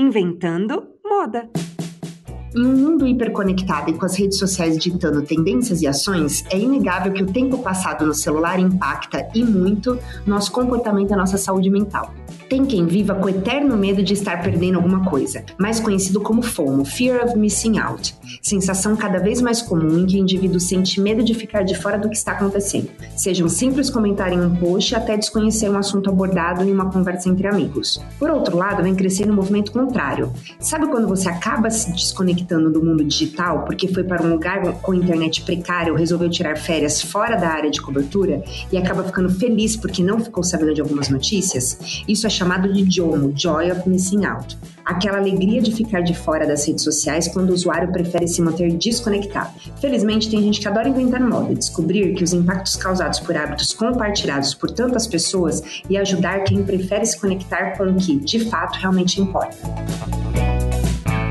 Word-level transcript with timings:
Inventando 0.00 0.98
Moda. 1.04 1.50
Em 2.52 2.66
um 2.66 2.76
mundo 2.76 3.06
hiperconectado 3.06 3.90
e 3.90 3.92
com 3.92 4.04
as 4.04 4.16
redes 4.16 4.36
sociais 4.36 4.76
ditando 4.76 5.22
tendências 5.22 5.82
e 5.82 5.86
ações, 5.86 6.44
é 6.50 6.58
inegável 6.58 7.12
que 7.12 7.22
o 7.22 7.32
tempo 7.32 7.58
passado 7.58 8.04
no 8.04 8.12
celular 8.12 8.58
impacta 8.58 9.28
e 9.32 9.44
muito 9.44 9.96
nosso 10.26 10.50
comportamento 10.50 11.12
e 11.12 11.16
nossa 11.16 11.38
saúde 11.38 11.70
mental. 11.70 12.12
Tem 12.48 12.64
quem 12.64 12.86
viva 12.86 13.14
com 13.14 13.28
eterno 13.28 13.76
medo 13.76 14.02
de 14.02 14.14
estar 14.14 14.42
perdendo 14.42 14.76
alguma 14.76 15.04
coisa, 15.08 15.44
mais 15.56 15.78
conhecido 15.78 16.20
como 16.20 16.42
FOMO, 16.42 16.84
Fear 16.84 17.24
of 17.24 17.38
Missing 17.38 17.78
Out, 17.78 18.16
sensação 18.42 18.96
cada 18.96 19.20
vez 19.20 19.40
mais 19.40 19.62
comum 19.62 19.98
em 19.98 20.06
que 20.06 20.16
o 20.16 20.18
indivíduo 20.18 20.58
sente 20.58 21.00
medo 21.00 21.22
de 21.22 21.32
ficar 21.32 21.62
de 21.62 21.76
fora 21.76 21.98
do 21.98 22.08
que 22.10 22.16
está 22.16 22.32
acontecendo, 22.32 22.90
seja 23.16 23.44
um 23.44 23.48
simples 23.48 23.88
comentário 23.88 24.36
em 24.36 24.44
um 24.44 24.56
post 24.56 24.96
até 24.96 25.16
desconhecer 25.16 25.70
um 25.70 25.78
assunto 25.78 26.10
abordado 26.10 26.64
em 26.64 26.72
uma 26.72 26.90
conversa 26.90 27.28
entre 27.28 27.46
amigos. 27.46 28.02
Por 28.18 28.28
outro 28.28 28.56
lado, 28.56 28.82
vem 28.82 28.96
crescendo 28.96 29.32
um 29.32 29.36
movimento 29.36 29.70
contrário. 29.70 30.32
Sabe 30.58 30.88
quando 30.88 31.06
você 31.06 31.28
acaba 31.28 31.70
se 31.70 31.92
desconectando 31.92 32.39
do 32.44 32.84
mundo 32.84 33.04
digital 33.04 33.64
porque 33.64 33.88
foi 33.88 34.04
para 34.04 34.24
um 34.24 34.30
lugar 34.30 34.62
com 34.80 34.94
internet 34.94 35.42
precária 35.42 35.92
ou 35.92 35.98
resolveu 35.98 36.28
tirar 36.28 36.56
férias 36.56 37.00
fora 37.00 37.36
da 37.36 37.48
área 37.48 37.70
de 37.70 37.80
cobertura 37.80 38.42
e 38.72 38.76
acaba 38.76 39.04
ficando 39.04 39.30
feliz 39.30 39.76
porque 39.76 40.02
não 40.02 40.20
ficou 40.20 40.42
sabendo 40.42 40.74
de 40.74 40.80
algumas 40.80 41.08
notícias? 41.08 42.02
Isso 42.06 42.26
é 42.26 42.30
chamado 42.30 42.72
de 42.72 42.84
JOMO, 42.84 43.32
Joy 43.34 43.70
of 43.72 43.88
Missing 43.88 44.24
Out. 44.24 44.58
Aquela 44.84 45.18
alegria 45.18 45.60
de 45.60 45.72
ficar 45.72 46.00
de 46.00 46.14
fora 46.14 46.46
das 46.46 46.66
redes 46.66 46.82
sociais 46.82 47.28
quando 47.28 47.50
o 47.50 47.54
usuário 47.54 47.92
prefere 47.92 48.26
se 48.26 48.42
manter 48.42 48.72
desconectado. 48.72 49.50
Felizmente, 49.80 50.28
tem 50.28 50.42
gente 50.42 50.60
que 50.60 50.66
adora 50.66 50.88
inventar 50.88 51.20
moda 51.20 51.52
e 51.52 51.54
descobrir 51.54 52.14
que 52.14 52.24
os 52.24 52.32
impactos 52.32 52.76
causados 52.76 53.20
por 53.20 53.36
hábitos 53.36 53.72
compartilhados 53.72 54.54
por 54.54 54.70
tantas 54.70 55.06
pessoas 55.06 55.62
e 55.88 55.96
ajudar 55.96 56.44
quem 56.44 56.64
prefere 56.64 57.06
se 57.06 57.20
conectar 57.20 57.76
com 57.76 57.84
o 57.84 57.96
que, 57.96 58.16
de 58.16 58.40
fato, 58.40 58.78
realmente 58.78 59.20
importa. 59.20 59.56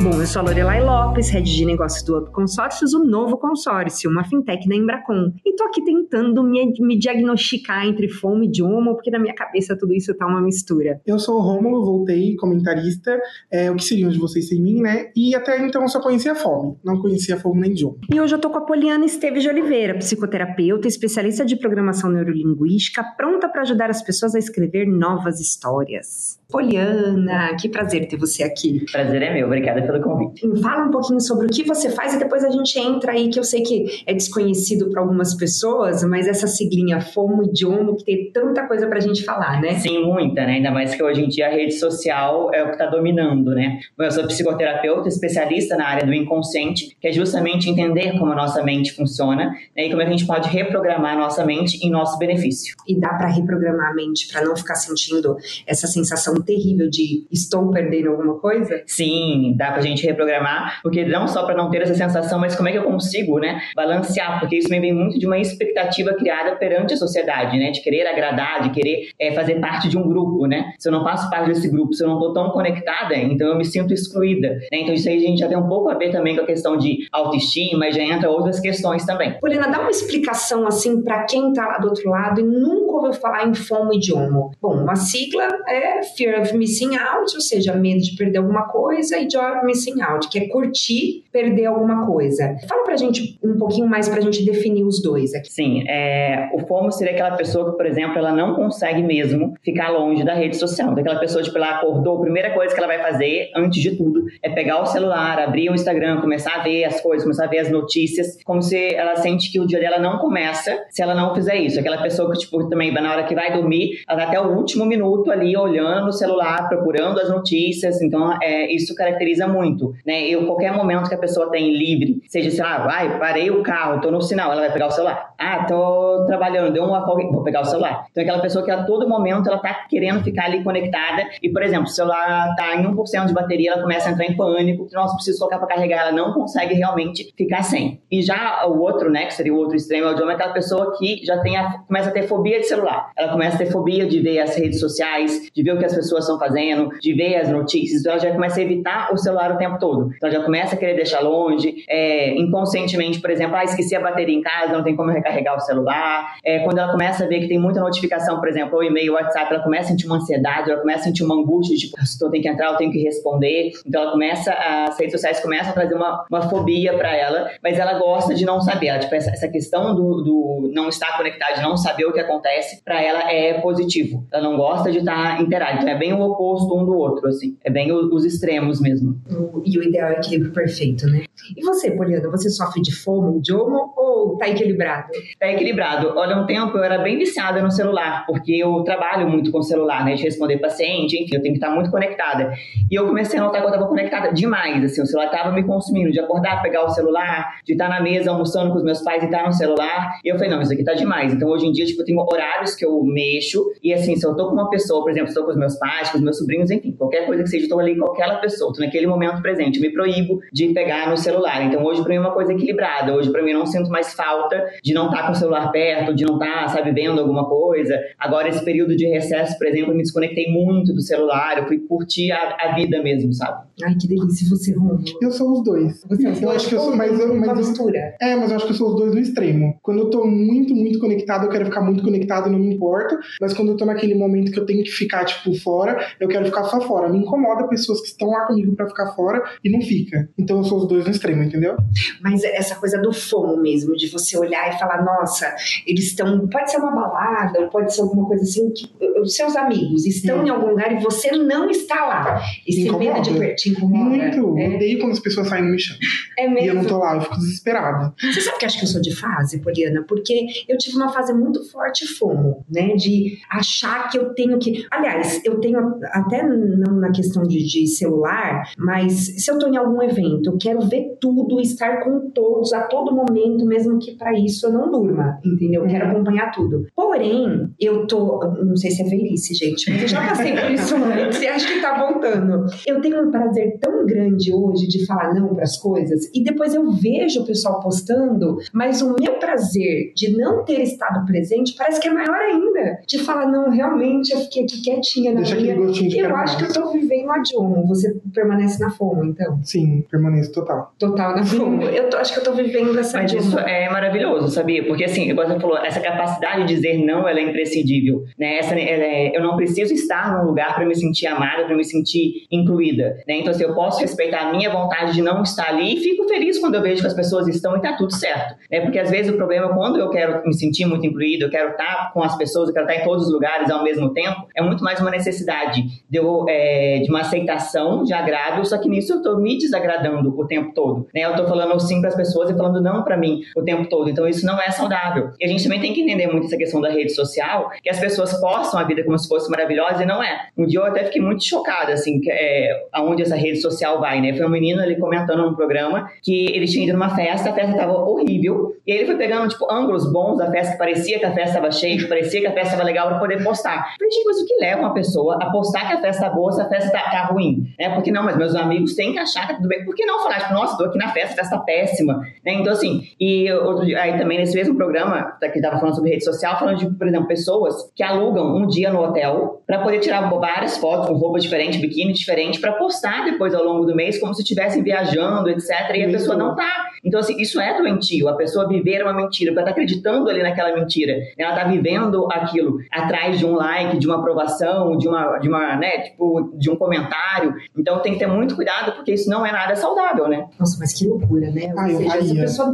Bom, 0.01 0.21
eu 0.21 0.25
sou 0.25 0.41
a 0.41 0.45
Lorelai 0.45 0.81
Lopes, 0.81 1.29
head 1.29 1.43
de 1.43 1.65
negócios 1.65 2.01
do 2.03 2.17
Up 2.17 2.31
Consórcios, 2.31 2.93
o 2.93 3.03
novo 3.03 3.37
consórcio, 3.37 4.09
uma 4.09 4.23
fintech 4.23 4.65
da 4.65 4.73
Embracon. 4.73 5.33
E 5.45 5.53
tô 5.57 5.65
aqui 5.65 5.83
tentando 5.83 6.41
me, 6.41 6.71
me 6.79 6.97
diagnosticar 6.97 7.85
entre 7.85 8.07
fome 8.07 8.45
e 8.45 8.49
idioma, 8.49 8.93
porque 8.93 9.11
na 9.11 9.19
minha 9.19 9.35
cabeça 9.35 9.77
tudo 9.77 9.93
isso 9.93 10.15
tá 10.15 10.25
uma 10.25 10.41
mistura. 10.41 11.01
Eu 11.05 11.19
sou 11.19 11.35
o 11.35 11.41
Rômulo, 11.41 11.83
voltei 11.83 12.37
comentarista, 12.37 13.19
é, 13.51 13.69
o 13.69 13.75
que 13.75 13.83
seriam 13.83 14.09
de 14.09 14.17
vocês 14.17 14.47
sem 14.47 14.61
mim, 14.61 14.81
né? 14.81 15.11
E 15.13 15.35
até 15.35 15.59
então 15.65 15.81
eu 15.81 15.89
só 15.89 15.99
conhecia 15.99 16.33
fome, 16.33 16.77
não 16.81 17.01
conhecia 17.01 17.35
fome 17.35 17.59
nem 17.59 17.71
idioma. 17.71 17.97
E 18.09 18.21
hoje 18.21 18.33
eu 18.33 18.39
tô 18.39 18.49
com 18.49 18.57
a 18.57 18.65
Poliana 18.65 19.03
Esteves 19.03 19.43
de 19.43 19.49
Oliveira, 19.49 19.95
psicoterapeuta, 19.95 20.87
especialista 20.87 21.43
de 21.43 21.57
programação 21.57 22.09
neurolinguística, 22.09 23.03
pronta 23.17 23.49
para 23.49 23.63
ajudar 23.63 23.89
as 23.89 24.01
pessoas 24.01 24.33
a 24.33 24.39
escrever 24.39 24.87
novas 24.87 25.41
histórias. 25.41 26.38
Poliana, 26.51 27.55
que 27.61 27.69
prazer 27.69 28.07
ter 28.07 28.17
você 28.17 28.41
aqui. 28.41 28.83
Prazer 28.91 29.21
é 29.21 29.31
meu, 29.31 29.45
obrigada 29.45 29.83
pelo 29.83 30.01
convite. 30.01 30.41
Fala 30.59 30.87
um 30.87 30.89
pouquinho 30.89 31.21
sobre 31.21 31.45
o 31.45 31.49
que 31.49 31.63
você 31.63 31.91
faz 31.91 32.15
e 32.15 32.17
depois 32.17 32.43
a 32.43 32.49
gente 32.49 32.77
entra 32.79 33.11
aí, 33.11 33.29
que 33.29 33.39
eu 33.39 33.43
sei 33.43 33.61
que 33.61 34.01
é 34.03 34.15
desconhecido 34.15 34.89
para 34.89 34.99
algumas 34.99 35.35
pessoas, 35.35 36.03
mas 36.03 36.27
essa 36.27 36.47
siglinha 36.47 37.01
FOMO, 37.01 37.43
idioma, 37.43 37.95
que 37.95 38.03
tem 38.03 38.31
tanta 38.31 38.67
coisa 38.67 38.87
para 38.87 38.97
a 38.97 39.01
gente 39.01 39.23
falar, 39.23 39.61
né? 39.61 39.75
Sim, 39.75 40.03
muita, 40.03 40.43
né? 40.43 40.53
Ainda 40.53 40.71
mais 40.71 40.95
que 40.95 41.03
hoje 41.03 41.23
em 41.23 41.27
dia 41.27 41.45
a 41.45 41.51
rede 41.51 41.73
social 41.73 42.51
é 42.51 42.63
o 42.63 42.65
que 42.65 42.71
está 42.71 42.87
dominando, 42.87 43.53
né? 43.53 43.79
Eu 43.99 44.09
sou 44.09 44.25
psicoterapeuta, 44.25 45.07
especialista 45.07 45.77
na 45.77 45.87
área 45.87 46.03
do 46.03 46.13
inconsciente, 46.15 46.97
que 46.99 47.07
é 47.07 47.11
justamente 47.11 47.69
entender 47.69 48.17
como 48.17 48.31
a 48.31 48.35
nossa 48.35 48.63
mente 48.63 48.95
funciona 48.95 49.51
né? 49.77 49.85
e 49.85 49.89
como 49.91 50.01
a 50.01 50.05
gente 50.05 50.25
pode 50.25 50.49
reprogramar 50.49 51.13
a 51.13 51.19
nossa 51.19 51.45
mente 51.45 51.77
em 51.85 51.91
nosso 51.91 52.17
benefício. 52.17 52.75
E 52.87 52.99
dá 52.99 53.09
para 53.09 53.27
reprogramar 53.27 53.91
a 53.91 53.93
mente 53.93 54.27
para 54.33 54.43
não 54.43 54.55
ficar 54.55 54.75
sentindo 54.75 55.37
essa 55.67 55.85
sensação 55.85 56.38
terrível 56.43 56.89
de 56.89 57.25
estou 57.31 57.71
perdendo 57.71 58.09
alguma 58.09 58.39
coisa? 58.39 58.83
Sim, 58.85 59.55
dá 59.57 59.71
pra 59.71 59.81
gente 59.81 60.05
reprogramar, 60.05 60.79
porque 60.81 61.05
não 61.05 61.27
só 61.27 61.45
para 61.45 61.55
não 61.55 61.69
ter 61.69 61.81
essa 61.81 61.95
sensação, 61.95 62.39
mas 62.39 62.55
como 62.55 62.69
é 62.69 62.71
que 62.71 62.77
eu 62.77 62.83
consigo, 62.83 63.39
né, 63.39 63.61
balancear, 63.75 64.39
porque 64.39 64.57
isso 64.57 64.69
me 64.69 64.79
vem 64.79 64.93
muito 64.93 65.19
de 65.19 65.25
uma 65.25 65.37
expectativa 65.37 66.13
criada 66.13 66.55
perante 66.55 66.93
a 66.93 66.97
sociedade, 66.97 67.57
né, 67.57 67.71
de 67.71 67.81
querer 67.81 68.07
agradar, 68.07 68.63
de 68.63 68.69
querer 68.71 69.09
é, 69.19 69.31
fazer 69.31 69.55
parte 69.59 69.89
de 69.89 69.97
um 69.97 70.07
grupo, 70.07 70.45
né? 70.45 70.73
Se 70.77 70.87
eu 70.87 70.91
não 70.91 71.03
faço 71.03 71.29
parte 71.29 71.49
desse 71.49 71.69
grupo, 71.69 71.93
se 71.93 72.03
eu 72.03 72.07
não 72.07 72.19
tô 72.19 72.33
tão 72.33 72.51
conectada, 72.51 73.15
então 73.15 73.47
eu 73.47 73.57
me 73.57 73.65
sinto 73.65 73.93
excluída, 73.93 74.49
né? 74.71 74.79
Então 74.79 74.93
isso 74.93 75.09
aí 75.09 75.17
a 75.17 75.19
gente 75.19 75.39
já 75.39 75.47
tem 75.47 75.57
um 75.57 75.67
pouco 75.67 75.89
a 75.89 75.95
ver 75.95 76.11
também 76.11 76.35
com 76.35 76.41
a 76.41 76.45
questão 76.45 76.77
de 76.77 77.07
autoestima, 77.11 77.87
e 77.87 77.91
já 77.91 78.03
entra 78.03 78.29
outras 78.29 78.59
questões 78.59 79.05
também. 79.05 79.39
Polina, 79.39 79.67
dá 79.67 79.79
uma 79.79 79.89
explicação 79.89 80.65
assim 80.67 81.01
para 81.01 81.23
quem 81.23 81.53
tá 81.53 81.65
lá 81.65 81.77
do 81.77 81.87
outro 81.89 82.09
lado 82.09 82.39
e 82.39 82.43
nunca 82.43 82.93
ouviu 82.93 83.13
falar 83.13 83.47
em 83.47 83.53
FOMO 83.53 83.93
idioma. 83.93 84.51
Bom, 84.61 84.83
uma 84.83 84.95
sigla 84.95 85.47
é 85.67 86.01
Fear 86.03 86.28
fear 86.29 86.41
of 86.41 86.55
missing 86.55 86.95
out, 86.95 87.33
ou 87.33 87.41
seja, 87.41 87.73
medo 87.75 88.01
de 88.01 88.15
perder 88.15 88.37
alguma 88.37 88.67
coisa, 88.67 89.17
e 89.17 89.29
joy 89.29 89.43
of 89.43 89.65
missing 89.65 90.01
out, 90.01 90.29
que 90.29 90.39
é 90.39 90.47
curtir 90.47 91.23
perder 91.31 91.65
alguma 91.65 92.05
coisa. 92.05 92.55
Fala 92.67 92.83
pra 92.83 92.95
gente 92.95 93.37
um 93.43 93.57
pouquinho 93.57 93.87
mais 93.87 94.07
pra 94.07 94.21
gente 94.21 94.43
definir 94.43 94.83
os 94.83 95.01
dois 95.01 95.33
aqui. 95.33 95.51
Sim, 95.51 95.87
é, 95.87 96.49
o 96.53 96.59
FOMO 96.67 96.91
seria 96.91 97.13
aquela 97.13 97.35
pessoa 97.35 97.71
que, 97.71 97.77
por 97.77 97.85
exemplo, 97.85 98.17
ela 98.17 98.31
não 98.31 98.55
consegue 98.55 99.01
mesmo 99.03 99.53
ficar 99.63 99.89
longe 99.89 100.23
da 100.23 100.33
rede 100.33 100.57
social. 100.57 100.91
Então, 100.91 101.01
aquela 101.01 101.19
pessoa, 101.19 101.43
tipo, 101.43 101.57
ela 101.57 101.77
acordou, 101.77 102.17
a 102.17 102.21
primeira 102.21 102.53
coisa 102.53 102.73
que 102.73 102.79
ela 102.79 102.87
vai 102.87 103.01
fazer, 103.01 103.51
antes 103.55 103.81
de 103.81 103.95
tudo, 103.95 104.23
é 104.43 104.49
pegar 104.49 104.81
o 104.81 104.85
celular, 104.85 105.39
abrir 105.39 105.69
o 105.69 105.75
Instagram, 105.75 106.21
começar 106.21 106.55
a 106.55 106.63
ver 106.63 106.85
as 106.85 107.01
coisas, 107.01 107.23
começar 107.23 107.45
a 107.45 107.49
ver 107.49 107.59
as 107.59 107.71
notícias, 107.71 108.41
como 108.43 108.61
se 108.61 108.93
ela 108.93 109.15
sente 109.15 109.51
que 109.51 109.59
o 109.59 109.67
dia 109.67 109.79
dela 109.79 109.99
não 109.99 110.17
começa 110.17 110.77
se 110.89 111.01
ela 111.01 111.13
não 111.13 111.33
fizer 111.33 111.55
isso. 111.55 111.79
Aquela 111.79 112.01
pessoa 112.01 112.31
que, 112.31 112.39
tipo, 112.39 112.67
também, 112.69 112.91
na 112.91 113.11
hora 113.11 113.23
que 113.23 113.35
vai 113.35 113.53
dormir, 113.53 113.99
ela 114.07 114.19
tá 114.19 114.27
até 114.27 114.39
o 114.39 114.55
último 114.55 114.85
minuto 114.85 115.31
ali 115.31 115.55
olhando 115.55 116.11
celular, 116.19 116.67
procurando 116.67 117.19
as 117.19 117.29
notícias, 117.29 118.01
então 118.01 118.37
é, 118.41 118.71
isso 118.71 118.93
caracteriza 118.95 119.47
muito, 119.47 119.93
né? 120.05 120.27
Eu, 120.27 120.45
qualquer 120.45 120.71
momento 120.73 121.09
que 121.09 121.15
a 121.15 121.19
pessoa 121.19 121.49
tem 121.49 121.75
livre, 121.75 122.21
seja, 122.27 122.51
sei 122.51 122.63
lá, 122.63 122.79
vai, 122.79 123.17
parei 123.17 123.49
o 123.49 123.63
carro, 123.63 124.01
tô 124.01 124.11
no 124.11 124.21
sinal, 124.21 124.51
ela 124.51 124.61
vai 124.61 124.71
pegar 124.71 124.87
o 124.87 124.91
celular. 124.91 125.33
Ah, 125.37 125.65
tô 125.65 126.25
trabalhando, 126.27 126.73
deu 126.73 126.83
uma 126.83 127.05
folga, 127.05 127.23
vou 127.31 127.43
pegar 127.43 127.61
o 127.61 127.65
celular. 127.65 128.05
Então, 128.11 128.21
é 128.21 128.25
aquela 128.25 128.41
pessoa 128.41 128.63
que 128.63 128.71
a 128.71 128.83
todo 128.83 129.07
momento 129.07 129.47
ela 129.47 129.59
tá 129.59 129.85
querendo 129.89 130.23
ficar 130.23 130.45
ali 130.45 130.63
conectada 130.63 131.27
e, 131.41 131.49
por 131.49 131.63
exemplo, 131.63 131.85
o 131.85 131.89
celular 131.89 132.55
tá 132.55 132.75
em 132.75 132.83
1% 132.83 133.25
de 133.27 133.33
bateria, 133.33 133.71
ela 133.71 133.81
começa 133.81 134.09
a 134.09 134.11
entrar 134.11 134.25
em 134.25 134.35
pânico, 134.35 134.87
nossa, 134.91 135.15
preciso 135.15 135.39
colocar 135.39 135.57
para 135.57 135.67
carregar, 135.67 136.01
ela 136.01 136.11
não 136.11 136.33
consegue 136.33 136.73
realmente 136.75 137.33
ficar 137.37 137.63
sem. 137.63 138.01
E 138.11 138.21
já 138.21 138.65
o 138.67 138.79
outro, 138.79 139.09
né, 139.09 139.25
que 139.25 139.33
seria 139.33 139.53
o 139.53 139.57
outro 139.57 139.75
extremo, 139.75 140.07
é 140.07 140.09
o 140.09 140.13
idioma, 140.13 140.31
é 140.33 140.35
aquela 140.35 140.53
pessoa 140.53 140.97
que 140.97 141.23
já 141.23 141.39
tem 141.39 141.57
a, 141.57 141.79
começa 141.87 142.09
a 142.09 142.13
ter 142.13 142.23
fobia 142.23 142.59
de 142.59 142.67
celular. 142.67 143.11
Ela 143.15 143.31
começa 143.31 143.55
a 143.55 143.59
ter 143.59 143.71
fobia 143.71 144.05
de 144.05 144.19
ver 144.19 144.39
as 144.39 144.55
redes 144.55 144.79
sociais, 144.79 145.49
de 145.53 145.63
ver 145.63 145.73
o 145.73 145.77
que 145.77 145.85
as 145.85 145.93
pessoas 145.93 146.08
estão 146.17 146.39
fazendo, 146.39 146.89
de 146.99 147.13
ver 147.13 147.35
as 147.35 147.49
notícias, 147.49 148.01
então 148.01 148.13
ela 148.13 148.21
já 148.21 148.31
começa 148.31 148.59
a 148.59 148.63
evitar 148.63 149.13
o 149.13 149.17
celular 149.17 149.51
o 149.51 149.57
tempo 149.57 149.77
todo. 149.79 150.11
Então 150.15 150.29
ela 150.29 150.39
já 150.39 150.43
começa 150.43 150.75
a 150.75 150.77
querer 150.77 150.95
deixar 150.95 151.19
longe, 151.19 151.83
é, 151.87 152.35
inconscientemente, 152.35 153.19
por 153.19 153.29
exemplo, 153.29 153.55
ah, 153.55 153.63
esqueci 153.63 153.95
a 153.95 153.99
bateria 153.99 154.35
em 154.35 154.41
casa, 154.41 154.73
não 154.73 154.83
tem 154.83 154.95
como 154.95 155.11
recarregar 155.11 155.55
o 155.55 155.59
celular. 155.59 156.37
É, 156.43 156.59
quando 156.59 156.79
ela 156.79 156.91
começa 156.91 157.25
a 157.25 157.27
ver 157.27 157.41
que 157.41 157.47
tem 157.47 157.59
muita 157.59 157.79
notificação, 157.79 158.39
por 158.39 158.47
exemplo, 158.47 158.75
ou 158.75 158.83
e-mail, 158.83 159.13
WhatsApp, 159.13 159.53
ela 159.53 159.63
começa 159.63 159.85
a 159.85 159.87
sentir 159.89 160.07
uma 160.07 160.17
ansiedade, 160.17 160.71
ela 160.71 160.79
começa 160.79 161.01
a 161.01 161.03
sentir 161.03 161.23
uma 161.23 161.35
angústia, 161.35 161.75
tipo, 161.75 161.95
se 162.05 162.23
eu 162.23 162.29
tenho 162.29 162.43
que 162.43 162.49
entrar, 162.49 162.71
eu 162.71 162.77
tenho 162.77 162.91
que 162.91 163.01
responder. 163.03 163.71
Então 163.85 164.01
ela 164.01 164.11
começa, 164.11 164.53
as 164.53 164.97
redes 164.97 165.13
sociais 165.13 165.39
começam 165.39 165.71
a 165.71 165.73
trazer 165.73 165.95
uma, 165.95 166.25
uma 166.29 166.41
fobia 166.49 166.93
para 166.97 167.15
ela, 167.15 167.49
mas 167.63 167.77
ela 167.77 167.97
gosta 167.99 168.33
de 168.33 168.45
não 168.45 168.61
saber. 168.61 168.87
Ela, 168.87 168.99
tipo, 168.99 169.15
essa, 169.15 169.31
essa 169.31 169.47
questão 169.47 169.95
do, 169.95 170.21
do 170.21 170.71
não 170.73 170.89
estar 170.89 171.17
conectado, 171.17 171.55
de 171.55 171.61
não 171.61 171.75
saber 171.77 172.05
o 172.05 172.13
que 172.13 172.19
acontece, 172.19 172.83
para 172.83 173.01
ela 173.01 173.31
é 173.31 173.55
positivo. 173.61 174.25
Ela 174.31 174.43
não 174.43 174.57
gosta 174.57 174.91
de 174.91 174.99
estar 174.99 175.41
inteirada. 175.41 175.79
Então 175.79 175.89
é 175.89 175.97
bem 175.99 176.13
o 176.13 176.21
oposto 176.21 176.75
um 176.75 176.85
do 176.85 176.93
outro, 176.93 177.27
assim. 177.27 177.57
É 177.63 177.69
bem 177.69 177.91
os 177.91 178.25
extremos 178.25 178.79
mesmo. 178.79 179.21
E 179.65 179.77
o 179.77 179.83
ideal 179.83 180.09
é 180.09 180.15
o 180.15 180.19
equilíbrio 180.19 180.51
perfeito, 180.51 181.05
né? 181.07 181.25
E 181.55 181.63
você, 181.63 181.91
Poliana, 181.91 182.29
você 182.29 182.49
sofre 182.49 182.81
de 182.81 182.93
fomo, 182.93 183.41
de 183.41 183.53
homo 183.53 183.93
ou 183.95 184.37
tá 184.37 184.47
equilibrado? 184.47 185.09
Tá 185.39 185.47
equilibrado. 185.47 186.13
Olha, 186.15 186.37
um 186.37 186.45
tempo 186.45 186.77
eu 186.77 186.83
era 186.83 186.97
bem 186.99 187.17
viciada 187.17 187.61
no 187.61 187.71
celular, 187.71 188.25
porque 188.25 188.53
eu 188.53 188.83
trabalho 188.83 189.27
muito 189.27 189.51
com 189.51 189.61
celular, 189.61 190.05
né? 190.05 190.15
De 190.15 190.23
responder 190.23 190.57
paciente, 190.57 191.21
enfim, 191.21 191.35
eu 191.35 191.41
tenho 191.41 191.53
que 191.53 191.59
estar 191.59 191.73
muito 191.73 191.89
conectada. 191.89 192.53
E 192.89 192.95
eu 192.95 193.07
comecei 193.07 193.39
a 193.39 193.43
notar 193.43 193.61
que 193.61 193.67
eu 193.67 193.71
estava 193.71 193.87
conectada 193.87 194.33
demais, 194.33 194.83
assim, 194.83 195.01
o 195.01 195.05
celular 195.05 195.31
estava 195.31 195.51
me 195.51 195.63
consumindo, 195.63 196.11
de 196.11 196.19
acordar, 196.19 196.61
pegar 196.61 196.85
o 196.85 196.89
celular, 196.89 197.59
de 197.65 197.73
estar 197.73 197.89
na 197.89 198.01
mesa 198.01 198.31
almoçando 198.31 198.71
com 198.71 198.77
os 198.77 198.83
meus 198.83 199.01
pais 199.01 199.21
e 199.23 199.25
estar 199.25 199.45
no 199.45 199.53
celular. 199.53 200.19
E 200.23 200.29
eu 200.29 200.35
falei, 200.35 200.49
não, 200.49 200.61
isso 200.61 200.73
aqui 200.73 200.83
tá 200.83 200.93
demais. 200.93 201.33
Então 201.33 201.49
hoje 201.49 201.65
em 201.65 201.71
dia, 201.71 201.85
tipo, 201.85 202.01
eu 202.01 202.05
tenho 202.05 202.19
horários 202.19 202.75
que 202.75 202.85
eu 202.85 203.03
mexo, 203.03 203.71
e 203.83 203.93
assim, 203.93 204.15
se 204.15 204.25
eu 204.25 204.35
tô 204.35 204.47
com 204.47 204.53
uma 204.53 204.69
pessoa, 204.69 205.01
por 205.01 205.11
exemplo, 205.11 205.29
estou 205.29 205.43
com 205.43 205.51
os 205.51 205.57
meus 205.57 205.77
pais, 205.77 206.09
com 206.09 206.17
os 206.17 206.23
meus 206.23 206.37
sobrinhos, 206.37 206.71
enfim, 206.71 206.91
qualquer 206.91 207.25
coisa 207.25 207.43
que 207.43 207.49
seja, 207.49 207.63
estou 207.63 207.79
ali 207.79 207.97
com 207.97 208.05
aquela 208.05 208.35
pessoa, 208.37 208.71
estou 208.71 208.85
naquele 208.85 209.07
momento 209.07 209.41
presente, 209.41 209.77
eu 209.77 209.81
me 209.81 209.91
proíbo 209.91 210.39
de 210.51 210.69
pegar 210.69 211.09
no 211.09 211.17
celular. 211.17 211.28
Então 211.63 211.83
hoje 211.83 212.01
para 212.01 212.09
mim 212.09 212.15
é 212.15 212.19
uma 212.19 212.33
coisa 212.33 212.53
equilibrada. 212.53 213.13
Hoje 213.13 213.31
para 213.31 213.41
mim 213.41 213.53
não 213.53 213.65
sinto 213.65 213.89
mais 213.89 214.13
falta 214.13 214.65
de 214.83 214.93
não 214.93 215.05
estar 215.05 215.21
tá 215.21 215.25
com 215.27 215.31
o 215.33 215.35
celular 215.35 215.71
perto, 215.71 216.13
de 216.13 216.25
não 216.25 216.35
estar, 216.35 216.61
tá, 216.61 216.67
sabe, 216.67 216.91
vendo 216.91 217.19
alguma 217.19 217.47
coisa. 217.47 217.99
Agora 218.17 218.47
esse 218.49 218.63
período 218.63 218.95
de 218.95 219.07
recesso, 219.07 219.57
por 219.57 219.67
exemplo, 219.67 219.91
eu 219.91 219.95
me 219.95 220.03
desconectei 220.03 220.47
muito 220.51 220.93
do 220.93 221.01
celular, 221.01 221.57
eu 221.57 221.67
fui 221.67 221.79
curtir 221.79 222.31
a, 222.31 222.57
a 222.59 222.75
vida 222.75 223.01
mesmo, 223.01 223.33
sabe? 223.33 223.68
Ai, 223.83 223.95
que 223.95 224.07
delícia 224.07 224.47
você, 224.49 224.73
Romulo. 224.73 225.03
Eu 225.21 225.31
sou 225.31 225.51
os 225.53 225.63
dois. 225.63 226.03
Você 226.09 226.27
é 226.27 226.43
eu 226.43 226.49
acho 226.51 226.67
que 226.69 226.75
eu 226.75 226.79
sou, 226.81 226.95
mas 226.95 227.19
eu, 227.19 227.27
uma 227.31 227.39
mas 227.39 227.49
eu, 227.49 227.55
mistura. 227.55 228.15
é, 228.21 228.35
mas 228.35 228.49
eu 228.49 228.57
acho 228.57 228.65
que 228.65 228.71
eu 228.73 228.75
sou 228.77 228.89
os 228.89 228.95
dois 228.95 229.13
no 229.13 229.19
extremo. 229.19 229.77
Quando 229.81 229.99
eu 229.99 230.09
tô 230.09 230.25
muito, 230.25 230.75
muito 230.75 230.99
conectado, 230.99 231.45
eu 231.45 231.49
quero 231.49 231.65
ficar 231.65 231.81
muito 231.81 232.03
conectado, 232.03 232.49
não 232.49 232.59
me 232.59 232.73
importa. 232.75 233.17
Mas 233.39 233.53
quando 233.53 233.69
eu 233.71 233.77
tô 233.77 233.85
naquele 233.85 234.15
momento 234.15 234.51
que 234.51 234.59
eu 234.59 234.65
tenho 234.65 234.83
que 234.83 234.89
ficar, 234.91 235.23
tipo, 235.25 235.53
fora, 235.59 236.05
eu 236.19 236.27
quero 236.27 236.45
ficar 236.45 236.63
só 236.65 236.81
fora. 236.81 237.09
Me 237.09 237.19
incomoda 237.19 237.67
pessoas 237.67 238.01
que 238.01 238.07
estão 238.07 238.29
lá 238.29 238.45
comigo 238.47 238.75
pra 238.75 238.87
ficar 238.87 239.07
fora 239.13 239.41
e 239.63 239.69
não 239.71 239.81
fica. 239.81 240.29
Então 240.37 240.57
eu 240.57 240.63
sou 240.63 240.79
os 240.79 240.87
dois 240.87 241.05
no 241.05 241.11
extremo, 241.11 241.43
entendeu? 241.43 241.77
Mas 242.21 242.43
essa 242.43 242.75
coisa 242.75 242.97
do 243.01 243.13
fomo 243.13 243.61
mesmo, 243.61 243.95
de 243.95 244.07
você 244.07 244.37
olhar 244.37 244.73
e 244.73 244.79
falar, 244.79 245.03
nossa, 245.03 245.53
eles 245.87 246.05
estão. 246.07 246.47
Pode 246.49 246.71
ser 246.71 246.77
uma 246.77 246.91
balada, 246.91 247.61
ou 247.61 247.69
pode 247.69 247.93
ser 247.93 248.01
alguma 248.01 248.27
coisa 248.27 248.43
assim, 248.43 248.69
que 248.71 248.89
os 249.21 249.35
seus 249.35 249.55
amigos 249.55 250.05
estão 250.05 250.39
Hum. 250.41 250.45
em 250.45 250.49
algum 250.49 250.67
lugar 250.69 250.91
e 250.93 251.03
você 251.03 251.31
não 251.31 251.69
está 251.69 251.95
lá. 252.05 252.41
Esse 252.67 252.89
medo 252.91 253.21
de 253.21 253.31
per- 253.33 253.55
te 253.73 253.77
incomoda. 253.77 254.09
Muito. 254.09 254.57
É, 254.59 254.75
Odeio 254.75 254.99
quando 254.99 255.11
as 255.13 255.19
pessoas 255.19 255.47
saem 255.47 255.63
me 255.69 255.79
chamam. 255.79 255.99
é 256.37 256.43
E 256.43 256.45
eu 256.47 256.51
mesmo. 256.53 256.73
não 256.75 256.85
tô 256.85 256.97
lá, 256.97 257.15
eu 257.15 257.21
fico 257.21 257.37
desesperado. 257.37 258.13
Você 258.21 258.41
sabe 258.41 258.57
que 258.59 258.65
acho 258.65 258.77
que 258.79 258.85
eu 258.85 258.89
sou 258.89 259.01
de 259.01 259.15
fase, 259.15 259.61
Poliana? 259.61 260.03
Porque 260.07 260.45
eu 260.67 260.77
tive 260.77 260.95
uma 260.97 261.09
fase 261.09 261.33
muito 261.33 261.63
forte 261.71 262.05
fomo, 262.07 262.65
né? 262.69 262.95
De 262.95 263.37
achar 263.49 264.09
que 264.09 264.17
eu 264.17 264.33
tenho 264.33 264.57
que. 264.59 264.85
Aliás, 264.91 265.41
eu 265.45 265.59
tenho 265.59 265.79
até 266.11 266.43
não 266.47 266.95
na 266.99 267.11
questão 267.11 267.43
de, 267.43 267.65
de 267.65 267.87
celular, 267.87 268.63
mas 268.77 269.13
se 269.43 269.49
eu 269.51 269.57
tô 269.57 269.67
em 269.67 269.77
algum 269.77 270.01
evento, 270.01 270.49
eu 270.51 270.57
quero 270.57 270.81
ver 270.87 271.17
tudo, 271.19 271.59
estar 271.59 272.03
com 272.03 272.29
todos 272.31 272.73
a 272.73 272.81
todo 272.83 273.13
momento, 273.15 273.65
mesmo 273.65 273.99
que 273.99 274.15
para 274.15 274.37
isso 274.37 274.67
eu 274.67 274.73
não 274.73 274.91
durma, 274.91 275.39
entendeu? 275.45 275.83
Eu 275.83 275.87
quero 275.87 276.05
Uhum. 276.05 276.11
acompanhar 276.11 276.51
tudo. 276.51 276.87
Porém, 276.95 277.69
eu 277.79 278.07
tô. 278.07 278.39
Não 278.63 278.75
sei 278.75 278.91
se 278.91 279.01
é 279.01 279.05
velhice, 279.05 279.53
gente, 279.53 279.89
mas 279.91 280.01
eu 280.03 280.07
já 280.07 280.21
passei 280.27 280.53
por 280.55 280.71
isso 280.71 280.95
antes 281.03 281.41
e 281.41 281.47
acho 281.47 281.67
que 281.67 281.81
tá 281.81 281.97
voltando. 281.99 282.65
Eu 282.87 283.01
tenho 283.01 283.27
um 283.27 283.31
prazer 283.31 283.58
tão 283.79 284.05
grande 284.05 284.53
hoje 284.53 284.87
de 284.87 285.05
falar 285.05 285.33
não 285.33 285.53
para 285.53 285.63
as 285.63 285.77
coisas 285.77 286.29
e 286.33 286.43
depois 286.43 286.73
eu 286.73 286.91
vejo 286.91 287.41
o 287.41 287.45
pessoal 287.45 287.79
postando, 287.79 288.57
mas 288.73 289.01
o 289.01 289.15
meu 289.19 289.33
prazer 289.39 290.11
de 290.15 290.35
não 290.37 290.63
ter 290.63 290.81
estado 290.81 291.25
presente 291.25 291.75
parece 291.77 291.99
que 291.99 292.07
é 292.07 292.13
maior 292.13 292.35
ainda. 292.35 292.99
De 293.07 293.19
falar, 293.19 293.47
não, 293.47 293.69
realmente 293.69 294.31
eu 294.33 294.39
fiquei 294.39 294.63
aqui 294.63 294.81
quietinha 294.81 295.31
na 295.33 295.41
Deixa 295.41 295.55
minha. 295.55 295.75
gostinho 295.75 296.09
de 296.09 296.19
Eu 296.19 296.35
acho 296.35 296.57
que 296.57 296.63
eu 296.65 296.73
tô 296.73 296.91
vivendo 296.91 297.29
a 297.31 297.43
Jomo. 297.43 297.85
Você 297.87 298.15
permanece 298.33 298.79
na 298.79 298.89
fome, 298.91 299.29
então. 299.29 299.59
Sim, 299.63 300.03
permaneço 300.09 300.51
total. 300.51 300.93
Total 300.97 301.35
na 301.35 301.43
fome. 301.45 301.85
Eu 301.99 302.09
tô- 302.09 302.17
acho 302.17 302.33
que 302.33 302.39
eu 302.39 302.43
tô 302.43 302.53
vivendo 302.53 302.97
essa 302.99 303.17
Mas 303.21 303.31
Jomo. 303.31 303.43
isso 303.43 303.59
é 303.59 303.89
maravilhoso, 303.89 304.47
sabia? 304.49 304.85
Porque 304.85 305.03
assim, 305.03 305.29
igual 305.29 305.47
você 305.47 305.59
falou, 305.59 305.77
essa 305.77 305.99
capacidade 305.99 306.65
de 306.65 306.75
dizer 306.75 306.97
não, 307.05 307.27
ela 307.27 307.39
é 307.39 307.43
imprescindível, 307.43 308.23
né? 308.37 308.57
Essa, 308.57 308.75
ela 308.75 309.03
é- 309.03 309.35
eu 309.35 309.41
não 309.41 309.55
preciso 309.55 309.93
estar 309.93 310.37
num 310.37 310.47
lugar 310.47 310.75
para 310.75 310.85
me 310.85 310.95
sentir 310.95 311.27
amada, 311.27 311.65
para 311.65 311.75
me 311.75 311.83
sentir 311.83 312.45
incluída, 312.51 313.17
né? 313.27 313.39
Então, 313.39 313.48
assim, 313.51 313.63
eu 313.63 313.73
posso 313.73 313.99
respeitar 313.99 314.47
a 314.47 314.51
minha 314.51 314.69
vontade 314.69 315.13
de 315.13 315.21
não 315.21 315.41
estar 315.43 315.69
ali 315.69 315.95
e 315.95 315.97
fico 315.97 316.27
feliz 316.27 316.59
quando 316.59 316.75
eu 316.75 316.81
vejo 316.81 317.01
que 317.01 317.07
as 317.07 317.13
pessoas 317.13 317.47
estão 317.47 317.75
e 317.77 317.81
tá 317.81 317.93
tudo 317.93 318.13
certo, 318.13 318.55
né? 318.69 318.81
Porque 318.81 318.99
às 318.99 319.09
vezes 319.09 319.31
o 319.31 319.35
problema 319.35 319.73
quando 319.73 319.99
eu 319.99 320.09
quero 320.09 320.45
me 320.45 320.53
sentir 320.53 320.85
muito 320.85 321.05
incluído, 321.05 321.45
eu 321.45 321.49
quero 321.49 321.71
estar 321.71 322.11
com 322.13 322.23
as 322.23 322.37
pessoas, 322.37 322.69
eu 322.69 322.73
quero 322.73 322.87
estar 322.87 323.01
em 323.01 323.03
todos 323.03 323.27
os 323.27 323.33
lugares 323.33 323.69
ao 323.69 323.83
mesmo 323.83 324.13
tempo, 324.13 324.47
é 324.55 324.61
muito 324.61 324.83
mais 324.83 324.99
uma 324.99 325.11
necessidade 325.11 325.83
de, 326.09 326.17
eu, 326.17 326.45
é, 326.47 326.99
de 327.03 327.09
uma 327.09 327.21
aceitação, 327.21 328.03
de 328.03 328.13
agrado, 328.13 328.65
só 328.65 328.77
que 328.77 328.89
nisso 328.89 329.13
eu 329.13 329.21
tô 329.21 329.37
me 329.37 329.57
desagradando 329.57 330.37
o 330.37 330.45
tempo 330.47 330.73
todo, 330.73 331.07
né? 331.13 331.21
Eu 331.21 331.35
tô 331.35 331.47
falando 331.47 331.79
sim 331.79 331.99
para 331.99 332.09
as 332.09 332.15
pessoas 332.15 332.49
e 332.49 332.55
falando 332.55 332.81
não 332.81 333.03
para 333.03 333.17
mim 333.17 333.41
o 333.55 333.63
tempo 333.63 333.87
todo, 333.89 334.09
então 334.09 334.27
isso 334.27 334.45
não 334.45 334.59
é 334.59 334.69
saudável. 334.71 335.31
E 335.39 335.45
a 335.45 335.47
gente 335.47 335.63
também 335.63 335.79
tem 335.79 335.93
que 335.93 336.01
entender 336.01 336.27
muito 336.27 336.47
essa 336.47 336.57
questão 336.57 336.81
da 336.81 336.89
rede 336.89 337.13
social, 337.13 337.69
que 337.81 337.89
as 337.89 337.99
pessoas 337.99 338.33
postam 338.39 338.79
a 338.79 338.83
vida 338.83 339.03
como 339.03 339.17
se 339.17 339.27
fosse 339.27 339.49
maravilhosa 339.49 340.03
e 340.03 340.05
não 340.05 340.21
é. 340.23 340.47
Um 340.57 340.65
dia 340.65 340.79
eu 340.79 340.85
até 340.85 341.03
fiquei 341.03 341.21
muito 341.21 341.43
chocada, 341.43 341.93
assim, 341.93 342.19
é, 342.27 342.87
aonde 342.91 343.21
essa 343.21 343.35
rede 343.39 343.61
social 343.61 343.99
vai, 343.99 344.21
né? 344.21 344.33
Foi 344.33 344.45
um 344.45 344.49
menino 344.49 344.81
ali 344.81 344.97
comentando 344.99 345.43
num 345.43 345.55
programa 345.55 346.09
que 346.21 346.45
ele 346.53 346.65
tinha 346.65 346.83
ido 346.85 346.93
numa 346.93 347.15
festa, 347.15 347.49
a 347.49 347.53
festa 347.53 347.75
tava 347.75 347.93
horrível, 347.93 348.73
e 348.85 348.91
aí 348.91 348.99
ele 348.99 349.07
foi 349.07 349.15
pegando, 349.15 349.47
tipo, 349.47 349.71
ângulos 349.71 350.11
bons 350.11 350.37
da 350.37 350.49
festa, 350.51 350.73
que 350.73 350.77
parecia 350.77 351.19
que 351.19 351.25
a 351.25 351.33
festa 351.33 351.55
tava 351.55 351.71
cheia, 351.71 351.97
que 351.97 352.07
parecia 352.07 352.41
que 352.41 352.47
a 352.47 352.53
festa 352.53 352.71
tava 352.71 352.83
legal 352.83 353.07
pra 353.07 353.19
poder 353.19 353.43
postar. 353.43 353.93
Eu 353.99 354.09
Falei, 354.09 354.11
gente, 354.11 354.25
mas 354.25 354.41
o 354.41 354.45
que 354.45 354.55
leva 354.55 354.81
uma 354.81 354.93
pessoa 354.93 355.37
a 355.41 355.49
postar 355.51 355.87
que 355.87 355.93
a 355.93 356.01
festa 356.01 356.29
tá 356.29 356.35
boa 356.35 356.51
se 356.51 356.61
a 356.61 356.67
festa 356.67 356.91
tá, 356.91 357.09
tá 357.09 357.25
ruim? 357.25 357.63
Né? 357.79 357.89
Porque 357.93 358.11
não, 358.11 358.23
mas 358.23 358.37
meus 358.37 358.55
amigos 358.55 358.95
têm 358.95 359.13
que 359.13 359.19
achar 359.19 359.41
que 359.41 359.47
tá 359.49 359.53
tudo 359.55 359.67
bem. 359.67 359.85
Por 359.85 359.95
que 359.95 360.05
não 360.05 360.19
falar, 360.19 360.39
tipo, 360.39 360.53
nossa, 360.53 360.77
tô 360.77 360.85
aqui 360.85 360.97
na 360.97 361.09
festa, 361.09 361.35
festa 361.35 361.57
tá 361.57 361.63
péssima, 361.63 362.19
né? 362.45 362.53
Então, 362.53 362.73
assim, 362.73 363.03
e 363.19 363.51
outro 363.51 363.85
dia, 363.85 364.01
aí 364.01 364.17
também 364.17 364.37
nesse 364.37 364.55
mesmo 364.55 364.75
programa, 364.75 365.37
que 365.53 365.61
tava 365.61 365.79
falando 365.79 365.95
sobre 365.95 366.11
rede 366.11 366.23
social, 366.23 366.57
falando 366.57 366.77
de, 366.77 366.89
por 366.89 367.07
exemplo, 367.07 367.27
pessoas 367.27 367.91
que 367.95 368.03
alugam 368.03 368.55
um 368.55 368.67
dia 368.67 368.91
no 368.91 369.01
hotel 369.01 369.61
pra 369.65 369.79
poder 369.79 369.99
tirar 369.99 370.29
várias 370.29 370.77
fotos 370.77 371.07
com 371.07 371.13
roupa 371.13 371.39
diferente, 371.39 371.79
biquíni 371.79 372.13
diferente, 372.13 372.59
pra 372.59 372.73
postar 372.73 373.18
depois 373.23 373.53
ao 373.53 373.63
longo 373.63 373.85
do 373.85 373.95
mês, 373.95 374.19
como 374.19 374.33
se 374.33 374.41
estivessem 374.41 374.83
viajando, 374.83 375.49
etc. 375.49 375.69
E 375.95 376.03
a 376.03 376.09
pessoa 376.09 376.37
não 376.37 376.55
tá. 376.55 376.89
Então, 377.03 377.19
assim, 377.19 377.39
isso 377.39 377.59
é 377.59 377.77
doentio. 377.77 378.27
A 378.27 378.35
pessoa 378.35 378.67
viver 378.67 379.01
uma 379.03 379.13
mentira, 379.13 379.51
porque 379.51 379.59
ela 379.59 379.65
tá 379.65 379.71
acreditando 379.71 380.29
ali 380.29 380.41
naquela 380.41 380.73
mentira. 380.75 381.15
Ela 381.37 381.55
tá 381.55 381.63
vivendo 381.65 382.27
aquilo 382.31 382.79
atrás 382.91 383.39
de 383.39 383.45
um 383.45 383.53
like, 383.55 383.97
de 383.97 384.07
uma 384.07 384.17
aprovação, 384.17 384.97
de 384.97 385.07
uma, 385.07 385.37
de 385.37 385.47
uma, 385.47 385.75
né, 385.77 385.99
tipo, 386.01 386.51
de 386.57 386.69
um 386.69 386.75
comentário. 386.75 387.55
Então 387.77 388.01
tem 388.01 388.13
que 388.13 388.19
ter 388.19 388.27
muito 388.27 388.55
cuidado, 388.55 388.93
porque 388.93 389.13
isso 389.13 389.29
não 389.29 389.45
é 389.45 389.51
nada 389.51 389.75
saudável, 389.75 390.27
né? 390.27 390.47
Nossa, 390.59 390.77
mas 390.79 390.93
que 390.93 391.07
loucura, 391.07 391.49
né? 391.51 391.73
Ah, 391.77 391.89
eu 391.89 392.01
faria. 392.01 392.41
pessoa. 392.41 392.73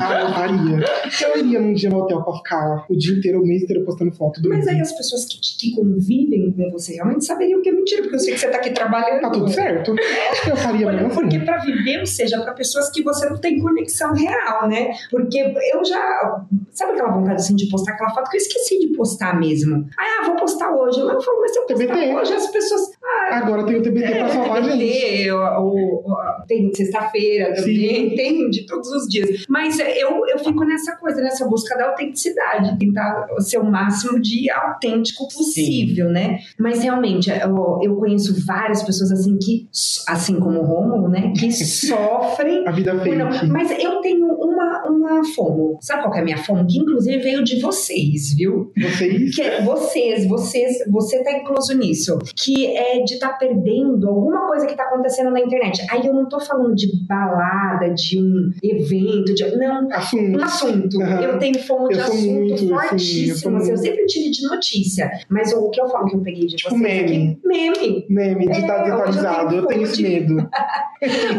Ah, 0.00 0.20
eu 0.20 0.28
faria. 0.28 0.84
Eu 1.22 1.38
iria 1.38 1.60
num 1.60 1.72
dia 1.72 1.90
no 1.90 2.02
hotel 2.02 2.22
pra 2.22 2.34
ficar 2.34 2.84
o 2.88 2.96
dia 2.96 3.16
inteiro, 3.16 3.40
o 3.40 3.46
mês 3.46 3.62
inteiro 3.62 3.84
postando 3.84 4.12
foto 4.12 4.40
do 4.40 4.48
Mas 4.48 4.66
aí 4.68 4.80
as 4.80 4.92
pessoas 4.92 5.24
que, 5.24 5.38
que 5.40 5.74
convivem 5.74 6.52
com 6.52 6.70
você 6.70 6.94
realmente 6.94 7.24
saberiam 7.24 7.62
que 7.62 7.68
é 7.68 7.72
mentira, 7.72 8.02
porque 8.02 8.16
eu 8.16 8.20
sei 8.20 8.34
que 8.34 8.40
você 8.40 8.48
tá 8.48 8.58
aqui 8.58 8.70
trabalhando. 8.70 9.20
Tá 9.20 9.30
tudo 9.30 9.49
certo. 9.50 9.94
Acho 10.30 10.42
que 10.42 10.50
eu 10.50 10.56
faria 10.56 10.86
Olha, 10.86 11.02
mesmo 11.02 11.14
porque 11.14 11.36
assim. 11.36 11.44
para 11.44 11.58
viver, 11.58 12.00
ou 12.00 12.06
seja, 12.06 12.40
para 12.40 12.52
pessoas 12.52 12.90
que 12.90 13.02
você 13.02 13.28
não 13.28 13.38
tem 13.38 13.60
conexão 13.60 14.12
real, 14.12 14.68
né? 14.68 14.92
Porque 15.10 15.38
eu 15.72 15.84
já. 15.84 16.44
Sabe 16.72 16.92
aquela 16.92 17.12
vontade 17.12 17.36
assim 17.36 17.56
de 17.56 17.68
postar 17.68 17.92
aquela 17.92 18.10
foto 18.10 18.30
que 18.30 18.36
eu 18.36 18.40
esqueci 18.40 18.78
de 18.78 18.88
postar 18.96 19.38
mesmo? 19.38 19.86
Ah, 19.98 20.26
vou 20.26 20.36
postar 20.36 20.70
hoje. 20.70 21.02
Mas 21.02 21.14
eu 21.14 21.20
falo, 21.22 21.40
mas 21.40 21.52
se 21.52 21.58
eu 21.58 21.66
postar 21.66 21.96
hoje, 21.96 22.34
as 22.34 22.46
pessoas. 22.48 22.90
Ah, 23.30 23.38
Agora 23.38 23.64
tem 23.64 23.76
o 23.76 23.82
TBT 23.82 24.10
pra 24.18 24.28
salvar 24.28 24.58
a 24.58 24.62
gente. 24.62 25.30
O- 25.30 26.02
o- 26.04 26.14
tem 26.48 26.72
sexta-feira 26.74 27.54
também, 27.54 28.14
tem 28.16 28.50
de 28.50 28.66
todos 28.66 28.90
os 28.90 29.06
dias. 29.08 29.44
Mas 29.48 29.78
eu, 29.78 30.26
eu 30.26 30.38
fico 30.38 30.64
nessa 30.64 30.96
coisa, 30.96 31.20
nessa 31.20 31.46
busca 31.48 31.76
da 31.76 31.88
autenticidade, 31.90 32.76
tentar 32.78 33.26
ser 33.38 33.58
o 33.58 33.64
máximo 33.70 34.20
de 34.20 34.50
autêntico 34.50 35.28
possível, 35.28 36.08
né? 36.10 36.38
Mas 36.58 36.82
realmente, 36.82 37.30
eu, 37.30 37.78
eu 37.82 37.96
conheço 37.96 38.44
várias 38.44 38.82
pessoas 38.82 39.12
assim 39.12 39.38
que, 39.38 39.68
assim 40.08 40.38
como 40.40 40.60
o 40.60 40.64
Rômulo, 40.64 41.08
né, 41.08 41.32
que 41.38 41.50
sofrem 41.52 42.66
A 42.66 42.70
vida 42.72 42.98
fake. 43.00 43.46
Mas 43.48 43.70
eu 43.82 44.00
tenho 44.00 44.26
uma, 44.60 44.88
uma 45.16 45.24
fomo. 45.34 45.78
Sabe 45.80 46.02
qual 46.02 46.12
que 46.12 46.18
é 46.18 46.22
a 46.22 46.24
minha 46.24 46.38
fomo? 46.38 46.66
Que 46.66 46.78
inclusive 46.78 47.18
veio 47.18 47.42
de 47.44 47.60
vocês, 47.60 48.34
viu? 48.34 48.72
Vocês. 48.80 49.34
Que 49.34 49.42
é 49.42 49.62
vocês, 49.62 50.26
vocês, 50.28 50.76
você 50.90 51.22
tá 51.22 51.32
incluso 51.32 51.76
nisso. 51.76 52.18
Que 52.36 52.66
é 52.76 53.02
de 53.02 53.14
estar 53.14 53.38
perdendo 53.38 54.08
alguma 54.08 54.46
coisa 54.48 54.66
que 54.66 54.74
tá 54.76 54.84
acontecendo 54.84 55.30
na 55.30 55.40
internet. 55.40 55.84
Aí 55.90 56.06
eu 56.06 56.12
não 56.14 56.28
tô 56.28 56.38
falando 56.40 56.74
de 56.74 56.88
balada, 57.06 57.90
de 57.94 58.18
um 58.20 58.50
evento, 58.62 59.34
de. 59.34 59.56
Não, 59.56 59.86
um 59.86 59.92
Assunto. 59.92 60.42
assunto. 60.42 61.02
Aham. 61.02 61.20
Eu 61.22 61.38
tenho 61.38 61.58
fomo 61.62 61.88
de 61.88 61.94
Eu 61.98 62.04
assunto 62.04 62.50
eu 62.50 62.58
sou 62.58 62.68
fortíssimo. 62.80 63.56
assim, 63.56 63.70
eu 63.70 63.76
sempre 63.76 64.06
tive 64.06 64.30
de 64.30 64.42
notícia. 64.48 65.10
Mas 65.28 65.52
o 65.52 65.70
que 65.70 65.80
eu 65.80 65.88
falo 65.88 66.06
que 66.06 66.16
eu 66.16 66.20
peguei 66.20 66.46
de 66.46 66.56
Tipo 66.56 66.70
vocês 66.70 66.82
meme. 66.82 67.02
aqui, 67.32 67.38
meme. 67.46 68.06
Meme, 68.08 68.46
de 68.46 68.52
É, 68.52 68.60
estar 68.60 68.82
hoje 68.82 68.90
eu 68.90 68.96
desatualizado. 69.06 69.48
tenho 69.50 69.62
Eu 69.62 69.66
tenho 69.66 69.82
esse 69.82 70.02
medo. 70.02 70.48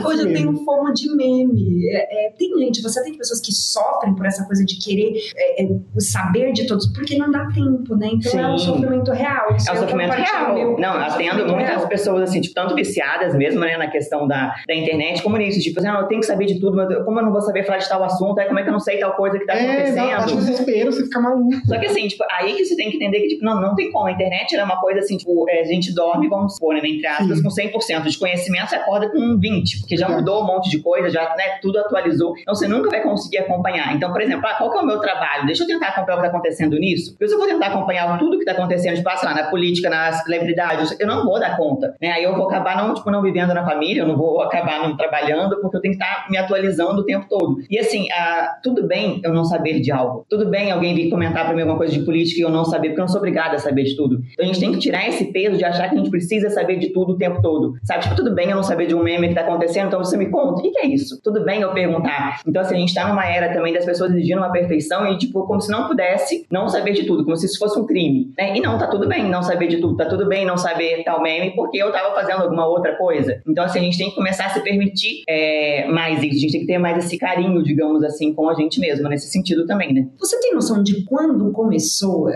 Hoje 0.08 0.22
eu 0.28 0.34
tenho 0.34 0.54
fome 0.66 0.92
de 0.94 1.16
meme. 1.16 1.88
É, 1.92 2.28
é, 2.28 2.32
tem 2.32 2.50
gente, 2.58 2.82
você 2.82 3.04
tem 3.04 3.11
pessoas 3.18 3.40
que 3.42 3.52
sofrem 3.52 4.14
por 4.16 4.26
essa 4.26 4.46
coisa 4.46 4.64
de 4.66 4.78
querer 4.78 5.14
é, 5.36 5.64
é, 5.64 5.68
saber 6.00 6.52
de 6.54 6.68
todos, 6.68 6.88
porque 6.94 7.18
não 7.18 7.32
dá 7.32 7.48
tempo, 7.54 7.96
né? 7.96 8.10
Então 8.14 8.40
é 8.40 8.54
um 8.54 8.58
Sim. 8.58 8.66
sofrimento 8.66 9.12
real. 9.12 9.56
Isso 9.56 9.70
É 9.70 9.74
um 9.74 9.76
eu 9.76 9.82
sofrimento 9.82 10.12
real. 10.14 10.54
meu- 10.56 10.78
não, 10.80 10.96
é 10.96 11.00
um 11.00 11.04
atendo 11.04 11.48
muitas 11.48 11.76
real. 11.76 11.88
pessoas, 11.88 12.24
assim, 12.24 12.42
tipo, 12.42 12.56
tanto 12.56 12.76
viciadas 12.76 13.36
mesmo, 13.36 13.60
né, 13.62 13.78
na 13.78 13.88
questão 13.88 14.28
da, 14.28 14.54
da 14.68 14.74
internet, 14.76 15.22
como 15.22 15.38
nisso. 15.38 15.60
Tipo, 15.60 15.80
assim, 15.80 15.88
ah, 15.90 16.00
eu 16.02 16.08
tenho 16.08 16.22
que 16.22 16.28
saber 16.28 16.46
de 16.46 16.60
tudo, 16.60 16.76
mas 16.76 16.88
como 17.04 17.20
eu 17.20 17.24
não 17.26 17.32
vou 17.32 17.42
saber 17.42 17.64
falar 17.66 17.78
de 17.80 17.88
tal 17.90 18.04
assunto, 18.04 18.40
aí 18.40 18.48
como 18.48 18.60
é 18.60 18.64
que 18.64 18.70
eu 18.70 18.74
não 18.74 18.80
sei 18.80 18.98
tal 19.00 19.14
coisa 19.16 19.38
que 19.40 19.46
tá 19.46 19.56
É, 19.56 19.88
exato. 19.90 20.08
Bate 20.08 20.14
acontecendo? 20.14 20.40
desespero, 20.46 20.92
você 20.92 21.04
fica 21.04 21.20
maluco. 21.20 21.52
Só 21.68 21.78
que 21.80 21.86
assim, 21.86 22.08
tipo, 22.08 22.24
aí 22.40 22.54
que 22.56 22.66
você 22.66 22.76
tem 22.76 22.90
que 22.90 22.98
entender 22.98 23.20
que, 23.22 23.28
tipo, 23.30 23.46
não, 23.46 23.60
não 23.62 23.76
tem 23.76 23.92
como. 23.92 24.08
A 24.08 24.12
internet 24.12 24.56
é 24.56 24.64
uma 24.64 24.80
coisa 24.80 25.00
assim, 25.00 25.18
tipo, 25.18 25.46
é, 25.50 25.62
a 25.62 25.66
gente 25.66 25.94
dorme, 25.94 26.28
vamos 26.28 26.54
supor, 26.56 26.74
né, 26.76 26.82
entre 26.84 27.06
aspas, 27.08 27.38
Sim. 27.38 27.44
com 27.44 27.50
100% 27.50 28.10
de 28.10 28.18
conhecimento, 28.18 28.70
você 28.70 28.76
acorda 28.76 29.10
com 29.10 29.38
20, 29.40 29.80
porque 29.80 29.98
já 29.98 30.10
mudou 30.10 30.44
um 30.44 30.48
monte 30.48 30.70
de 30.70 30.80
coisa, 30.80 31.10
já, 31.10 31.36
né, 31.36 31.58
tudo 31.62 31.80
atualizou. 31.80 32.34
Então 32.40 32.54
você 32.56 32.68
nunca 32.68 32.90
vai 32.90 33.01
conseguir 33.02 33.40
acompanhar. 33.40 33.96
Então, 33.96 34.12
por 34.12 34.22
exemplo, 34.22 34.48
ah, 34.48 34.56
qual 34.56 34.72
que 34.72 34.78
é 34.78 34.82
o 34.82 34.86
meu 34.86 35.00
trabalho? 35.00 35.46
Deixa 35.46 35.64
eu 35.64 35.68
tentar 35.68 35.88
acompanhar 35.90 36.18
o 36.18 36.22
que 36.22 36.28
tá 36.28 36.30
acontecendo 36.30 36.78
nisso. 36.78 37.12
Porque 37.12 37.28
se 37.28 37.34
eu 37.34 37.40
vou 37.40 37.48
tentar 37.48 37.68
acompanhar 37.68 38.18
tudo 38.18 38.40
que 38.40 38.46
tá 38.46 38.52
acontecendo, 38.52 38.96
tipo, 38.96 39.10
ah, 39.10 39.20
lá, 39.24 39.34
na 39.34 39.44
política, 39.46 39.90
nas 39.90 40.24
celebridades, 40.24 40.98
eu 41.00 41.08
não 41.08 41.24
vou 41.24 41.40
dar 41.40 41.58
conta, 41.58 41.96
né? 42.02 42.12
Aí 42.12 42.24
eu 42.24 42.36
vou 42.36 42.48
acabar 42.48 42.78
não, 42.78 42.94
tipo, 42.94 43.10
não 43.12 43.22
vivendo 43.22 43.54
na 43.54 43.66
família, 43.66 44.02
eu 44.02 44.08
não 44.08 44.18
vou 44.18 44.42
acabar 44.42 44.80
não 44.88 44.96
trabalhando, 44.96 45.60
porque 45.62 45.78
eu 45.78 45.82
tenho 45.82 45.98
que 45.98 46.04
estar 46.04 46.28
me 46.30 46.38
atualizando 46.38 47.02
o 47.02 47.06
tempo 47.06 47.26
todo. 47.30 47.58
E 47.70 47.78
assim, 47.78 48.08
ah, 48.12 48.58
tudo 48.64 48.88
bem 48.88 49.22
eu 49.24 49.34
não 49.34 49.44
saber 49.44 49.80
de 49.80 49.92
algo. 49.92 50.26
Tudo 50.30 50.50
bem 50.50 50.72
alguém 50.72 50.96
vir 50.96 51.10
comentar 51.10 51.46
para 51.46 51.54
mim 51.54 51.62
alguma 51.62 51.78
coisa 51.78 51.94
de 51.94 52.04
política 52.04 52.40
e 52.40 52.44
eu 52.44 52.50
não 52.50 52.66
saber, 52.66 52.90
porque 52.90 53.02
eu 53.02 53.06
não 53.06 53.10
sou 53.10 53.20
obrigada 53.20 53.56
a 53.56 53.60
saber 53.60 53.84
de 53.84 53.96
tudo. 53.96 54.22
Então 54.34 54.44
a 54.44 54.48
gente 54.48 54.60
tem 54.60 54.72
que 54.72 54.80
tirar 54.80 55.08
esse 55.08 55.32
peso 55.32 55.58
de 55.58 55.66
achar 55.66 55.90
que 55.90 55.96
a 55.96 55.98
gente 55.98 56.10
precisa 56.10 56.50
saber 56.50 56.78
de 56.78 56.90
tudo 56.90 57.14
o 57.14 57.18
tempo 57.18 57.42
todo. 57.42 57.74
Sabe? 57.84 58.04
Tipo, 58.04 58.16
tudo 58.16 58.34
bem 58.34 58.50
eu 58.50 58.56
não 58.56 58.64
saber 58.64 58.88
de 58.88 58.96
um 58.96 59.04
meme 59.04 59.30
que 59.30 59.36
tá 59.36 59.42
acontecendo, 59.42 59.88
então 59.88 60.00
você 60.00 60.18
me 60.18 60.30
conta, 60.30 60.60
o 60.60 60.62
que, 60.62 60.72
que 60.72 60.80
é 60.80 60.88
isso? 60.88 61.22
Tudo 61.22 61.44
bem 61.44 61.62
eu 61.62 61.72
perguntar. 61.74 62.42
Então, 62.48 62.62
assim, 62.62 62.76
a 62.76 62.80
gente 62.80 62.91
tá 62.94 63.08
numa 63.08 63.26
era 63.26 63.54
também 63.54 63.74
das 63.74 63.86
pessoas 63.86 64.12
exigindo 64.12 64.40
uma 64.40 64.52
perfeição 64.52 65.06
e, 65.08 65.18
tipo, 65.18 65.46
como 65.46 65.62
se 65.62 65.72
não 65.72 65.88
pudesse 65.88 66.46
não 66.52 66.68
saber 66.68 66.94
de 66.94 67.06
tudo, 67.06 67.24
como 67.24 67.36
se 67.36 67.46
isso 67.46 67.58
fosse 67.58 67.80
um 67.80 67.86
crime. 67.86 68.32
Né? 68.38 68.56
E 68.58 68.62
não, 68.62 68.78
tá 68.78 68.88
tudo 68.88 69.08
bem 69.08 69.30
não 69.30 69.42
saber 69.42 69.68
de 69.68 69.78
tudo, 69.78 69.98
tá 69.98 70.06
tudo 70.06 70.28
bem 70.28 70.46
não 70.46 70.58
saber 70.58 71.04
tal 71.04 71.22
meme, 71.22 71.56
porque 71.56 71.78
eu 71.78 71.92
tava 71.92 72.14
fazendo 72.14 72.44
alguma 72.44 72.68
outra 72.68 72.96
coisa. 72.98 73.42
Então, 73.48 73.64
assim, 73.64 73.80
a 73.80 73.84
gente 73.84 73.98
tem 73.98 74.10
que 74.10 74.16
começar 74.16 74.46
a 74.46 74.50
se 74.50 74.62
permitir 74.62 75.24
é, 75.28 75.88
mais 75.88 76.22
isso, 76.24 76.38
a 76.38 76.40
gente 76.40 76.52
tem 76.52 76.62
que 76.62 76.68
ter 76.68 76.78
mais 76.78 77.04
esse 77.06 77.18
carinho, 77.18 77.64
digamos 77.64 78.04
assim, 78.04 78.34
com 78.34 78.50
a 78.50 78.54
gente 78.54 78.80
mesma, 78.80 79.10
nesse 79.10 79.30
sentido 79.30 79.66
também, 79.66 79.94
né? 79.94 80.08
Você 80.20 80.40
tem 80.40 80.54
noção 80.54 80.84
de 80.84 81.04
quando 81.06 81.52
começou, 81.52 82.28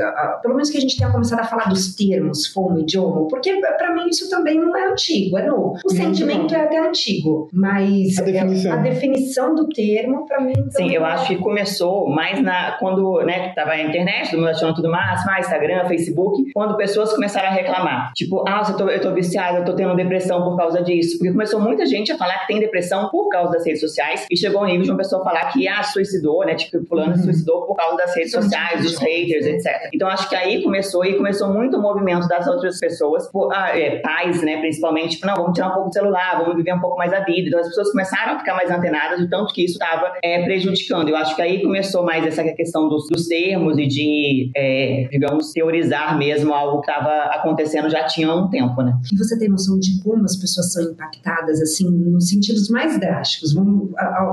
pelo 0.41 0.55
menos 0.55 0.69
que 0.69 0.77
a 0.77 0.81
gente 0.81 0.97
tenha 0.97 1.11
começado 1.11 1.39
a 1.39 1.43
falar 1.43 1.69
dos 1.69 1.95
termos 1.95 2.47
fomo 2.47 2.79
e 2.79 2.81
idioma? 2.81 3.27
Porque 3.27 3.59
para 3.77 3.93
mim 3.93 4.07
isso 4.09 4.29
também 4.29 4.59
não 4.59 4.75
é 4.75 4.91
antigo, 4.91 5.37
é 5.37 5.45
novo. 5.45 5.79
O 5.85 5.89
sentimento 5.89 6.53
é 6.53 6.61
até 6.61 6.79
antigo, 6.79 7.49
mas 7.51 8.17
a 8.17 8.23
definição, 8.23 8.73
a 8.73 8.77
definição 8.77 9.55
do 9.55 9.67
termo, 9.69 10.25
para 10.25 10.41
mim. 10.45 10.69
Sim, 10.69 10.91
eu 10.91 11.05
acho 11.05 11.27
que 11.27 11.37
começou 11.37 12.09
mais 12.09 12.41
na 12.41 12.73
quando, 12.73 13.21
né, 13.23 13.49
tava 13.53 13.71
a 13.71 13.81
internet, 13.81 14.29
todo 14.29 14.39
mundo 14.39 14.49
achando 14.49 14.75
tudo 14.75 14.89
mais, 14.89 15.25
mais 15.25 15.45
Instagram, 15.45 15.85
Facebook, 15.87 16.51
quando 16.53 16.75
pessoas 16.77 17.13
começaram 17.13 17.49
a 17.49 17.51
reclamar. 17.51 18.11
Tipo, 18.13 18.43
ah, 18.47 18.63
eu 18.67 18.77
tô, 18.77 18.89
eu 18.89 19.01
tô 19.01 19.13
viciada, 19.13 19.59
eu 19.59 19.65
tô 19.65 19.73
tendo 19.73 19.95
depressão 19.95 20.43
por 20.43 20.57
causa 20.57 20.81
disso. 20.83 21.17
Porque 21.17 21.31
começou 21.31 21.59
muita 21.59 21.85
gente 21.85 22.11
a 22.11 22.17
falar 22.17 22.39
que 22.39 22.47
tem 22.47 22.59
depressão 22.59 23.09
por 23.09 23.29
causa 23.29 23.53
das 23.53 23.65
redes 23.65 23.81
sociais 23.81 24.25
e 24.29 24.37
chegou 24.37 24.61
ao 24.61 24.65
nível 24.65 24.83
de 24.83 24.91
uma 24.91 24.97
pessoa 24.97 25.23
falar 25.23 25.51
que, 25.51 25.67
ah, 25.67 25.83
suicidou, 25.83 26.45
né, 26.45 26.55
tipo, 26.55 26.85
fulano 26.85 27.11
uhum. 27.11 27.23
suicidou 27.23 27.65
por 27.65 27.75
causa 27.75 27.97
das 27.97 28.15
redes 28.15 28.31
sociais, 28.31 28.81
dos 28.81 28.97
haters, 28.97 29.45
etc. 29.45 29.89
Então 29.93 30.07
acho 30.07 30.29
que 30.29 30.35
aí 30.35 30.63
começou 30.63 31.05
e 31.05 31.15
começou 31.15 31.51
muito 31.51 31.77
o 31.77 31.81
movimento 31.81 32.27
das 32.27 32.47
outras 32.47 32.79
pessoas, 32.79 33.29
por, 33.31 33.51
ah, 33.53 33.77
é, 33.77 33.99
pais, 33.99 34.41
né, 34.41 34.57
principalmente, 34.57 35.15
tipo, 35.15 35.27
não, 35.27 35.35
vamos 35.35 35.53
tirar 35.53 35.69
um 35.69 35.73
pouco 35.73 35.89
do 35.89 35.93
celular, 35.93 36.39
vamos 36.39 36.55
viver 36.55 36.73
um 36.73 36.79
pouco 36.79 36.97
mais 36.97 37.13
a 37.13 37.19
vida. 37.21 37.47
Então 37.47 37.59
as 37.59 37.67
pessoas 37.67 37.91
começaram 37.91 38.35
a 38.35 38.39
ficar 38.39 38.55
mais 38.55 38.69
antenadas 38.71 39.19
do 39.19 39.29
tanto 39.29 39.53
que 39.53 39.63
isso 39.63 39.73
estava 39.73 40.13
é, 40.25 40.43
prejudicando. 40.43 41.09
Eu 41.09 41.15
acho 41.15 41.35
que 41.35 41.41
aí 41.41 41.61
começou 41.61 42.03
mais 42.03 42.25
essa 42.25 42.43
questão 42.43 42.89
dos, 42.89 43.07
dos 43.07 43.27
termos 43.27 43.77
e 43.77 43.85
de, 43.85 44.51
é, 44.55 45.07
digamos, 45.11 45.51
teorizar 45.51 46.17
mesmo 46.17 46.51
algo 46.51 46.81
que 46.81 46.89
estava 46.89 47.35
acontecendo 47.35 47.89
já 47.89 48.05
tinha 48.07 48.33
um 48.33 48.49
tempo, 48.49 48.81
né? 48.81 48.93
E 49.13 49.17
você 49.17 49.37
tem 49.37 49.47
noção 49.47 49.77
de 49.77 50.01
como 50.01 50.23
as 50.23 50.35
pessoas 50.35 50.73
são 50.73 50.83
impactadas, 50.83 51.61
assim, 51.61 51.85
nos 51.89 52.29
sentidos 52.29 52.69
mais 52.69 52.99
drásticos, 52.99 53.53
vamos 53.53 53.91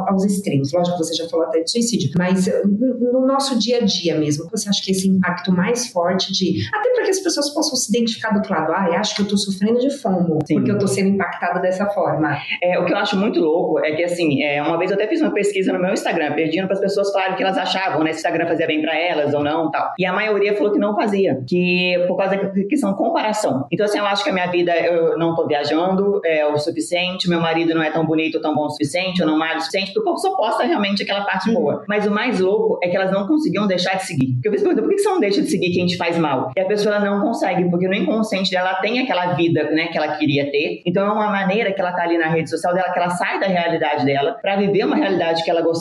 aos 0.09 0.25
extremos. 0.25 0.73
Lógico 0.73 0.97
que 0.97 1.05
você 1.05 1.15
já 1.15 1.29
falou 1.29 1.47
até 1.47 1.61
de 1.61 1.71
suicídio, 1.71 2.11
mas 2.17 2.49
no 2.65 3.27
nosso 3.27 3.59
dia 3.59 3.79
a 3.79 3.85
dia 3.85 4.19
mesmo, 4.19 4.49
você 4.51 4.69
acha 4.69 4.83
que 4.83 4.93
esse 4.93 5.07
impacto 5.07 5.53
mais 5.53 5.89
forte 5.89 6.33
de. 6.33 6.67
Até 6.73 6.91
para 6.95 7.05
que 7.05 7.11
as 7.11 7.21
pessoas 7.21 7.53
possam 7.53 7.77
se 7.77 7.91
identificar 7.91 8.31
do 8.31 8.37
outro 8.37 8.55
lado, 8.55 8.73
ah, 8.73 8.87
eu 8.89 8.95
acho 8.95 9.15
que 9.15 9.23
eu 9.23 9.29
tô 9.29 9.37
sofrendo 9.37 9.79
de 9.79 9.91
fomo, 9.91 10.39
Sim. 10.47 10.55
porque 10.55 10.71
eu 10.71 10.79
tô 10.79 10.87
sendo 10.87 11.11
impactada 11.11 11.61
dessa 11.61 11.87
forma. 11.87 12.39
É, 12.63 12.79
o 12.79 12.87
que 12.87 12.93
eu 12.93 12.97
acho 12.97 13.17
muito 13.17 13.41
louco 13.41 13.79
é 13.81 13.95
que, 13.95 14.03
assim, 14.03 14.43
é, 14.43 14.63
uma 14.63 14.79
vez 14.79 14.91
eu 14.91 14.97
até 14.97 15.07
fiz 15.07 15.21
uma 15.21 15.33
pesquisa 15.33 15.73
no 15.73 15.82
meu 15.83 15.93
Instagram, 15.93 16.33
pedindo 16.33 16.67
para 16.67 16.75
as 16.75 16.81
pessoas 16.81 17.11
falarem 17.13 17.35
o 17.35 17.37
que 17.37 17.43
elas 17.43 17.59
achavam, 17.59 18.03
né? 18.03 18.13
Se 18.13 18.19
o 18.19 18.21
Instagram 18.21 18.47
fazia 18.47 18.67
bem 18.67 18.81
para 18.81 18.99
elas 18.99 19.35
ou 19.35 19.43
não 19.43 19.71
tal. 19.71 19.93
E 19.99 20.07
a 20.07 20.13
maioria 20.13 20.57
falou 20.57 20.73
que 20.73 20.79
não 20.79 20.95
fazia, 20.95 21.43
que 21.49 22.03
por 22.07 22.17
causa 22.17 22.37
da 22.37 22.49
questão 22.69 22.95
comparação. 22.95 23.67
Então, 23.71 23.85
assim, 23.85 23.99
eu 23.99 24.07
acho 24.07 24.25
que 24.25 24.31
a 24.31 24.33
minha 24.33 24.47
vida, 24.47 24.73
eu 24.75 25.19
não 25.19 25.35
tô 25.35 25.47
viajando 25.47 26.21
é 26.25 26.47
o 26.47 26.57
suficiente, 26.57 27.29
meu 27.29 27.41
marido 27.41 27.75
não 27.75 27.83
é 27.83 27.91
tão 27.91 28.05
bonito 28.05 28.37
ou 28.37 28.41
tão 28.41 28.55
bom 28.55 28.67
o 28.67 28.71
suficiente, 28.71 29.21
eu 29.21 29.27
não 29.27 29.39
malho 29.39 29.59
o 29.59 29.61
suficiente, 29.61 29.93
porque 29.93 30.09
eu 30.09 30.17
só 30.17 30.37
posta 30.37 30.65
realmente 30.65 31.03
aquela 31.03 31.23
parte 31.23 31.49
uhum. 31.49 31.55
boa. 31.55 31.85
Mas 31.89 32.07
o 32.07 32.11
mais 32.11 32.41
louco 32.41 32.79
é 32.83 32.89
que 32.89 32.97
elas 32.97 33.11
não 33.11 33.27
conseguiam 33.27 33.67
deixar 33.67 33.97
de 33.97 34.05
seguir. 34.05 34.35
Porque 34.35 34.49
eu 34.49 34.53
fiz 34.53 34.63
pergunta, 34.63 34.83
por 34.83 34.91
que 34.91 34.99
você 34.99 35.09
não 35.09 35.21
deixa 35.21 35.43
de 35.43 35.51
seguir 35.51 35.73
quem 35.73 35.87
te 35.87 35.97
faz 35.97 36.17
mal? 36.19 36.51
E 36.57 36.61
a 36.61 36.65
pessoa 36.65 36.95
ela 36.97 37.05
não 37.05 37.21
consegue, 37.21 37.69
porque 37.71 37.89
no 37.89 37.95
inconsciente 37.95 38.51
dela 38.51 38.75
tem 38.75 39.01
aquela 39.01 39.35
vida, 39.35 39.71
né, 39.71 39.89
que 39.89 39.99
ela 39.99 40.17
queria 40.17 40.51
ter. 40.51 40.83
Então 40.87 41.07
é 41.07 41.13
uma 41.13 41.31
maneira 41.31 41.73
que 41.73 41.81
ela 41.81 41.93
tá 41.93 42.03
ali 42.03 42.19
na 42.19 42.29
rede 42.29 42.51
social 42.51 42.75
dela, 42.75 42.93
que 42.93 42.99
ela 42.99 43.11
sai 43.11 43.41
da 43.41 43.47
realidade 43.47 44.05
dela 44.05 44.39
para 44.41 44.57
viver 44.57 44.85
uma 44.85 44.97
realidade 44.97 45.43
que 45.43 45.51
ela 45.51 45.61
gostaria. 45.61 45.72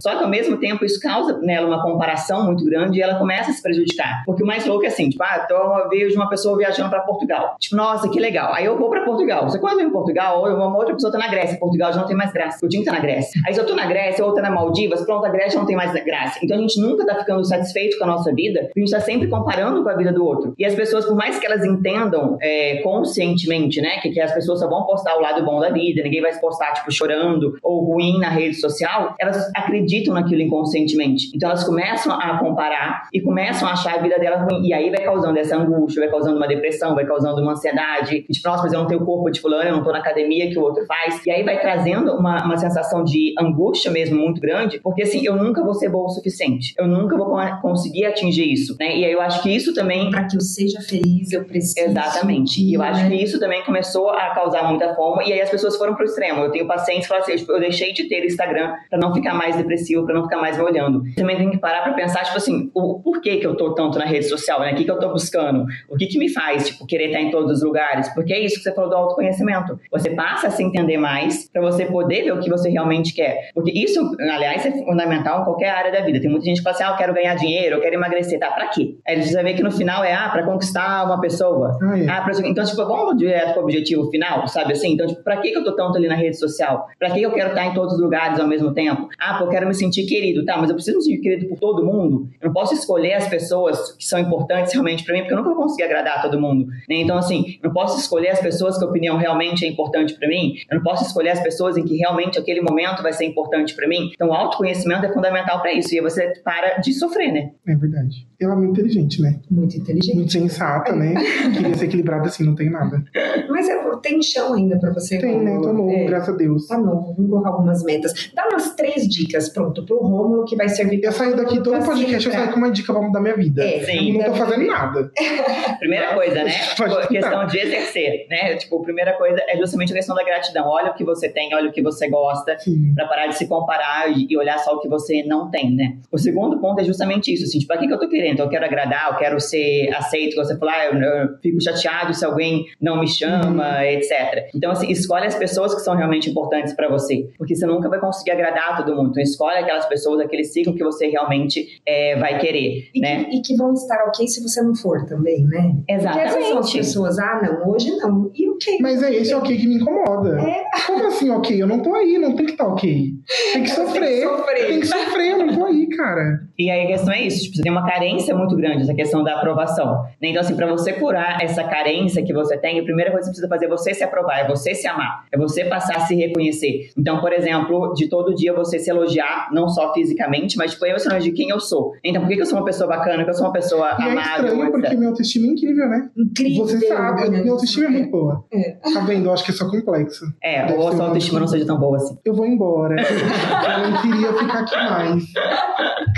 Só 0.00 0.16
que 0.16 0.24
ao 0.24 0.28
mesmo 0.28 0.56
tempo 0.58 0.84
isso 0.84 1.00
causa 1.00 1.38
nela 1.40 1.66
uma 1.66 1.82
comparação 1.82 2.44
muito 2.44 2.64
grande 2.64 2.98
e 2.98 3.02
ela 3.02 3.18
começa 3.18 3.50
a 3.50 3.54
se 3.54 3.62
prejudicar. 3.62 4.22
Porque 4.24 4.42
o 4.42 4.46
mais 4.46 4.66
louco 4.66 4.84
é 4.84 4.88
assim, 4.88 5.08
tipo, 5.08 5.22
ah, 5.22 5.46
eu 5.48 5.88
vejo 5.88 6.16
uma 6.16 6.28
pessoa 6.28 6.56
viajando 6.56 6.90
para 6.90 7.00
Portugal. 7.00 7.56
Tipo, 7.58 7.76
nossa, 7.76 8.08
que 8.08 8.20
legal. 8.20 8.52
Aí 8.52 8.64
eu 8.64 8.78
vou 8.78 8.90
para 8.90 9.04
Portugal. 9.04 9.48
Você 9.48 9.58
quando 9.58 9.80
eu 9.80 9.88
em 9.88 9.90
Portugal, 9.90 10.42
uma 10.44 10.76
outra 10.76 10.94
pessoa 10.94 11.12
tá 11.12 11.18
na 11.18 11.28
Grécia. 11.28 11.58
Portugal 11.58 11.92
já 11.92 12.00
não 12.00 12.06
tem 12.06 12.16
mais 12.16 12.32
graça. 12.32 12.64
O 12.64 12.68
Dinho 12.68 12.84
tá 12.84 12.92
na 12.92 13.00
Grécia. 13.00 13.40
Aí 13.46 13.54
se 13.54 13.60
eu 13.60 13.66
tô 13.66 13.74
na 13.74 13.86
Grécia, 13.86 14.24
ou 14.24 14.34
tá 14.34 14.42
na 14.42 14.50
Maldivas, 14.50 15.04
pronto, 15.04 15.24
a 15.26 15.28
Grécia 15.28 15.58
não 15.58 15.66
tem 15.66 15.76
mais 15.76 15.92
graça. 16.04 16.38
Então 16.42 16.56
a 16.56 16.60
gente 16.60 16.80
nunca 16.80 17.06
tá 17.06 17.16
ficando 17.16 17.44
satisfeito 17.44 17.98
com 17.98 18.04
a 18.04 18.06
nossa 18.06 18.32
vida, 18.32 18.68
a 18.74 18.78
gente 18.78 18.90
tá 18.90 19.00
sempre 19.00 19.28
comparando 19.28 19.82
com 19.82 19.88
a 19.88 19.94
vida 19.94 20.12
do 20.12 20.24
outro. 20.24 20.54
E 20.58 20.64
as 20.64 20.74
pessoas, 20.74 21.04
por 21.04 21.16
mais 21.16 21.38
que 21.38 21.46
elas 21.46 21.64
entendam 21.64 22.36
é, 22.40 22.80
conscientemente, 22.82 23.80
né, 23.80 23.98
que, 24.00 24.10
que 24.10 24.20
as 24.20 24.32
pessoas 24.32 24.60
só 24.60 24.68
vão 24.68 24.84
postar 24.84 25.16
o 25.16 25.20
lado 25.20 25.44
bom 25.44 25.60
da 25.60 25.70
vida, 25.70 26.02
ninguém 26.02 26.20
vai 26.20 26.32
se 26.32 26.40
postar, 26.40 26.72
tipo, 26.72 26.90
chorando 26.92 27.58
ou 27.62 27.84
ruim 27.84 28.18
na 28.18 28.28
rede 28.28 28.54
social, 28.54 29.14
elas 29.18 29.33
acreditam 29.54 30.14
naquilo 30.14 30.42
inconscientemente. 30.42 31.30
Então 31.34 31.48
elas 31.48 31.64
começam 31.64 32.12
a 32.12 32.38
comparar 32.38 33.08
e 33.12 33.20
começam 33.20 33.68
a 33.68 33.72
achar 33.72 33.98
a 33.98 34.02
vida 34.02 34.18
delas 34.18 34.42
ruim. 34.42 34.66
E 34.66 34.72
aí 34.72 34.90
vai 34.90 35.04
causando 35.04 35.38
essa 35.38 35.56
angústia, 35.56 36.02
vai 36.02 36.10
causando 36.10 36.36
uma 36.36 36.46
depressão, 36.46 36.94
vai 36.94 37.06
causando 37.06 37.40
uma 37.40 37.52
ansiedade. 37.52 38.22
Tipo, 38.30 38.48
nossa, 38.48 38.62
mas 38.64 38.72
eu 38.72 38.80
não 38.80 38.86
tenho 38.86 39.02
o 39.02 39.04
corpo 39.04 39.30
de 39.30 39.40
fulano, 39.40 39.70
eu 39.70 39.76
não 39.76 39.84
tô 39.84 39.92
na 39.92 39.98
academia 39.98 40.48
que 40.50 40.58
o 40.58 40.62
outro 40.62 40.84
faz. 40.86 41.24
E 41.24 41.30
aí 41.30 41.42
vai 41.42 41.60
trazendo 41.60 42.12
uma, 42.12 42.44
uma 42.44 42.56
sensação 42.56 43.04
de 43.04 43.34
angústia 43.38 43.90
mesmo 43.90 44.18
muito 44.18 44.40
grande, 44.40 44.80
porque 44.80 45.02
assim, 45.02 45.24
eu 45.24 45.36
nunca 45.36 45.62
vou 45.62 45.74
ser 45.74 45.88
boa 45.88 46.06
o 46.06 46.08
suficiente. 46.08 46.74
Eu 46.78 46.86
nunca 46.86 47.16
vou 47.16 47.34
conseguir 47.60 48.06
atingir 48.06 48.52
isso, 48.52 48.76
né? 48.78 48.96
E 48.96 49.04
aí 49.04 49.12
eu 49.12 49.20
acho 49.20 49.42
que 49.42 49.54
isso 49.54 49.74
também... 49.74 50.10
Para 50.10 50.26
que 50.26 50.36
eu 50.36 50.40
seja 50.40 50.80
feliz, 50.80 51.32
eu 51.32 51.44
preciso... 51.44 51.88
Exatamente. 51.88 52.62
E 52.62 52.74
eu 52.74 52.82
acho 52.82 53.02
né? 53.02 53.08
que 53.08 53.16
isso 53.16 53.40
também 53.40 53.62
começou 53.64 54.10
a 54.10 54.30
causar 54.30 54.68
muita 54.68 54.94
fome, 54.94 55.28
e 55.28 55.32
aí 55.32 55.40
as 55.40 55.50
pessoas 55.50 55.76
foram 55.76 55.94
pro 55.94 56.04
extremo. 56.04 56.44
Eu 56.44 56.50
tenho 56.50 56.66
pacientes 56.66 57.04
que 57.04 57.08
falam 57.08 57.22
assim, 57.22 57.36
tipo, 57.36 57.52
eu 57.52 57.60
deixei 57.60 57.92
de 57.92 58.04
ter 58.04 58.24
Instagram 58.24 58.74
para 58.88 58.98
não 58.98 59.12
ficar 59.12 59.23
mais 59.32 59.56
depressivo, 59.56 60.04
para 60.04 60.14
não 60.14 60.24
ficar 60.24 60.38
mais 60.38 60.58
me 60.58 60.64
olhando. 60.64 61.02
Também 61.14 61.36
tem 61.36 61.50
que 61.50 61.58
parar 61.58 61.82
para 61.82 61.92
pensar, 61.92 62.24
tipo 62.24 62.36
assim, 62.36 62.70
o 62.74 63.00
porquê 63.00 63.36
que 63.36 63.46
eu 63.46 63.56
tô 63.56 63.74
tanto 63.74 63.98
na 63.98 64.04
rede 64.04 64.28
social, 64.28 64.60
né? 64.60 64.72
O 64.72 64.76
que, 64.76 64.84
que 64.84 64.90
eu 64.90 64.98
tô 64.98 65.08
buscando? 65.10 65.64
O 65.88 65.96
que 65.96 66.06
que 66.06 66.18
me 66.18 66.28
faz, 66.28 66.68
tipo, 66.68 66.86
querer 66.86 67.06
estar 67.06 67.20
em 67.20 67.30
todos 67.30 67.58
os 67.58 67.62
lugares? 67.62 68.12
Porque 68.14 68.32
é 68.32 68.40
isso 68.40 68.56
que 68.56 68.62
você 68.62 68.74
falou 68.74 68.90
do 68.90 68.96
autoconhecimento. 68.96 69.78
Você 69.90 70.10
passa 70.10 70.48
a 70.48 70.50
se 70.50 70.62
entender 70.62 70.98
mais 70.98 71.48
para 71.50 71.62
você 71.62 71.86
poder 71.86 72.24
ver 72.24 72.32
o 72.32 72.40
que 72.40 72.50
você 72.50 72.68
realmente 72.68 73.14
quer. 73.14 73.50
Porque 73.54 73.70
isso, 73.70 74.00
aliás, 74.20 74.66
é 74.66 74.72
fundamental 74.72 75.42
em 75.42 75.44
qualquer 75.44 75.70
área 75.70 75.92
da 75.92 76.00
vida. 76.00 76.20
Tem 76.20 76.28
muita 76.28 76.44
gente 76.44 76.58
que 76.58 76.62
fala 76.64 76.74
assim, 76.74 76.84
ah, 76.84 76.90
eu 76.90 76.96
quero 76.96 77.14
ganhar 77.14 77.34
dinheiro, 77.36 77.76
eu 77.76 77.80
quero 77.80 77.94
emagrecer. 77.94 78.38
Tá, 78.38 78.50
pra 78.50 78.68
quê? 78.68 78.96
Aí 79.06 79.22
você 79.22 79.32
vai 79.34 79.44
ver 79.44 79.54
que 79.54 79.62
no 79.62 79.70
final 79.70 80.02
é, 80.02 80.12
ah, 80.12 80.28
pra 80.28 80.42
conquistar 80.42 81.04
uma 81.04 81.20
pessoa. 81.20 81.78
Ah 82.08 82.22
pra... 82.22 82.32
Então, 82.48 82.64
tipo, 82.64 82.84
vamos 82.84 83.16
direto 83.16 83.52
pro 83.52 83.62
objetivo 83.62 84.10
final, 84.10 84.46
sabe 84.48 84.72
assim? 84.72 84.92
Então, 84.92 85.06
tipo, 85.06 85.22
pra 85.22 85.36
que 85.38 85.50
que 85.50 85.58
eu 85.58 85.64
tô 85.64 85.74
tanto 85.74 85.96
ali 85.96 86.08
na 86.08 86.16
rede 86.16 86.38
social? 86.38 86.86
Pra 86.98 87.10
que 87.10 87.22
eu 87.22 87.32
quero 87.32 87.50
estar 87.50 87.66
em 87.66 87.74
todos 87.74 87.94
os 87.94 88.00
lugares 88.00 88.40
ao 88.40 88.46
mesmo 88.46 88.72
tempo? 88.72 89.08
Ah, 89.18 89.32
porque 89.32 89.44
eu 89.44 89.48
quero 89.50 89.66
me 89.66 89.74
sentir 89.74 90.06
querido. 90.06 90.44
Tá, 90.44 90.56
mas 90.56 90.68
eu 90.68 90.74
preciso 90.76 90.98
me 90.98 91.04
sentir 91.04 91.18
querido 91.18 91.46
por 91.48 91.58
todo 91.58 91.84
mundo. 91.84 92.28
Eu 92.40 92.48
não 92.48 92.52
posso 92.52 92.74
escolher 92.74 93.14
as 93.14 93.28
pessoas 93.28 93.92
que 93.92 94.04
são 94.04 94.18
importantes 94.18 94.72
realmente 94.72 95.04
para 95.04 95.14
mim, 95.14 95.20
porque 95.20 95.32
eu 95.32 95.38
nunca 95.38 95.50
vou 95.50 95.62
conseguir 95.62 95.84
agradar 95.84 96.22
todo 96.22 96.40
mundo. 96.40 96.66
Né? 96.88 96.96
Então, 96.96 97.16
assim, 97.16 97.58
eu 97.62 97.68
não 97.68 97.72
posso 97.72 97.98
escolher 97.98 98.30
as 98.30 98.40
pessoas 98.40 98.78
que 98.78 98.84
a 98.84 98.88
opinião 98.88 99.16
realmente 99.16 99.64
é 99.64 99.68
importante 99.68 100.14
para 100.14 100.28
mim. 100.28 100.54
Eu 100.70 100.76
não 100.76 100.84
posso 100.84 101.04
escolher 101.04 101.30
as 101.30 101.40
pessoas 101.40 101.76
em 101.76 101.84
que 101.84 101.96
realmente 101.96 102.38
aquele 102.38 102.60
momento 102.60 103.02
vai 103.02 103.12
ser 103.12 103.24
importante 103.24 103.74
para 103.74 103.88
mim. 103.88 104.10
Então, 104.14 104.28
o 104.28 104.32
autoconhecimento 104.32 105.06
é 105.06 105.12
fundamental 105.12 105.60
para 105.60 105.72
isso. 105.72 105.94
E 105.94 105.98
aí 105.98 106.02
você 106.02 106.32
para 106.44 106.78
de 106.78 106.92
sofrer, 106.92 107.32
né? 107.32 107.52
É 107.66 107.74
verdade. 107.74 108.26
Ela 108.40 108.54
é 108.54 108.56
muito 108.56 108.72
inteligente, 108.72 109.22
né? 109.22 109.40
Muito 109.50 109.76
inteligente. 109.76 110.16
Muito 110.16 110.32
sensata, 110.32 110.94
né? 110.94 111.14
Queria 111.54 111.74
ser 111.74 111.86
equilibrada 111.86 112.26
assim, 112.26 112.44
não 112.44 112.54
tem 112.54 112.70
nada. 112.70 113.02
Mas 113.48 113.68
é, 113.68 113.96
tem 114.02 114.20
chão 114.22 114.54
ainda 114.54 114.78
para 114.78 114.92
você. 114.92 115.18
Tem, 115.18 115.42
né? 115.42 115.58
Tô 115.60 115.72
novo, 115.72 115.90
é, 115.90 116.04
graças 116.04 116.28
a 116.28 116.36
Deus. 116.36 116.66
Tá 116.66 116.78
novo. 116.78 117.14
Vamos 117.14 117.30
colocar 117.30 117.50
algumas 117.50 117.82
metas. 117.82 118.30
Dá 118.34 118.46
umas 118.48 118.74
três 118.74 119.03
dicas, 119.08 119.48
pronto, 119.48 119.84
pro 119.84 119.98
Rômulo 119.98 120.44
que 120.44 120.56
vai 120.56 120.68
servir 120.68 121.02
Eu 121.02 121.12
saio 121.12 121.36
daqui 121.36 121.62
todo 121.62 121.84
podcast, 121.84 122.26
eu 122.26 122.32
saio 122.32 122.52
com 122.52 122.58
uma 122.58 122.70
dica 122.70 122.92
pra 122.92 123.02
mudar 123.02 123.20
minha 123.20 123.36
vida. 123.36 123.64
É, 123.64 123.80
sim. 123.80 124.12
Eu 124.12 124.18
não 124.18 124.32
tô 124.32 124.34
fazendo 124.34 124.66
nada. 124.66 125.10
primeira 125.78 126.14
coisa, 126.14 126.44
né? 126.44 126.52
Pode 126.76 127.08
questão 127.08 127.46
de 127.46 127.58
exercer, 127.58 128.26
né? 128.28 128.56
Tipo, 128.56 128.78
a 128.78 128.82
primeira 128.82 129.12
coisa 129.14 129.40
é 129.48 129.56
justamente 129.56 129.92
a 129.92 129.96
questão 129.96 130.14
da 130.14 130.24
gratidão. 130.24 130.66
Olha 130.66 130.90
o 130.90 130.94
que 130.94 131.04
você 131.04 131.28
tem, 131.28 131.54
olha 131.54 131.68
o 131.70 131.72
que 131.72 131.82
você 131.82 132.08
gosta, 132.08 132.56
para 132.94 133.06
parar 133.06 133.26
de 133.26 133.36
se 133.36 133.46
comparar 133.46 134.10
e 134.10 134.36
olhar 134.36 134.58
só 134.58 134.74
o 134.74 134.80
que 134.80 134.88
você 134.88 135.22
não 135.24 135.50
tem, 135.50 135.74
né? 135.74 135.96
O 136.10 136.18
segundo 136.18 136.58
ponto 136.60 136.80
é 136.80 136.84
justamente 136.84 137.32
isso, 137.32 137.44
assim, 137.44 137.58
tipo, 137.58 137.68
para 137.68 137.78
que, 137.78 137.86
que 137.86 137.94
eu 137.94 137.98
tô 137.98 138.08
querendo? 138.08 138.40
Eu 138.40 138.48
quero 138.48 138.64
agradar, 138.64 139.10
eu 139.10 139.16
quero 139.16 139.40
ser 139.40 139.90
aceito, 139.94 140.36
você 140.36 140.56
falar, 140.58 140.72
ah, 140.72 140.86
eu, 140.86 141.00
eu, 141.00 141.38
fico 141.40 141.62
chateado 141.62 142.14
se 142.14 142.24
alguém 142.24 142.64
não 142.80 143.00
me 143.00 143.08
chama, 143.08 143.76
uhum. 143.76 143.82
etc. 143.82 144.48
Então, 144.54 144.70
assim, 144.70 144.90
escolhe 144.90 145.26
as 145.26 145.34
pessoas 145.34 145.74
que 145.74 145.80
são 145.80 145.96
realmente 145.96 146.30
importantes 146.30 146.74
para 146.74 146.88
você, 146.88 147.28
porque 147.36 147.54
você 147.54 147.66
nunca 147.66 147.88
vai 147.88 148.00
conseguir 148.00 148.32
agradar 148.32 148.76
todo 148.76 148.93
mundo. 148.94 149.10
Então, 149.10 149.22
escolhe 149.22 149.58
aquelas 149.58 149.86
pessoas, 149.86 150.20
aquele 150.20 150.44
ciclo 150.44 150.74
que 150.74 150.84
você 150.84 151.08
realmente 151.08 151.80
é, 151.86 152.16
vai 152.16 152.38
querer, 152.38 152.88
e 152.94 153.00
né? 153.00 153.24
Que, 153.24 153.36
e 153.36 153.42
que 153.42 153.56
vão 153.56 153.72
estar 153.72 154.04
ok 154.08 154.26
se 154.26 154.42
você 154.42 154.62
não 154.62 154.74
for 154.74 155.04
também, 155.06 155.44
né? 155.44 155.76
Exatamente. 155.88 156.28
Porque 156.28 156.38
essas 156.38 156.48
são 156.48 156.58
as 156.58 156.72
pessoas, 156.72 157.18
ah, 157.18 157.40
não, 157.42 157.70
hoje 157.70 157.90
não. 157.96 158.30
E 158.34 158.48
ok. 158.48 158.78
Mas 158.80 159.02
é 159.02 159.14
esse 159.14 159.34
ok 159.34 159.56
que 159.56 159.66
me 159.66 159.76
incomoda. 159.76 160.40
É. 160.40 160.64
Como 160.86 161.06
assim 161.06 161.30
ok? 161.30 161.60
Eu 161.60 161.66
não 161.66 161.80
tô 161.80 161.94
aí, 161.94 162.18
não 162.18 162.34
tem 162.34 162.46
que 162.46 162.52
estar 162.52 162.64
tá 162.64 162.72
ok. 162.72 163.12
Tem 163.52 163.62
que 163.62 163.70
sofrer. 163.70 164.04
Tem 164.14 164.20
que 164.20 164.36
sofrer. 164.36 164.66
Tem 164.66 164.80
que 164.80 164.86
sofrer, 164.86 165.30
eu 165.32 165.38
não 165.38 165.54
tô 165.54 165.64
aí, 165.64 165.88
cara. 165.88 166.40
E 166.58 166.70
aí 166.70 166.84
a 166.84 166.86
questão 166.86 167.12
é 167.12 167.22
isso, 167.22 167.42
tipo, 167.42 167.56
você 167.56 167.62
tem 167.62 167.72
uma 167.72 167.84
carência 167.84 168.34
muito 168.34 168.56
grande, 168.56 168.82
essa 168.82 168.94
questão 168.94 169.24
da 169.24 169.34
aprovação. 169.34 170.02
Né? 170.22 170.28
Então, 170.28 170.40
assim, 170.40 170.54
para 170.54 170.66
você 170.66 170.92
curar 170.92 171.42
essa 171.42 171.64
carência 171.64 172.22
que 172.22 172.32
você 172.32 172.56
tem, 172.56 172.78
a 172.78 172.84
primeira 172.84 173.10
coisa 173.10 173.28
que 173.28 173.34
você 173.34 173.40
precisa 173.40 173.48
fazer 173.48 173.66
é 173.66 173.68
você 173.68 173.94
se 173.94 174.04
aprovar, 174.04 174.38
é 174.38 174.46
você 174.46 174.74
se 174.74 174.86
amar, 174.86 175.24
é 175.32 175.36
você 175.36 175.64
passar 175.64 175.96
a 175.96 176.00
se 176.00 176.14
reconhecer. 176.14 176.90
Então, 176.96 177.20
por 177.20 177.32
exemplo, 177.32 177.92
de 177.94 178.08
todo 178.08 178.34
dia 178.34 178.52
você 178.52 178.73
se 178.78 178.90
elogiar, 178.90 179.48
não 179.52 179.68
só 179.68 179.92
fisicamente, 179.92 180.56
mas 180.56 180.72
tipo, 180.72 180.86
eu 180.86 180.98
sou 180.98 181.18
de 181.18 181.32
quem 181.32 181.50
eu 181.50 181.60
sou. 181.60 181.92
Então, 182.04 182.22
por 182.22 182.28
que, 182.28 182.40
eu 182.40 182.46
sou 182.46 182.58
uma 182.58 182.64
pessoa 182.64 182.88
bacana, 182.88 183.24
que 183.24 183.30
eu 183.30 183.34
sou 183.34 183.46
uma 183.46 183.52
pessoa 183.52 183.96
e 183.98 184.02
amável? 184.02 184.46
É 184.46 184.52
estranho, 184.52 184.72
porque 184.72 184.96
minha 184.96 185.08
autoestima 185.08 185.46
é 185.46 185.50
incrível, 185.50 185.88
né? 185.88 186.10
Incrível. 186.16 186.66
Você 186.66 186.86
sabe, 186.86 187.30
minha 187.30 187.52
autoestima 187.52 187.86
é 187.86 187.88
muito 187.88 188.10
boa. 188.10 188.44
É. 188.52 188.72
Tá 188.72 189.00
vendo? 189.00 189.26
Eu 189.26 189.32
acho 189.32 189.44
que 189.44 189.50
é 189.50 189.54
só 189.54 189.68
complexo. 189.70 190.24
É, 190.42 190.72
ou 190.74 190.88
a 190.88 190.92
sua 190.92 191.06
autoestima 191.06 191.40
não 191.40 191.46
seja 191.46 191.66
tão 191.66 191.78
boa 191.78 191.96
assim. 191.96 192.16
Eu 192.24 192.34
vou 192.34 192.46
embora. 192.46 192.96
eu 193.00 193.90
não 193.90 194.02
queria 194.02 194.32
ficar 194.32 194.60
aqui 194.60 194.76
mais. 194.76 195.24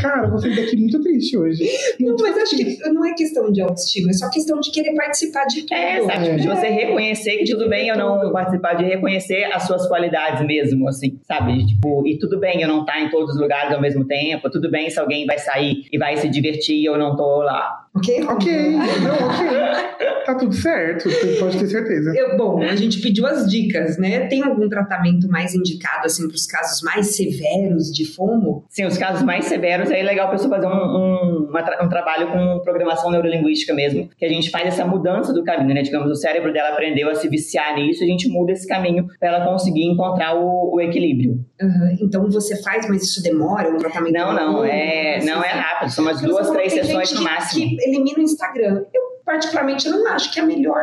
Cara, 0.01 0.29
você 0.29 0.51
daqui 0.55 0.77
muito 0.77 1.01
triste 1.03 1.37
hoje. 1.37 1.65
Muito 2.01 2.23
não, 2.23 2.31
mas 2.31 2.43
acho 2.43 2.57
que 2.57 2.79
não 2.91 3.05
é 3.05 3.15
questão 3.15 3.51
de 3.51 3.61
autoestima, 3.61 4.11
é 4.11 4.13
só 4.13 4.29
questão 4.31 4.61
de 4.61 4.71
querer 4.71 4.95
participar 4.95 5.47
de 5.47 5.63
tudo. 5.63 5.75
É, 5.75 6.03
sabe? 6.03 6.29
É. 6.29 6.37
De 6.37 6.47
você 6.47 6.69
reconhecer 6.69 7.39
que 7.39 7.45
tudo 7.45 7.69
bem 7.69 7.89
eu 7.89 7.97
não 7.97 8.33
participar, 8.33 8.75
de 8.75 8.85
reconhecer 8.85 9.45
as 9.53 9.65
suas 9.65 9.87
qualidades 9.87 10.47
mesmo, 10.47 10.89
assim, 10.89 11.19
sabe? 11.27 11.67
Tipo, 11.67 12.07
e 12.07 12.19
tudo 12.19 12.39
bem 12.39 12.46
eu 12.62 12.69
não 12.69 12.81
estar 12.81 12.95
tá 12.95 13.00
em 13.00 13.11
todos 13.11 13.35
os 13.35 13.41
lugares 13.41 13.73
ao 13.73 13.81
mesmo 13.81 14.05
tempo, 14.05 14.50
tudo 14.50 14.71
bem 14.71 14.88
se 14.91 14.99
alguém 14.99 15.26
vai 15.26 15.38
sair 15.38 15.87
e 15.93 15.99
vai 15.99 16.17
se 16.17 16.29
divertir 16.29 16.76
e 16.76 16.85
eu 16.85 16.99
não 16.99 17.17
tô 17.17 17.43
lá. 17.43 17.86
Ok? 17.97 18.25
Ok, 18.25 18.71
não, 19.03 19.29
ok. 19.29 20.07
Tá 20.26 20.35
tudo 20.35 20.53
certo, 20.53 21.09
pode 21.38 21.57
ter 21.57 21.69
certeza. 21.69 22.12
Eu, 22.17 22.37
bom, 22.37 22.61
a 22.61 22.75
gente 22.75 23.00
pediu 23.00 23.25
as 23.26 23.49
dicas, 23.49 23.97
né? 23.97 24.26
Tem 24.26 24.43
algum 24.43 24.69
tratamento 24.69 25.29
mais 25.29 25.55
indicado, 25.55 26.05
assim, 26.05 26.26
para 26.26 26.35
os 26.35 26.47
casos 26.47 26.83
mais 26.83 27.15
severos 27.15 27.93
de 27.93 28.05
FOMO? 28.05 28.65
Sim, 28.69 28.87
os 28.87 28.99
casos 28.99 29.23
mais 29.23 29.45
severos, 29.45 29.88
aí 29.88 30.00
é 30.00 30.03
legal 30.03 30.26
a 30.26 30.31
pessoa 30.33 30.50
fazer 30.50 30.67
um, 30.67 30.71
um, 30.71 31.49
um 31.83 31.88
trabalho 31.88 32.33
com 32.33 32.61
programação 32.65 33.09
neurolinguística 33.11 33.73
mesmo, 33.73 34.11
que 34.19 34.25
a 34.25 34.29
gente 34.29 34.50
faz 34.50 34.67
essa 34.67 34.85
mudança 34.85 35.33
do 35.33 35.45
caminho, 35.45 35.75
né? 35.75 35.83
Digamos, 35.83 36.11
o 36.11 36.17
cérebro 36.17 36.53
dela 36.53 36.71
aprendeu 36.71 37.09
a 37.09 37.15
se 37.15 37.29
viciar 37.29 37.76
nisso, 37.76 38.03
a 38.03 38.07
gente 38.07 38.29
muda 38.29 38.50
esse 38.50 38.67
caminho 38.67 39.07
para 39.21 39.29
ela 39.29 39.47
conseguir 39.47 39.85
encontrar 39.85 40.35
o, 40.35 40.75
o 40.75 40.81
equilíbrio. 40.81 41.38
Uhum. 41.62 41.99
Então 42.00 42.29
você 42.29 42.61
faz, 42.62 42.88
mas 42.88 43.05
isso 43.05 43.23
demora, 43.23 43.71
um 43.71 43.79
tratamento? 43.79 44.12
Não, 44.12 44.35
não, 44.35 44.65
é, 44.65 45.21
não 45.25 45.43
é 45.43 45.50
rápido, 45.50 45.91
são 45.91 46.05
umas 46.05 46.21
duas, 46.21 46.50
três 46.50 46.73
sessões 46.73 47.12
no 47.12 47.23
máximo. 47.23 47.65
Que 47.69 47.86
elimina 47.87 48.19
o 48.19 48.23
Instagram. 48.23 48.85
Particularmente, 49.26 49.88
eu 49.88 49.92
não 49.92 50.06
acho 50.12 50.33
que 50.33 50.38
é 50.38 50.42
a 50.45 50.47
melhor 50.47 50.78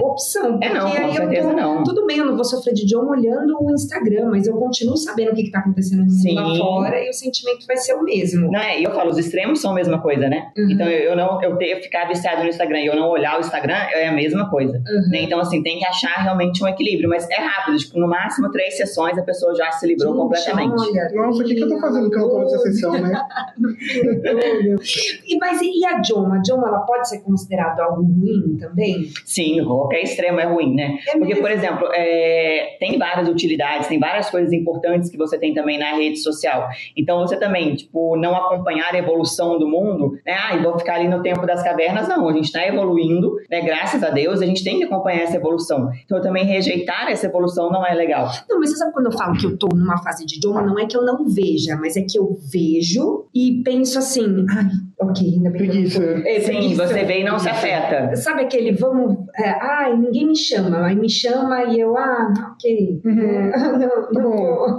opção. 0.00 0.60
É 0.62 0.72
não, 0.72 0.88
com 0.88 1.12
certeza 1.12 1.48
tô, 1.48 1.56
não. 1.56 1.82
Tudo 1.82 2.06
bem, 2.06 2.18
eu 2.18 2.24
não 2.24 2.36
vou 2.36 2.44
sofrer 2.44 2.72
de 2.72 2.82
idioma 2.82 3.10
olhando 3.10 3.58
o 3.60 3.74
Instagram, 3.74 4.28
mas 4.30 4.46
eu 4.46 4.54
continuo 4.54 4.96
sabendo 4.96 5.32
o 5.32 5.34
que 5.34 5.42
está 5.42 5.58
acontecendo 5.58 6.08
Sim. 6.08 6.36
lá 6.36 6.54
fora 6.56 7.04
e 7.04 7.10
o 7.10 7.12
sentimento 7.12 7.66
vai 7.66 7.76
ser 7.76 7.94
o 7.94 8.04
mesmo. 8.04 8.48
Não, 8.48 8.60
é, 8.60 8.80
e 8.80 8.84
eu 8.84 8.92
falo, 8.92 9.10
os 9.10 9.18
extremos 9.18 9.60
são 9.60 9.72
a 9.72 9.74
mesma 9.74 10.00
coisa, 10.00 10.28
né? 10.28 10.52
Uhum. 10.56 10.70
Então, 10.70 10.86
eu, 10.86 11.10
eu 11.10 11.16
não, 11.16 11.42
eu 11.42 11.56
ter, 11.56 11.82
ficar 11.82 12.06
viciado 12.06 12.44
no 12.44 12.48
Instagram 12.48 12.78
e 12.78 12.86
eu 12.86 12.94
não 12.94 13.08
olhar 13.08 13.36
o 13.38 13.40
Instagram 13.40 13.74
é 13.74 14.06
a 14.06 14.12
mesma 14.12 14.48
coisa. 14.48 14.78
Uhum. 14.78 15.10
Né? 15.10 15.22
Então, 15.22 15.40
assim, 15.40 15.60
tem 15.60 15.80
que 15.80 15.84
achar 15.84 16.22
realmente 16.22 16.62
um 16.62 16.68
equilíbrio, 16.68 17.08
mas 17.08 17.28
é 17.28 17.40
rápido, 17.40 17.76
tipo, 17.76 17.98
no 17.98 18.06
máximo 18.06 18.52
três 18.52 18.76
sessões 18.76 19.18
a 19.18 19.22
pessoa 19.22 19.52
já 19.56 19.72
se 19.72 19.84
livrou 19.88 20.12
Gente, 20.12 20.22
completamente. 20.22 20.80
Olha, 20.80 21.10
Nossa, 21.12 21.42
o 21.42 21.44
que, 21.44 21.56
que 21.56 21.64
eu 21.64 21.68
tô 21.68 21.80
fazendo 21.80 22.08
que 22.08 22.18
eu 22.18 22.28
tô 22.28 22.38
nessa 22.38 22.58
sessão, 22.58 22.92
né? 22.92 23.20
e, 25.26 25.38
mas 25.38 25.60
e 25.60 25.84
a 25.84 26.00
Joma? 26.00 26.38
A 26.38 26.42
Joma, 26.46 26.68
ela 26.68 26.80
pode 26.80 27.08
ser 27.08 27.18
considerada 27.18 27.79
algo 27.80 28.02
ruim? 28.02 28.50
também? 28.58 29.08
Sim, 29.24 29.64
qualquer 29.64 30.02
extremo 30.02 30.38
é 30.38 30.44
ruim, 30.44 30.74
né? 30.74 30.98
É 31.08 31.18
Porque, 31.18 31.36
por 31.36 31.50
exemplo, 31.50 31.88
é, 31.92 32.76
tem 32.78 32.98
várias 32.98 33.28
utilidades, 33.28 33.88
tem 33.88 33.98
várias 33.98 34.30
coisas 34.30 34.52
importantes 34.52 35.10
que 35.10 35.16
você 35.16 35.38
tem 35.38 35.54
também 35.54 35.78
na 35.78 35.94
rede 35.94 36.18
social. 36.18 36.68
Então, 36.96 37.20
você 37.20 37.36
também, 37.36 37.74
tipo, 37.74 38.16
não 38.16 38.36
acompanhar 38.36 38.94
a 38.94 38.98
evolução 38.98 39.58
do 39.58 39.68
mundo, 39.68 40.12
né? 40.24 40.36
Ah, 40.38 40.56
e 40.56 40.62
vou 40.62 40.78
ficar 40.78 40.94
ali 40.94 41.08
no 41.08 41.22
tempo 41.22 41.46
das 41.46 41.62
cavernas, 41.62 42.08
não. 42.08 42.28
A 42.28 42.32
gente 42.32 42.44
está 42.44 42.66
evoluindo, 42.66 43.36
né? 43.50 43.60
Graças 43.62 44.02
a 44.02 44.10
Deus, 44.10 44.40
a 44.40 44.46
gente 44.46 44.62
tem 44.62 44.78
que 44.78 44.84
acompanhar 44.84 45.22
essa 45.22 45.36
evolução. 45.36 45.90
Então, 46.04 46.20
também 46.20 46.44
rejeitar 46.44 47.10
essa 47.10 47.26
evolução 47.26 47.70
não 47.70 47.84
é 47.84 47.94
legal. 47.94 48.30
Não, 48.48 48.60
mas 48.60 48.70
você 48.70 48.76
sabe 48.76 48.92
quando 48.92 49.06
eu 49.06 49.12
falo 49.12 49.36
que 49.36 49.46
eu 49.46 49.56
tô 49.56 49.68
numa 49.74 50.02
fase 50.02 50.26
de 50.26 50.36
idioma, 50.36 50.62
não 50.62 50.78
é 50.78 50.86
que 50.86 50.96
eu 50.96 51.02
não 51.02 51.24
veja, 51.26 51.76
mas 51.76 51.96
é 51.96 52.02
que 52.02 52.18
eu 52.18 52.36
vejo 52.52 53.26
e 53.34 53.62
penso 53.64 53.98
assim, 53.98 54.44
ai, 54.50 54.66
ok, 55.00 55.26
ainda 55.26 55.50
bem 55.50 55.66
preguiça. 55.66 55.98
que 55.98 56.04
eu 56.04 56.26
é, 56.26 56.40
Sim, 56.40 56.74
você 56.74 57.04
vê 57.04 57.20
e 57.20 57.24
não 57.24 57.38
se 57.38 57.48
afeta. 57.48 58.14
Sabe 58.16 58.42
aquele 58.42 58.72
vamos, 58.72 59.16
é, 59.36 59.48
ai, 59.48 59.96
ninguém 59.96 60.26
me 60.26 60.36
chama, 60.36 60.86
aí 60.86 60.94
me 60.94 61.08
chama 61.08 61.64
e 61.64 61.80
eu, 61.80 61.96
ah, 61.96 62.32
ok. 62.52 63.00
Uhum. 63.04 63.20
É, 63.20 63.50
não, 64.12 64.12
não, 64.12 64.78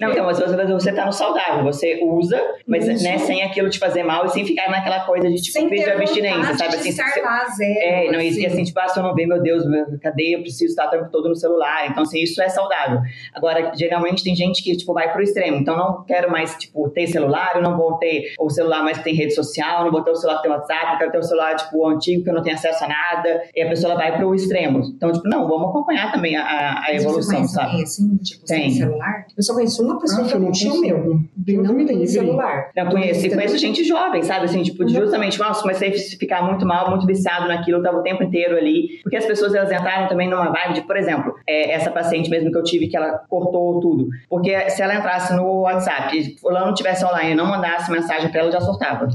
não, 0.00 0.10
então, 0.10 0.24
mas 0.24 0.38
você, 0.38 0.66
você 0.66 0.92
tá 0.92 1.04
no 1.04 1.12
saudável, 1.12 1.64
você 1.64 2.00
usa, 2.02 2.40
mas 2.66 2.86
né, 3.02 3.18
sem 3.18 3.42
aquilo 3.42 3.68
te 3.68 3.78
fazer 3.78 4.02
mal 4.04 4.26
e 4.26 4.28
sem 4.28 4.44
ficar 4.44 4.70
naquela 4.70 5.00
coisa 5.00 5.28
de 5.28 5.36
tipo, 5.36 5.68
de 5.68 5.84
abstinência, 5.84 6.56
sabe? 6.56 6.76
Assim, 6.76 6.90
estar 6.90 7.14
lá, 7.22 7.46
zero, 7.46 7.78
é, 7.80 8.12
não, 8.12 8.20
assim. 8.20 8.40
e 8.40 8.46
assim, 8.46 8.62
tipo, 8.62 8.78
ah, 8.78 8.88
se 8.88 8.98
eu 8.98 9.02
não 9.02 9.14
ver, 9.14 9.26
meu 9.26 9.42
Deus, 9.42 9.64
cadê? 10.00 10.36
Eu 10.36 10.40
preciso 10.40 10.70
estar 10.70 10.86
o 10.86 10.90
tempo 10.90 11.10
todo 11.10 11.28
no 11.28 11.36
celular. 11.36 11.88
Então, 11.90 12.02
assim, 12.02 12.20
isso 12.20 12.40
é 12.40 12.48
saudável. 12.48 13.00
Agora, 13.34 13.72
geralmente 13.74 14.22
tem 14.22 14.34
gente 14.34 14.62
que, 14.62 14.76
tipo, 14.76 14.92
vai 14.92 15.12
pro 15.12 15.22
extremo. 15.22 15.56
Então, 15.56 15.76
não 15.76 16.04
quero 16.04 16.30
mais, 16.30 16.54
tipo, 16.56 16.88
ter 16.90 17.06
celular, 17.06 17.52
eu 17.56 17.62
não 17.62 17.76
vou 17.76 17.98
ter 17.98 18.34
o 18.38 18.48
celular 18.50 18.82
mais 18.82 18.98
que 18.98 19.04
tem 19.04 19.15
rede 19.16 19.34
social, 19.34 19.84
não 19.84 19.90
vou 19.90 20.02
ter 20.02 20.10
o 20.10 20.16
celular 20.16 20.36
que 20.38 20.42
tem 20.42 20.50
WhatsApp, 20.50 20.92
eu 20.92 20.98
quero 20.98 21.12
ter 21.12 21.18
o 21.18 21.22
celular, 21.22 21.54
tipo, 21.56 21.86
antigo, 21.88 22.24
que 22.24 22.30
eu 22.30 22.34
não 22.34 22.42
tenho 22.42 22.56
acesso 22.56 22.84
a 22.84 22.88
nada, 22.88 23.42
e 23.54 23.62
a 23.62 23.68
pessoa 23.68 23.94
vai 23.94 24.16
para 24.16 24.26
o 24.26 24.34
extremo. 24.34 24.80
Então, 24.96 25.12
tipo, 25.12 25.28
não, 25.28 25.48
vamos 25.48 25.70
acompanhar 25.70 26.12
também 26.12 26.36
a, 26.36 26.80
a 26.84 26.94
evolução, 26.94 27.42
você 27.42 27.54
sabe? 27.54 27.82
assim, 27.82 28.16
tipo, 28.18 28.44
tem. 28.44 28.70
celular? 28.70 29.26
Eu 29.36 29.42
só 29.42 29.54
conheço 29.54 29.82
uma 29.82 29.98
pessoa 29.98 30.26
ah, 30.26 30.30
que 30.30 30.38
não 30.38 30.52
tinha 30.52 30.72
o 30.72 30.80
meu. 30.80 31.20
Deus 31.36 31.68
não 31.68 31.86
tem 31.86 32.06
celular. 32.06 32.70
Não, 32.76 32.90
conheço, 32.90 33.26
e 33.26 33.30
conheço 33.30 33.58
gente 33.58 33.84
jovem, 33.84 34.22
sabe? 34.22 34.44
Assim, 34.46 34.62
tipo, 34.62 34.82
uhum. 34.82 34.88
justamente, 34.88 35.38
nossa, 35.38 35.62
comecei 35.62 35.90
a 35.90 35.92
ficar 35.92 36.42
muito 36.42 36.66
mal, 36.66 36.90
muito 36.90 37.06
viciado 37.06 37.48
naquilo, 37.48 37.78
eu 37.78 37.82
tava 37.82 37.98
o 37.98 38.02
tempo 38.02 38.22
inteiro 38.22 38.56
ali. 38.56 39.00
Porque 39.02 39.16
as 39.16 39.26
pessoas, 39.26 39.54
elas 39.54 39.70
entraram 39.70 40.08
também 40.08 40.28
numa 40.28 40.50
vibe 40.50 40.74
de, 40.74 40.80
por 40.82 40.96
exemplo, 40.96 41.34
é, 41.46 41.72
essa 41.72 41.90
paciente 41.90 42.30
mesmo 42.30 42.50
que 42.50 42.58
eu 42.58 42.62
tive, 42.62 42.88
que 42.88 42.96
ela 42.96 43.20
cortou 43.28 43.80
tudo. 43.80 44.08
Porque 44.28 44.70
se 44.70 44.82
ela 44.82 44.94
entrasse 44.94 45.34
no 45.34 45.62
WhatsApp 45.62 46.16
e 46.16 46.38
fulano 46.38 46.74
tivesse 46.74 47.04
online 47.04 47.32
e 47.32 47.34
não 47.34 47.46
mandasse 47.46 47.90
mensagem 47.90 48.30
pra 48.30 48.40
ela, 48.40 48.50
já 48.50 48.60
surtava. 48.60 49.05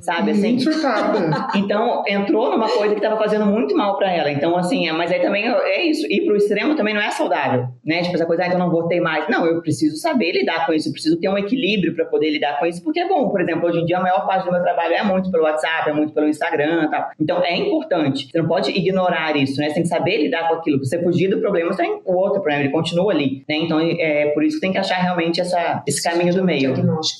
Sabe, 0.00 0.30
assim? 0.30 0.58
Então, 1.54 2.02
entrou 2.06 2.50
numa 2.50 2.68
coisa 2.68 2.94
que 2.94 3.00
tava 3.00 3.16
fazendo 3.16 3.46
muito 3.46 3.76
mal 3.76 3.96
para 3.96 4.12
ela. 4.12 4.30
Então, 4.30 4.56
assim, 4.56 4.88
é, 4.88 4.92
mas 4.92 5.10
aí 5.10 5.20
também 5.20 5.46
é 5.46 5.84
isso. 5.84 6.06
Ir 6.10 6.24
pro 6.24 6.36
extremo 6.36 6.74
também 6.74 6.94
não 6.94 7.00
é 7.00 7.10
saudável, 7.10 7.68
né? 7.84 8.02
Tipo, 8.02 8.14
essa 8.14 8.26
coisa, 8.26 8.44
ah, 8.44 8.46
então 8.46 8.58
não 8.58 8.70
vou 8.70 8.86
ter 8.88 9.00
mais. 9.00 9.28
Não, 9.28 9.46
eu 9.46 9.60
preciso 9.60 9.96
saber 9.96 10.32
lidar 10.32 10.66
com 10.66 10.72
isso, 10.72 10.88
eu 10.88 10.92
preciso 10.92 11.18
ter 11.18 11.28
um 11.28 11.38
equilíbrio 11.38 11.94
para 11.94 12.04
poder 12.04 12.30
lidar 12.30 12.58
com 12.58 12.66
isso, 12.66 12.82
porque 12.82 13.00
é 13.00 13.08
bom. 13.08 13.28
Por 13.28 13.40
exemplo, 13.40 13.68
hoje 13.68 13.80
em 13.80 13.84
dia 13.84 13.98
a 13.98 14.02
maior 14.02 14.26
parte 14.26 14.44
do 14.44 14.52
meu 14.52 14.62
trabalho 14.62 14.94
é 14.94 15.02
muito 15.02 15.30
pelo 15.30 15.44
WhatsApp, 15.44 15.90
é 15.90 15.92
muito 15.92 16.12
pelo 16.12 16.28
Instagram 16.28 16.84
e 16.84 16.90
tal. 16.90 17.10
Então, 17.20 17.44
é 17.44 17.56
importante. 17.56 18.28
Você 18.30 18.38
não 18.38 18.48
pode 18.48 18.70
ignorar 18.70 19.36
isso, 19.36 19.60
né? 19.60 19.68
Você 19.68 19.74
tem 19.74 19.82
que 19.82 19.88
saber 19.88 20.22
lidar 20.22 20.48
com 20.48 20.54
aquilo. 20.54 20.78
Você 20.78 21.02
fugir 21.02 21.28
do 21.28 21.40
problema, 21.40 21.72
você 21.72 21.82
tem 21.82 22.00
o 22.04 22.14
outro 22.14 22.40
problema, 22.40 22.62
ele 22.62 22.72
continua 22.72 23.12
ali, 23.12 23.44
né? 23.48 23.56
Então, 23.56 23.80
é 23.80 24.26
por 24.34 24.44
isso 24.44 24.56
que 24.56 24.60
tem 24.60 24.72
que 24.72 24.78
achar 24.78 24.96
realmente 24.96 25.40
essa, 25.40 25.82
esse 25.86 26.02
caminho 26.02 26.34
do 26.34 26.44
meio. 26.44 26.74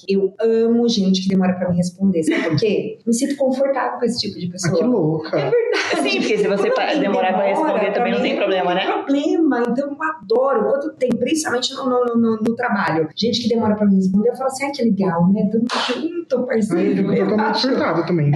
Eu 0.08 0.34
amo 0.40 0.88
gente 0.88 1.22
que 1.22 1.28
demora 1.28 1.54
para 1.54 1.68
me 1.68 1.76
responder. 1.76 1.89
Sabe 2.22 2.48
por 2.48 2.56
quê? 2.56 2.98
Me 3.06 3.12
sinto 3.12 3.36
confortável 3.36 3.98
com 3.98 4.04
esse 4.04 4.18
tipo 4.18 4.38
de 4.38 4.48
pessoa. 4.48 4.74
Ah, 4.74 4.78
que 4.78 4.84
louca. 4.84 5.38
É 5.38 5.50
verdade. 5.50 6.10
Sim, 6.10 6.20
porque 6.20 6.38
se 6.38 6.48
você 6.48 6.70
demorar 7.00 7.32
para 7.34 7.46
responder 7.46 7.92
também 7.92 8.12
não 8.12 8.20
tem 8.20 8.36
problema, 8.36 8.74
né? 8.74 8.84
Não 8.86 9.04
tem 9.04 9.36
problema, 9.36 9.62
então 9.68 9.90
eu 9.90 9.96
adoro. 10.02 10.68
Quando 10.70 10.92
tem, 10.96 11.10
principalmente 11.10 11.74
no, 11.74 11.84
no, 11.84 12.04
no, 12.16 12.36
no 12.36 12.56
trabalho, 12.56 13.08
gente 13.16 13.42
que 13.42 13.48
demora 13.48 13.74
para 13.74 13.86
me 13.86 13.96
responder, 13.96 14.28
eu 14.28 14.36
falo 14.36 14.48
assim, 14.48 14.64
ah, 14.64 14.72
que 14.72 14.82
legal, 14.82 15.32
né? 15.32 15.48
Tamo 15.50 15.66
junto, 15.86 16.46
parceiro. 16.46 17.12
eu 17.12 17.24
tô 17.24 17.30
totalmente 17.30 17.60
surtado 17.60 18.06
também. 18.06 18.30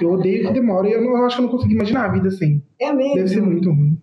Eu 0.00 0.12
odeio 0.12 0.46
que 0.46 0.52
demora 0.52 0.88
e 0.88 0.92
eu, 0.92 1.00
não, 1.02 1.16
eu 1.16 1.24
acho 1.24 1.36
que 1.36 1.42
eu 1.42 1.46
não 1.46 1.52
consigo 1.52 1.72
imaginar 1.72 2.06
a 2.06 2.12
vida 2.12 2.28
assim. 2.28 2.62
É 2.78 2.92
mesmo? 2.92 3.14
Deve 3.14 3.28
ser 3.28 3.40
muito 3.40 3.70
ruim. 3.70 3.96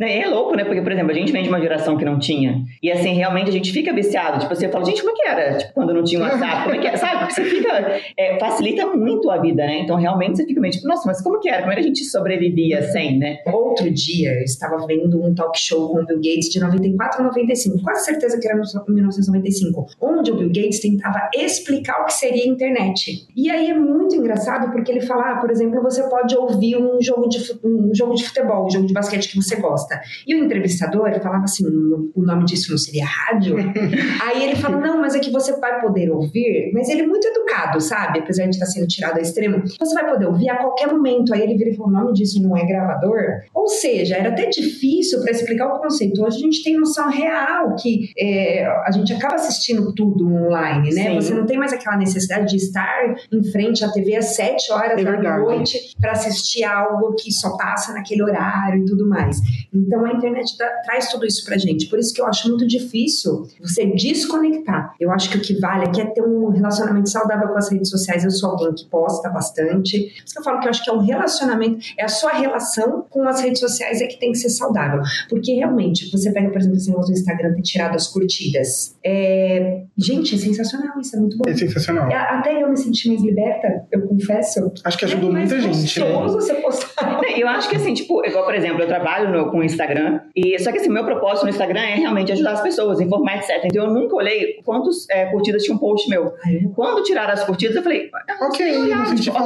É 0.00 0.28
louco, 0.28 0.54
né? 0.54 0.64
Porque, 0.64 0.80
por 0.82 0.92
exemplo, 0.92 1.10
a 1.10 1.14
gente 1.14 1.32
vem 1.32 1.42
de 1.42 1.48
uma 1.48 1.60
geração 1.60 1.96
que 1.96 2.04
não 2.04 2.18
tinha. 2.18 2.62
E 2.82 2.90
assim, 2.90 3.14
realmente 3.14 3.48
a 3.48 3.52
gente 3.52 3.72
fica 3.72 3.92
viciado. 3.92 4.38
Tipo, 4.40 4.54
você 4.54 4.68
fala, 4.68 4.84
gente, 4.84 5.00
como 5.00 5.12
é 5.12 5.14
que 5.14 5.28
era? 5.28 5.58
Tipo, 5.58 5.72
quando 5.74 5.94
não 5.94 6.04
tinha 6.04 6.20
WhatsApp, 6.20 6.64
como 6.64 6.74
é 6.74 6.78
que 6.78 6.86
era? 6.86 6.96
Sabe? 6.96 7.18
Porque 7.20 7.34
você 7.34 7.44
fica. 7.44 8.00
É, 8.16 8.38
facilita 8.38 8.86
muito 8.86 9.30
a 9.30 9.38
vida, 9.38 9.64
né? 9.64 9.80
Então, 9.80 9.96
realmente, 9.96 10.36
você 10.36 10.46
fica 10.46 10.60
meio 10.60 10.72
tipo, 10.72 10.86
nossa, 10.86 11.06
mas 11.06 11.22
como 11.22 11.40
que 11.40 11.48
era? 11.48 11.60
Como 11.60 11.72
era 11.72 11.80
que 11.80 11.86
a 11.86 11.88
gente 11.88 12.04
sobrevivia 12.04 12.82
sem, 12.82 13.18
né? 13.18 13.38
Outro 13.46 13.90
dia, 13.90 14.32
eu 14.32 14.42
estava 14.42 14.86
vendo 14.86 15.22
um 15.22 15.34
talk 15.34 15.58
show 15.58 15.88
com 15.88 16.02
o 16.02 16.06
Bill 16.06 16.16
Gates 16.16 16.48
de 16.50 16.60
94 16.60 17.20
a 17.20 17.24
95. 17.24 17.82
Quase 17.82 18.04
certeza 18.04 18.38
que 18.38 18.46
era 18.46 18.56
1995. 18.56 19.86
Onde 20.00 20.30
o 20.30 20.36
Bill 20.36 20.48
Gates 20.48 20.80
tentava 20.80 21.30
explicar 21.34 22.02
o 22.02 22.04
que 22.04 22.14
seria 22.14 22.44
a 22.44 22.46
internet. 22.46 23.26
E 23.34 23.50
aí 23.50 23.70
é 23.70 23.74
muito 23.74 24.14
engraçado 24.14 24.70
porque 24.70 24.90
ele 24.90 25.00
fala, 25.00 25.32
ah, 25.32 25.36
por 25.36 25.50
exemplo, 25.50 25.82
você 25.82 26.02
pode 26.08 26.36
ouvir 26.36 26.76
um 26.76 27.00
jogo, 27.00 27.28
de, 27.28 27.38
um 27.64 27.85
jogo 27.94 28.14
de 28.14 28.24
futebol, 28.24 28.66
um 28.66 28.70
jogo 28.70 28.86
de 28.86 28.92
basquete 28.92 29.28
que 29.28 29.36
você 29.36 29.56
gosta. 29.56 30.00
E 30.26 30.34
o 30.34 30.44
entrevistador 30.44 31.12
falava 31.20 31.44
assim: 31.44 31.64
o 31.66 32.22
nome 32.22 32.44
disso 32.44 32.70
não 32.70 32.78
seria 32.78 33.04
rádio? 33.04 33.56
Aí 34.22 34.44
ele 34.44 34.56
fala: 34.56 34.76
não, 34.78 35.00
mas 35.00 35.14
é 35.14 35.18
que 35.18 35.30
você 35.30 35.58
vai 35.58 35.80
poder 35.80 36.10
ouvir, 36.10 36.70
mas 36.72 36.88
ele 36.88 37.02
é 37.02 37.06
muito 37.06 37.26
educado, 37.26 37.80
sabe? 37.80 38.20
Apesar 38.20 38.44
de 38.44 38.50
estar 38.50 38.66
sendo 38.66 38.86
tirado 38.86 39.16
ao 39.16 39.22
extremo, 39.22 39.62
você 39.78 39.94
vai 39.94 40.10
poder 40.10 40.26
ouvir 40.26 40.48
a 40.48 40.56
qualquer 40.56 40.88
momento. 40.88 41.34
Aí 41.34 41.42
ele 41.42 41.56
vira 41.56 41.70
e 41.70 41.76
fala: 41.76 41.88
o 41.88 41.92
nome 41.92 42.12
disso 42.12 42.42
não 42.42 42.56
é 42.56 42.64
gravador? 42.64 43.20
Ou 43.54 43.68
seja, 43.68 44.16
era 44.16 44.30
até 44.30 44.48
difícil 44.48 45.20
para 45.22 45.30
explicar 45.30 45.68
o 45.68 45.80
conceito. 45.80 46.22
Hoje 46.22 46.36
a 46.36 46.40
gente 46.40 46.62
tem 46.62 46.76
noção 46.78 47.10
real 47.10 47.74
que 47.76 48.10
é, 48.18 48.66
a 48.84 48.90
gente 48.90 49.12
acaba 49.12 49.34
assistindo 49.34 49.94
tudo 49.94 50.26
online, 50.26 50.94
né? 50.94 51.10
Sim. 51.10 51.14
Você 51.16 51.34
não 51.34 51.46
tem 51.46 51.58
mais 51.58 51.72
aquela 51.72 51.96
necessidade 51.96 52.48
de 52.50 52.56
estar 52.56 53.14
em 53.32 53.44
frente 53.50 53.84
à 53.84 53.90
TV 53.90 54.16
às 54.16 54.34
7 54.34 54.72
horas 54.72 55.00
é 55.00 55.04
da 55.04 55.38
noite 55.38 55.94
para 56.00 56.12
assistir 56.12 56.64
algo 56.64 57.14
que 57.14 57.32
só 57.32 57.56
passa 57.56 57.75
naquele 57.92 58.22
horário 58.22 58.82
e 58.82 58.84
tudo 58.84 59.08
mais. 59.08 59.40
Então 59.72 60.04
a 60.04 60.12
internet 60.12 60.56
dá, 60.58 60.68
traz 60.84 61.08
tudo 61.10 61.26
isso 61.26 61.44
pra 61.44 61.56
gente. 61.58 61.86
Por 61.86 61.98
isso 61.98 62.14
que 62.14 62.20
eu 62.20 62.26
acho 62.26 62.48
muito 62.48 62.66
difícil 62.66 63.46
você 63.60 63.86
desconectar. 63.86 64.94
Eu 65.00 65.10
acho 65.10 65.30
que 65.30 65.38
o 65.38 65.40
que 65.40 65.58
vale 65.58 65.84
aqui 65.86 66.00
é 66.00 66.06
ter 66.06 66.22
um 66.22 66.48
relacionamento 66.50 67.08
saudável 67.08 67.48
com 67.48 67.58
as 67.58 67.70
redes 67.70 67.90
sociais. 67.90 68.24
Eu 68.24 68.30
sou 68.30 68.50
alguém 68.50 68.74
que 68.74 68.86
posta 68.86 69.28
bastante. 69.28 69.98
Por 69.98 70.24
isso 70.24 70.34
que 70.34 70.38
eu 70.38 70.44
falo 70.44 70.60
que 70.60 70.66
eu 70.66 70.70
acho 70.70 70.84
que 70.84 70.90
é 70.90 70.92
um 70.92 71.00
relacionamento, 71.00 71.78
é 71.98 72.04
a 72.04 72.08
sua 72.08 72.32
relação 72.32 73.06
com 73.10 73.28
as 73.28 73.40
redes 73.40 73.60
sociais 73.60 74.00
é 74.00 74.06
que 74.06 74.18
tem 74.18 74.32
que 74.32 74.38
ser 74.38 74.50
saudável. 74.50 75.02
Porque 75.28 75.52
realmente, 75.54 76.10
você 76.10 76.32
pega, 76.32 76.50
por 76.50 76.58
exemplo, 76.58 76.76
esse 76.76 76.88
negócio 76.88 77.12
do 77.12 77.18
Instagram 77.18 77.54
ter 77.54 77.62
tirado 77.62 77.94
as 77.94 78.06
curtidas. 78.06 78.96
É... 79.04 79.82
Gente, 79.96 80.34
é 80.34 80.38
sensacional, 80.38 80.98
isso 81.00 81.16
é 81.16 81.20
muito 81.20 81.36
bom. 81.38 81.44
É 81.48 81.54
sensacional. 81.54 82.10
É, 82.10 82.14
até 82.14 82.62
eu 82.62 82.68
me 82.68 82.76
senti 82.76 83.08
mais 83.08 83.22
liberta, 83.22 83.86
eu 83.90 84.02
confesso. 84.02 84.72
Acho 84.84 84.98
que 84.98 85.04
ajudou 85.04 85.30
é 85.30 85.40
muita 85.40 85.60
gente. 85.60 86.00
Né? 86.00 86.06
você 86.26 86.54
postar. 86.54 87.20
Eu 87.36 87.48
acho 87.48 87.65
que 87.68 87.76
assim, 87.76 87.94
tipo, 87.94 88.24
igual, 88.26 88.44
por 88.44 88.54
exemplo, 88.54 88.82
eu 88.82 88.86
trabalho 88.86 89.30
no, 89.30 89.50
com 89.50 89.58
o 89.58 89.64
Instagram, 89.64 90.20
e 90.34 90.58
só 90.58 90.72
que 90.72 90.78
assim, 90.78 90.88
meu 90.88 91.04
propósito 91.04 91.44
no 91.44 91.50
Instagram 91.50 91.80
é 91.80 91.94
realmente 91.94 92.32
ajudar 92.32 92.52
as 92.52 92.62
pessoas, 92.62 93.00
informar, 93.00 93.36
etc. 93.36 93.62
Então 93.64 93.84
eu 93.84 93.92
nunca 93.92 94.16
olhei 94.16 94.60
quantas 94.64 95.08
é, 95.10 95.26
curtidas 95.26 95.62
tinha 95.62 95.74
um 95.74 95.78
post 95.78 96.08
meu. 96.08 96.32
Quando 96.74 97.02
tiraram 97.02 97.32
as 97.32 97.44
curtidas, 97.44 97.76
eu 97.76 97.82
falei, 97.82 98.10
ok, 98.40 98.78
olhar, 98.78 99.08
não 99.08 99.14
tipo. 99.14 99.36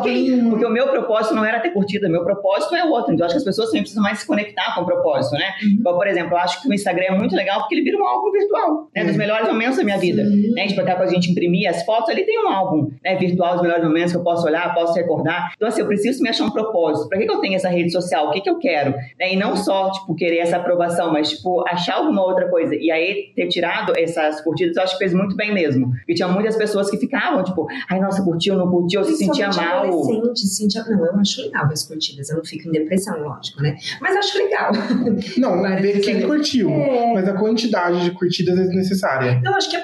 Porque 0.51 0.65
o 0.65 0.71
meu 0.71 0.89
propósito 0.89 1.35
não 1.35 1.45
era 1.45 1.61
ter 1.61 1.71
curtida, 1.71 2.09
meu 2.09 2.25
propósito 2.25 2.75
é 2.75 2.85
outro. 2.85 3.13
Então 3.13 3.25
eu 3.25 3.27
acho 3.27 3.35
que 3.35 3.39
as 3.39 3.45
pessoas 3.45 3.69
sempre 3.69 3.83
precisam 3.83 4.03
mais 4.03 4.19
se 4.19 4.27
conectar 4.27 4.75
com 4.75 4.83
o 4.83 4.87
propósito, 4.87 5.35
né? 5.35 5.53
Uhum. 5.63 5.71
Igual, 5.81 5.97
por 5.97 6.07
exemplo, 6.07 6.33
eu 6.33 6.39
acho 6.39 6.63
que 6.63 6.69
o 6.69 6.75
Instagram 6.75 7.05
é 7.05 7.19
muito 7.19 7.35
legal 7.35 7.61
porque 7.61 7.75
ele 7.75 7.83
vira 7.83 7.99
um 7.99 8.07
álbum 8.07 8.31
virtual, 8.31 8.89
né? 8.95 9.05
Dos 9.05 9.17
melhores 9.17 9.49
momentos 9.49 9.77
da 9.77 9.85
minha 9.85 9.99
vida. 9.99 10.23
Né? 10.23 10.67
Tipo, 10.67 10.81
até 10.81 10.95
quando 10.95 11.09
a 11.09 11.13
gente 11.13 11.31
imprimir 11.31 11.69
as 11.69 11.83
fotos, 11.85 12.11
ali 12.11 12.25
tem 12.25 12.45
um 12.45 12.49
álbum 12.49 12.91
né, 13.03 13.17
virtual 13.17 13.55
dos 13.55 13.63
melhores 13.63 13.85
momentos 13.85 14.13
que 14.13 14.19
eu 14.19 14.23
posso 14.23 14.47
olhar, 14.47 14.75
posso 14.75 14.95
recordar. 14.95 15.53
Então, 15.57 15.69
assim, 15.69 15.81
eu 15.81 15.87
preciso 15.87 16.23
me 16.23 16.29
achar 16.29 16.45
um 16.45 16.51
propósito. 16.51 17.09
Para 17.09 17.19
que, 17.19 17.27
que 17.27 17.33
eu 17.33 17.41
tenho 17.41 17.55
essa 17.55 17.69
rede 17.69 17.91
social? 17.91 18.10
O 18.19 18.31
que, 18.31 18.41
que 18.41 18.51
eu 18.51 18.59
quero? 18.59 18.93
Né? 19.19 19.35
E 19.35 19.37
não 19.37 19.57
só, 19.57 19.91
tipo, 19.91 20.15
querer 20.15 20.39
essa 20.39 20.57
aprovação, 20.57 21.13
mas, 21.13 21.31
tipo, 21.31 21.65
achar 21.69 21.97
alguma 21.97 22.25
outra 22.25 22.49
coisa. 22.49 22.75
E 22.75 22.91
aí, 22.91 23.33
ter 23.35 23.49
tirado 23.49 23.93
essas 23.97 24.41
curtidas, 24.41 24.77
eu 24.77 24.83
acho 24.83 24.93
que 24.95 24.99
fez 24.99 25.15
muito 25.15 25.37
bem 25.37 25.53
mesmo. 25.53 25.91
Porque 25.91 26.15
tinha 26.15 26.29
muitas 26.29 26.57
pessoas 26.57 26.91
que 26.91 26.97
ficavam, 26.97 27.43
tipo, 27.43 27.67
ai, 27.89 28.01
nossa, 28.01 28.23
curtiu, 28.23 28.57
não 28.57 28.71
curtiu, 28.71 29.05
se 29.05 29.17
sentia 29.17 29.49
mal. 29.51 29.85
Adolescente, 29.85 30.41
sentia... 30.41 30.85
Não, 30.85 31.05
eu 31.05 31.21
acho 31.21 31.43
legal 31.43 31.67
as 31.67 31.87
curtidas. 31.87 32.31
Eu 32.31 32.37
não 32.37 32.45
fico 32.45 32.69
em 32.69 32.73
depressão, 32.73 33.19
lógico, 33.21 33.63
né? 33.63 33.77
Mas 34.01 34.17
acho 34.17 34.39
legal. 34.39 34.73
Não, 35.39 35.63
ver 35.81 36.01
quem 36.01 36.23
curtiu. 36.23 36.71
É... 36.71 37.15
Mas 37.15 37.29
a 37.29 37.35
quantidade 37.35 38.03
de 38.03 38.11
curtidas 38.13 38.59
é 38.59 38.63
desnecessária. 38.63 39.41
Não, 39.43 39.55
acho 39.55 39.71
que 39.71 39.77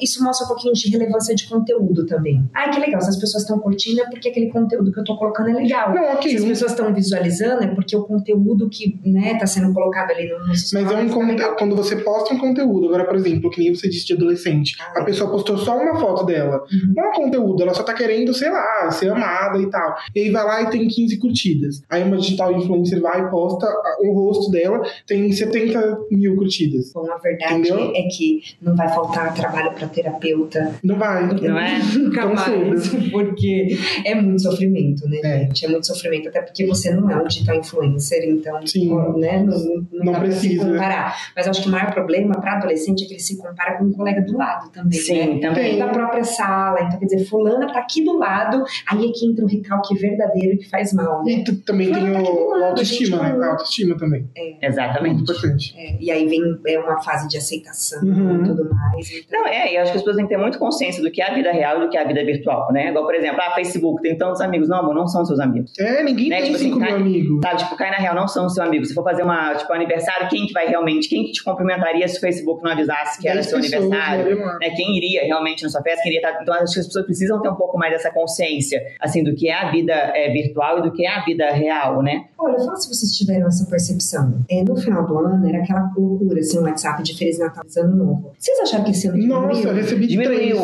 isso 0.00 0.22
mostra 0.22 0.44
um 0.46 0.48
pouquinho 0.48 0.74
de 0.74 0.90
relevância 0.90 1.34
de 1.34 1.46
conteúdo 1.48 2.06
também. 2.06 2.48
Ai, 2.54 2.70
que 2.70 2.80
legal, 2.80 3.00
se 3.00 3.10
as 3.10 3.16
pessoas 3.16 3.42
estão 3.42 3.58
curtindo 3.58 4.00
é 4.00 4.04
porque 4.08 4.28
aquele 4.28 4.50
conteúdo 4.50 4.92
que 4.92 5.00
eu 5.00 5.04
tô 5.04 5.16
colocando 5.16 5.50
é 5.50 5.54
legal. 5.54 5.94
Não, 5.94 6.14
okay. 6.14 6.30
Se 6.30 6.36
as 6.38 6.44
pessoas 6.44 6.72
estão 6.72 6.92
visualizando 6.92 7.63
é 7.64 7.74
porque 7.74 7.96
o 7.96 8.04
conteúdo 8.04 8.68
que, 8.68 8.98
né, 9.04 9.36
tá 9.38 9.46
sendo 9.46 9.72
colocado 9.72 10.10
ali 10.10 10.28
no, 10.28 10.46
Mas 10.46 10.74
é 10.74 10.96
um 10.96 11.08
conte... 11.08 11.36
Tá 11.36 11.54
quando 11.54 11.74
você 11.74 11.96
posta 11.96 12.34
um 12.34 12.38
conteúdo, 12.38 12.86
agora, 12.86 13.04
por 13.04 13.16
exemplo, 13.16 13.50
que 13.50 13.60
nem 13.60 13.74
você 13.74 13.88
disse 13.88 14.06
de 14.06 14.12
adolescente, 14.14 14.76
ah, 14.80 15.00
a 15.00 15.04
pessoa 15.04 15.30
postou 15.30 15.58
só 15.58 15.76
uma 15.76 15.98
foto 15.98 16.24
dela. 16.24 16.62
Uhum. 16.70 16.94
Não 16.96 17.04
é 17.04 17.08
um 17.08 17.12
conteúdo, 17.12 17.62
ela 17.62 17.74
só 17.74 17.82
tá 17.82 17.94
querendo, 17.94 18.32
sei 18.34 18.50
lá, 18.50 18.90
ser 18.90 19.10
amada 19.10 19.58
e 19.58 19.68
tal. 19.68 19.96
E 20.14 20.20
aí 20.20 20.30
vai 20.30 20.44
lá 20.44 20.62
e 20.62 20.70
tem 20.70 20.86
15 20.86 21.18
curtidas. 21.18 21.82
Aí 21.88 22.02
uma 22.02 22.16
digital 22.16 22.52
influencer 22.52 23.00
vai 23.00 23.22
e 23.22 23.30
posta 23.30 23.66
o 24.00 24.12
rosto 24.12 24.50
dela, 24.50 24.82
tem 25.06 25.30
70 25.30 25.98
mil 26.10 26.36
curtidas. 26.36 26.92
Bom, 26.92 27.10
a 27.10 27.18
verdade 27.18 27.54
Entendeu? 27.54 27.92
é 27.94 28.02
que 28.08 28.42
não 28.60 28.76
vai 28.76 28.88
faltar 28.88 29.34
trabalho 29.34 29.72
para 29.72 29.88
terapeuta. 29.88 30.74
Não 30.82 30.96
vai. 30.98 31.26
Não 31.26 31.58
é? 31.58 31.78
Nunca 31.94 32.26
mais. 32.26 32.88
Porque 33.10 33.76
é 34.04 34.14
muito 34.14 34.42
sofrimento, 34.42 35.08
né, 35.08 35.20
é. 35.22 35.38
gente? 35.40 35.66
É 35.66 35.68
muito 35.68 35.86
sofrimento, 35.86 36.28
até 36.28 36.42
porque 36.42 36.66
você 36.66 36.90
não 36.94 37.10
é 37.10 37.16
um 37.16 37.26
digital 37.44 37.56
influencer, 37.56 38.24
então, 38.24 38.66
Sim. 38.66 38.94
né? 39.18 39.42
Não, 39.42 39.58
não, 39.92 40.12
não 40.12 40.20
precisa. 40.20 40.64
comparar. 40.64 41.14
Mas 41.36 41.46
acho 41.46 41.62
que 41.62 41.68
o 41.68 41.70
maior 41.70 41.92
problema 41.92 42.40
para 42.40 42.56
adolescente 42.56 43.04
é 43.04 43.06
que 43.06 43.14
ele 43.14 43.20
se 43.20 43.36
compara 43.36 43.78
com 43.78 43.84
um 43.84 43.92
colega 43.92 44.22
do 44.22 44.36
lado 44.36 44.70
também. 44.70 44.98
Sim, 44.98 45.34
né? 45.34 45.40
também. 45.40 45.78
Da 45.78 45.88
própria 45.88 46.24
sala. 46.24 46.80
Então, 46.82 46.98
quer 46.98 47.06
dizer, 47.06 47.24
fulana 47.26 47.66
tá 47.72 47.78
aqui 47.78 48.02
do 48.04 48.16
lado, 48.16 48.64
aí 48.86 49.08
é 49.08 49.12
que 49.12 49.26
entra 49.26 49.44
o 49.44 49.48
recalque 49.48 49.94
verdadeiro 49.94 50.58
que 50.58 50.68
faz 50.68 50.92
mal, 50.92 51.22
né? 51.24 51.32
E 51.32 51.44
também 51.44 51.88
fulana 51.88 52.14
tem 52.14 52.24
tá 52.24 52.30
o, 52.30 52.50
lado, 52.50 52.64
autoestima, 52.64 53.16
gente, 53.18 53.38
né? 53.38 53.44
A 53.44 53.50
autoestima 53.50 53.96
também. 53.96 54.30
É. 54.36 54.66
Exatamente. 54.66 55.14
Muito 55.16 55.32
importante. 55.32 55.74
É. 55.76 55.96
E 56.00 56.10
aí 56.10 56.26
vem 56.26 56.42
é 56.66 56.78
uma 56.78 57.00
fase 57.02 57.28
de 57.28 57.36
aceitação 57.36 58.02
uhum. 58.02 58.42
e 58.42 58.44
tudo 58.44 58.74
mais. 58.74 59.10
Então... 59.10 59.40
Não, 59.40 59.48
é, 59.48 59.72
e 59.72 59.76
acho 59.76 59.92
que 59.92 59.98
as 59.98 60.02
pessoas 60.02 60.16
têm 60.16 60.26
que 60.26 60.34
ter 60.34 60.40
muito 60.40 60.58
consciência 60.58 61.02
do 61.02 61.10
que 61.10 61.20
é 61.20 61.30
a 61.30 61.34
vida 61.34 61.52
real 61.52 61.78
e 61.78 61.80
do 61.84 61.90
que 61.90 61.96
é 61.96 62.02
a 62.02 62.06
vida 62.06 62.24
virtual, 62.24 62.72
né? 62.72 62.90
Igual, 62.90 63.04
por 63.04 63.14
exemplo, 63.14 63.40
ah, 63.40 63.54
Facebook 63.54 64.02
tem 64.02 64.16
tantos 64.16 64.40
amigos. 64.40 64.68
Não, 64.68 64.78
amor, 64.78 64.94
não 64.94 65.06
são 65.06 65.24
seus 65.24 65.40
amigos. 65.40 65.72
É, 65.78 66.02
ninguém 66.02 66.28
né? 66.28 66.36
tem 66.36 66.46
tipo, 66.46 66.58
cinco 66.58 66.82
assim, 66.82 66.86
mil 66.86 66.96
amigos. 66.96 67.33
Sabe, 67.42 67.58
tipo, 67.58 67.76
cai 67.76 67.90
na 67.90 67.96
real, 67.96 68.14
não 68.14 68.28
são 68.28 68.48
seu 68.48 68.62
amigo. 68.62 68.84
Se 68.84 68.94
for 68.94 69.04
fazer 69.04 69.22
uma, 69.22 69.54
tipo, 69.54 69.72
aniversário, 69.72 70.28
quem 70.28 70.46
que 70.46 70.52
vai 70.52 70.66
realmente, 70.66 71.08
quem 71.08 71.24
que 71.24 71.32
te 71.32 71.44
cumprimentaria 71.44 72.06
se 72.08 72.18
o 72.18 72.20
Facebook 72.20 72.62
não 72.62 72.72
avisasse 72.72 73.20
que 73.20 73.28
era 73.28 73.42
seu 73.42 73.58
aniversário? 73.58 74.36
Né? 74.36 74.70
Quem 74.76 74.96
iria 74.96 75.22
realmente 75.22 75.62
na 75.62 75.68
sua 75.68 75.82
festa, 75.82 76.02
quem 76.02 76.12
iria 76.12 76.28
estar... 76.28 76.42
Então, 76.42 76.54
acho 76.54 76.74
que 76.74 76.80
as 76.80 76.86
pessoas 76.86 77.06
precisam 77.06 77.40
ter 77.40 77.48
um 77.48 77.54
pouco 77.54 77.78
mais 77.78 77.92
dessa 77.92 78.10
consciência, 78.10 78.82
assim, 79.00 79.22
do 79.22 79.34
que 79.34 79.48
é 79.48 79.54
a 79.54 79.70
vida 79.70 79.92
é, 79.92 80.30
virtual 80.32 80.78
e 80.78 80.82
do 80.82 80.92
que 80.92 81.06
é 81.06 81.10
a 81.10 81.24
vida 81.24 81.50
real, 81.50 82.02
né? 82.02 82.24
Olha, 82.38 82.58
fala 82.58 82.76
se 82.76 82.88
vocês 82.88 83.12
tiveram 83.12 83.46
essa 83.46 83.64
percepção. 83.66 84.44
É, 84.50 84.62
no 84.62 84.76
final 84.76 85.06
do 85.06 85.18
ano, 85.18 85.48
era 85.48 85.58
aquela 85.58 85.90
loucura, 85.96 86.40
assim, 86.40 86.58
um 86.58 86.62
WhatsApp 86.62 87.02
de 87.02 87.16
Feliz 87.16 87.38
Natal, 87.38 87.64
Ano 87.76 87.96
Novo. 87.96 88.32
Vocês 88.38 88.58
acharam 88.60 88.84
que 88.84 88.90
esse 88.90 89.08
ano 89.08 89.18
diminuiu? 89.18 89.48
Nossa, 89.48 89.68
eu 89.68 89.74
recebi 89.74 90.06
diminuiu. 90.06 90.56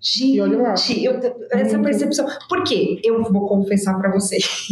Gente, 0.00 0.34
e 0.34 0.40
olha 0.40 0.58
lá. 0.58 0.74
Eu, 1.00 1.20
essa 1.50 1.78
percepção... 1.78 2.26
Por 2.48 2.64
quê? 2.64 3.00
Eu 3.04 3.22
vou 3.22 3.46
confessar 3.46 3.98
pra 3.98 4.10
vocês. 4.10 4.44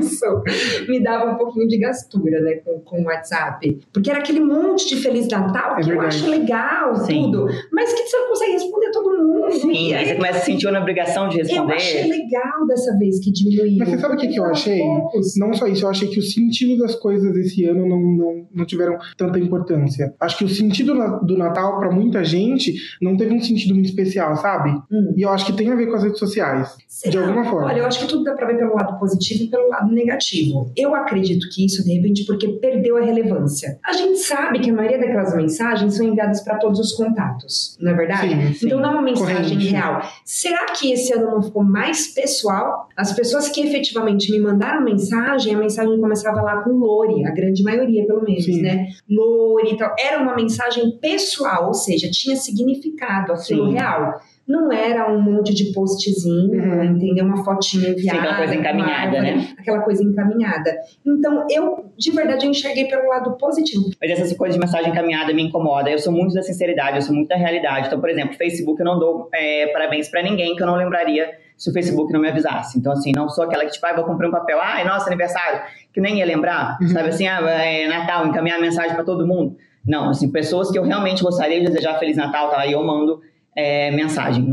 Isso 0.00 0.42
me 0.88 1.02
dava 1.02 1.32
um 1.32 1.36
pouquinho 1.36 1.68
de 1.68 1.78
gastura, 1.78 2.40
né, 2.40 2.54
com, 2.64 2.80
com 2.80 3.02
o 3.02 3.04
WhatsApp. 3.04 3.80
Porque 3.92 4.10
era 4.10 4.18
aquele 4.18 4.40
monte 4.40 4.88
de 4.88 4.96
Feliz 4.96 5.28
Natal 5.28 5.76
é 5.76 5.80
que 5.80 5.88
verdade. 5.88 5.96
eu 5.96 6.00
acho 6.00 6.30
legal, 6.30 6.96
Sim. 6.96 7.22
tudo. 7.24 7.48
Mas 7.72 7.92
que 7.92 8.02
você 8.02 8.16
não 8.18 8.28
consegue 8.28 8.52
responder 8.52 8.90
todo 8.90 9.18
mundo. 9.18 9.50
Sim, 9.52 9.94
aí 9.94 10.06
você 10.06 10.14
começa 10.14 10.38
a 10.38 10.42
sentir 10.42 10.66
uma 10.68 10.80
obrigação 10.80 11.28
de 11.28 11.38
responder. 11.38 11.72
Eu 11.72 11.76
achei 11.76 12.08
legal 12.08 12.66
dessa 12.66 12.98
vez 12.98 13.20
que 13.20 13.32
diminuiu. 13.32 13.78
Mas 13.78 13.88
você 13.88 13.98
sabe 13.98 14.14
o 14.14 14.18
que, 14.18 14.28
que 14.28 14.38
eu 14.38 14.44
achei? 14.44 14.78
Poucos. 14.78 15.36
Não 15.36 15.52
só 15.52 15.66
isso, 15.66 15.84
eu 15.84 15.90
achei 15.90 16.08
que 16.08 16.18
o 16.18 16.22
sentido 16.22 16.82
das 16.82 16.94
coisas 16.94 17.36
esse 17.36 17.64
ano 17.64 17.86
não, 17.86 18.00
não, 18.00 18.46
não 18.54 18.64
tiveram 18.64 18.98
tanta 19.16 19.38
importância. 19.38 20.14
Acho 20.20 20.38
que 20.38 20.44
o 20.44 20.48
sentido 20.48 20.94
do 21.22 21.36
Natal, 21.36 21.78
para 21.78 21.90
muita 21.90 22.24
gente, 22.24 22.74
não 23.00 23.16
teve 23.16 23.34
um 23.34 23.40
sentido 23.40 23.74
muito 23.74 23.88
especial, 23.88 24.36
sabe? 24.36 24.70
Hum. 24.90 25.14
E 25.16 25.22
eu 25.22 25.30
acho 25.30 25.46
que 25.46 25.52
tem 25.52 25.70
a 25.70 25.74
ver 25.74 25.86
com 25.86 25.96
as 25.96 26.02
redes 26.02 26.18
sociais. 26.18 26.76
Será? 26.88 27.10
De 27.10 27.18
alguma 27.18 27.44
forma. 27.44 27.68
Olha, 27.68 27.78
eu 27.78 27.86
acho 27.86 28.00
que 28.00 28.06
tudo 28.06 28.24
dá 28.24 28.34
pra 28.34 28.46
ver 28.46 28.58
pelo 28.58 28.74
lado 28.74 28.98
positivo 28.98 29.44
e 29.44 29.48
pelo 29.48 29.68
lado 29.68 29.92
negativo. 29.92 30.39
Eu 30.76 30.94
acredito 30.94 31.48
que 31.52 31.64
isso, 31.64 31.84
de 31.84 31.92
repente, 31.94 32.24
porque 32.24 32.48
perdeu 32.48 32.96
a 32.96 33.00
relevância. 33.00 33.78
A 33.84 33.92
gente 33.92 34.18
sabe 34.18 34.60
que 34.60 34.70
a 34.70 34.72
maioria 34.72 34.98
daquelas 34.98 35.34
mensagens 35.34 35.94
são 35.94 36.06
enviadas 36.06 36.40
para 36.42 36.58
todos 36.58 36.78
os 36.78 36.92
contatos, 36.92 37.76
não 37.80 37.92
é 37.92 37.94
verdade? 37.94 38.28
Sim, 38.28 38.54
sim. 38.54 38.66
Então 38.66 38.80
não 38.80 38.90
é 38.90 38.92
uma 38.92 39.02
mensagem 39.02 39.56
Corrente. 39.56 39.68
real. 39.68 40.02
Será 40.24 40.66
que 40.66 40.92
esse 40.92 41.12
ano 41.12 41.30
não 41.30 41.42
ficou 41.42 41.64
mais 41.64 42.08
pessoal? 42.08 42.88
As 42.96 43.12
pessoas 43.12 43.48
que 43.48 43.60
efetivamente 43.60 44.30
me 44.30 44.38
mandaram 44.38 44.84
mensagem, 44.84 45.54
a 45.54 45.58
mensagem 45.58 46.00
começava 46.00 46.40
lá 46.42 46.62
com 46.62 46.70
Lore, 46.70 47.24
a 47.24 47.30
grande 47.30 47.62
maioria, 47.62 48.06
pelo 48.06 48.22
menos, 48.22 48.44
sim. 48.44 48.62
né? 48.62 48.88
Lore 49.08 49.72
e 49.72 49.76
tal. 49.76 49.94
Era 49.98 50.22
uma 50.22 50.34
mensagem 50.34 50.98
pessoal, 51.00 51.68
ou 51.68 51.74
seja, 51.74 52.08
tinha 52.10 52.36
significado, 52.36 53.32
aquilo 53.32 53.70
real 53.70 54.20
não 54.50 54.72
era 54.72 55.12
um 55.12 55.20
monte 55.20 55.54
de 55.54 55.72
postzinho, 55.72 56.52
uhum. 56.52 56.82
entendeu? 56.82 57.24
Uma 57.24 57.44
fotinha 57.44 57.90
enviada. 57.90 58.18
Sim, 58.18 58.24
aquela 58.26 58.36
coisa 58.36 58.54
encaminhada, 58.56 58.92
árvore, 58.92 59.20
né? 59.20 59.48
Aquela 59.56 59.80
coisa 59.80 60.02
encaminhada. 60.02 60.76
Então, 61.06 61.46
eu, 61.48 61.92
de 61.96 62.10
verdade, 62.10 62.46
eu 62.46 62.50
enxerguei 62.50 62.86
pelo 62.86 63.08
lado 63.08 63.36
positivo. 63.36 63.84
Mas 64.00 64.10
essa 64.10 64.34
coisa 64.34 64.54
de 64.54 64.60
mensagem 64.60 64.90
encaminhada 64.90 65.32
me 65.32 65.42
incomoda. 65.42 65.88
Eu 65.88 65.98
sou 65.98 66.12
muito 66.12 66.34
da 66.34 66.42
sinceridade, 66.42 66.96
eu 66.96 67.02
sou 67.02 67.14
muito 67.14 67.28
da 67.28 67.36
realidade. 67.36 67.86
Então, 67.86 68.00
por 68.00 68.10
exemplo, 68.10 68.34
Facebook 68.34 68.80
eu 68.80 68.84
não 68.84 68.98
dou 68.98 69.28
é, 69.32 69.68
parabéns 69.68 70.08
para 70.08 70.22
ninguém 70.22 70.56
que 70.56 70.62
eu 70.62 70.66
não 70.66 70.74
lembraria 70.74 71.30
se 71.56 71.70
o 71.70 71.72
Facebook 71.72 72.12
não 72.12 72.20
me 72.20 72.28
avisasse. 72.28 72.76
Então, 72.76 72.90
assim, 72.90 73.12
não 73.14 73.28
sou 73.28 73.44
aquela 73.44 73.64
que, 73.64 73.72
tipo, 73.72 73.86
ah, 73.86 73.94
vou 73.94 74.04
comprar 74.04 74.26
um 74.26 74.32
papel, 74.32 74.58
ai, 74.60 74.82
nossa, 74.82 75.06
aniversário, 75.06 75.60
que 75.92 76.00
nem 76.00 76.18
ia 76.18 76.24
lembrar, 76.24 76.78
uhum. 76.80 76.88
sabe 76.88 77.10
assim, 77.10 77.28
ah, 77.28 77.38
é 77.50 77.86
Natal, 77.86 78.26
encaminhar 78.26 78.58
mensagem 78.58 78.94
para 78.94 79.04
todo 79.04 79.26
mundo. 79.26 79.56
Não, 79.86 80.10
assim, 80.10 80.30
pessoas 80.30 80.70
que 80.70 80.78
eu 80.78 80.82
realmente 80.82 81.22
gostaria 81.22 81.60
de 81.60 81.66
desejar 81.66 81.98
Feliz 81.98 82.16
Natal, 82.16 82.50
tá? 82.50 82.60
Aí 82.60 82.72
eu 82.72 82.82
mando 82.82 83.20
é, 83.60 83.90
mensagem. 83.90 84.46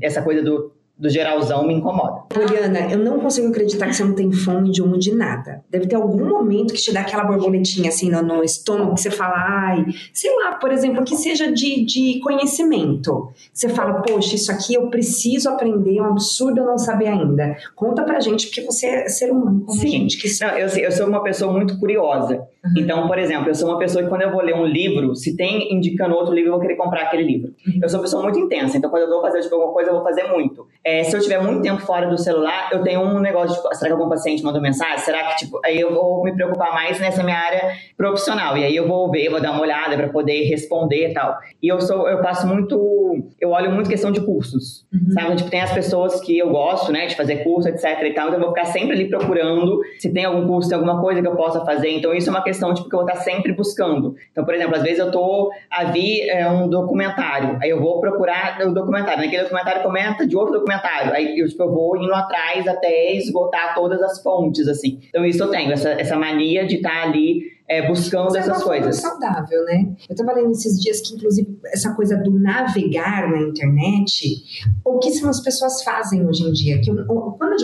essa 0.00 0.22
coisa 0.22 0.42
do 0.42 0.72
do 0.96 1.10
geralzão 1.10 1.66
me 1.66 1.74
incomoda. 1.74 2.22
Poliana, 2.28 2.90
eu 2.90 2.98
não 2.98 3.18
consigo 3.18 3.48
acreditar 3.48 3.88
que 3.88 3.94
você 3.94 4.04
não 4.04 4.14
tem 4.14 4.30
fome 4.32 4.70
de 4.70 4.80
um 4.80 4.96
de 4.96 5.12
nada. 5.12 5.62
Deve 5.68 5.86
ter 5.86 5.96
algum 5.96 6.24
momento 6.24 6.72
que 6.72 6.80
te 6.80 6.92
dá 6.92 7.00
aquela 7.00 7.24
borboletinha 7.24 7.88
assim 7.88 8.10
no, 8.10 8.22
no 8.22 8.44
estômago, 8.44 8.94
que 8.94 9.00
você 9.00 9.10
fala, 9.10 9.34
ai, 9.36 9.84
sei 10.12 10.30
lá, 10.36 10.54
por 10.54 10.70
exemplo, 10.70 11.04
que 11.04 11.16
seja 11.16 11.50
de, 11.50 11.84
de 11.84 12.20
conhecimento. 12.20 13.28
Você 13.52 13.68
fala, 13.68 14.02
poxa, 14.02 14.36
isso 14.36 14.52
aqui 14.52 14.74
eu 14.74 14.88
preciso 14.88 15.48
aprender, 15.48 15.98
é 15.98 16.02
um 16.02 16.12
absurdo 16.12 16.60
eu 16.60 16.66
não 16.66 16.78
saber 16.78 17.08
ainda. 17.08 17.56
Conta 17.74 18.04
pra 18.04 18.20
gente, 18.20 18.46
porque 18.46 18.62
você 18.62 18.86
é 18.86 19.08
ser 19.08 19.32
humano 19.32 19.62
como 19.66 19.80
Sim. 19.80 19.88
gente. 19.88 20.16
Que... 20.16 20.28
Não, 20.44 20.50
eu, 20.56 20.68
eu 20.68 20.92
sou 20.92 21.08
uma 21.08 21.22
pessoa 21.22 21.52
muito 21.52 21.78
curiosa. 21.80 22.46
Uhum. 22.64 22.72
Então, 22.76 23.06
por 23.06 23.18
exemplo, 23.18 23.48
eu 23.48 23.54
sou 23.54 23.68
uma 23.68 23.78
pessoa 23.78 24.02
que 24.02 24.08
quando 24.08 24.22
eu 24.22 24.30
vou 24.30 24.40
ler 24.42 24.54
um 24.54 24.64
livro, 24.64 25.14
se 25.14 25.36
tem 25.36 25.72
indicando 25.74 26.14
outro 26.14 26.32
livro, 26.34 26.48
eu 26.48 26.52
vou 26.52 26.60
querer 26.60 26.76
comprar 26.76 27.02
aquele 27.02 27.22
livro. 27.22 27.52
Uhum. 27.66 27.80
Eu 27.82 27.88
sou 27.88 27.98
uma 27.98 28.04
pessoa 28.04 28.22
muito 28.22 28.38
intensa, 28.38 28.76
então 28.78 28.90
quando 28.90 29.02
eu 29.02 29.08
vou 29.10 29.20
fazer 29.22 29.40
tipo, 29.40 29.54
alguma 29.54 29.72
coisa, 29.72 29.90
eu 29.90 29.94
vou 29.94 30.02
fazer 30.02 30.24
muito. 30.24 30.66
É, 30.82 31.02
se 31.02 31.16
eu 31.16 31.20
tiver 31.20 31.42
muito 31.42 31.62
tempo 31.62 31.80
fora 31.82 32.06
do 32.08 32.16
celular, 32.18 32.70
eu 32.72 32.82
tenho 32.82 33.00
um 33.00 33.18
negócio 33.20 33.56
de, 33.62 33.76
será 33.76 33.90
que 33.90 33.92
algum 33.92 34.08
paciente 34.08 34.42
mandou 34.42 34.60
mensagem? 34.62 34.98
Será 34.98 35.24
que, 35.24 35.36
tipo, 35.36 35.60
aí 35.64 35.78
eu 35.78 35.92
vou 35.92 36.22
me 36.22 36.32
preocupar 36.34 36.72
mais 36.72 36.98
nessa 37.00 37.22
minha 37.22 37.36
área 37.38 37.72
profissional. 37.96 38.56
E 38.56 38.64
aí 38.64 38.74
eu 38.76 38.86
vou 38.86 39.10
ver, 39.10 39.30
vou 39.30 39.40
dar 39.40 39.52
uma 39.52 39.60
olhada 39.62 39.96
para 39.96 40.08
poder 40.08 40.44
responder 40.44 41.10
e 41.10 41.14
tal. 41.14 41.36
E 41.62 41.68
eu 41.68 41.80
sou, 41.80 42.08
eu 42.08 42.20
passo 42.20 42.46
muito, 42.46 43.22
eu 43.40 43.50
olho 43.50 43.70
muito 43.70 43.88
questão 43.88 44.10
de 44.10 44.20
cursos, 44.20 44.84
Uhum. 44.92 45.10
sabe? 45.12 45.36
Tipo, 45.36 45.50
tem 45.50 45.60
as 45.60 45.72
pessoas 45.72 46.20
que 46.20 46.38
eu 46.38 46.50
gosto, 46.50 46.92
né, 46.92 47.06
de 47.06 47.16
fazer 47.16 47.36
curso, 47.44 47.68
etc 47.68 47.84
e 48.02 48.12
tal, 48.12 48.28
então 48.28 48.34
eu 48.34 48.40
vou 48.40 48.48
ficar 48.50 48.66
sempre 48.66 48.92
ali 48.92 49.08
procurando 49.08 49.80
se 49.98 50.12
tem 50.12 50.24
algum 50.24 50.46
curso, 50.46 50.68
tem 50.68 50.76
alguma 50.76 51.00
coisa 51.00 51.20
que 51.20 51.26
eu 51.26 51.34
possa 51.36 51.64
fazer. 51.64 51.90
Então 51.90 52.12
isso 52.14 52.28
é 52.28 52.32
uma 52.32 52.42
questão, 52.42 52.53
tipo, 52.74 52.88
que 52.88 52.94
eu 52.94 53.00
vou 53.00 53.08
estar 53.08 53.20
sempre 53.22 53.52
buscando. 53.52 54.14
Então, 54.30 54.44
por 54.44 54.54
exemplo, 54.54 54.76
às 54.76 54.82
vezes 54.82 54.98
eu 54.98 55.10
tô 55.10 55.50
a 55.70 55.84
vir 55.84 56.28
é, 56.28 56.48
um 56.48 56.68
documentário, 56.68 57.58
aí 57.62 57.70
eu 57.70 57.80
vou 57.80 58.00
procurar 58.00 58.58
o 58.66 58.72
documentário, 58.72 59.22
naquele 59.24 59.42
documentário 59.42 59.82
comenta 59.82 60.26
de 60.26 60.36
outro 60.36 60.52
documentário, 60.54 61.12
aí 61.12 61.38
eu, 61.38 61.48
tipo, 61.48 61.62
eu 61.62 61.70
vou 61.72 61.96
indo 61.96 62.14
atrás 62.14 62.66
até 62.68 63.12
esgotar 63.14 63.74
todas 63.74 64.00
as 64.02 64.22
fontes, 64.22 64.68
assim. 64.68 65.00
Então 65.08 65.24
isso 65.24 65.42
eu 65.42 65.48
tenho, 65.50 65.72
essa, 65.72 65.90
essa 65.90 66.16
mania 66.16 66.66
de 66.66 66.76
estar 66.76 67.02
ali 67.02 67.52
é, 67.66 67.86
buscando 67.88 68.28
Isso 68.28 68.36
é 68.36 68.40
essas 68.40 68.56
uma 68.58 68.64
forma 68.64 68.82
coisas. 68.82 69.00
saudável, 69.00 69.64
né? 69.64 69.86
Eu 70.08 70.14
tava 70.14 70.34
lendo 70.34 70.50
esses 70.50 70.78
dias 70.78 71.00
que, 71.00 71.14
inclusive, 71.14 71.58
essa 71.72 71.94
coisa 71.94 72.14
do 72.18 72.30
navegar 72.38 73.30
na 73.30 73.38
internet, 73.40 74.42
pouquíssimas 74.82 75.40
pessoas 75.40 75.82
fazem 75.82 76.26
hoje 76.26 76.42
em 76.42 76.52
dia. 76.52 76.78
Que, 76.80 76.90
eu- 76.90 77.06
quando 77.38 77.54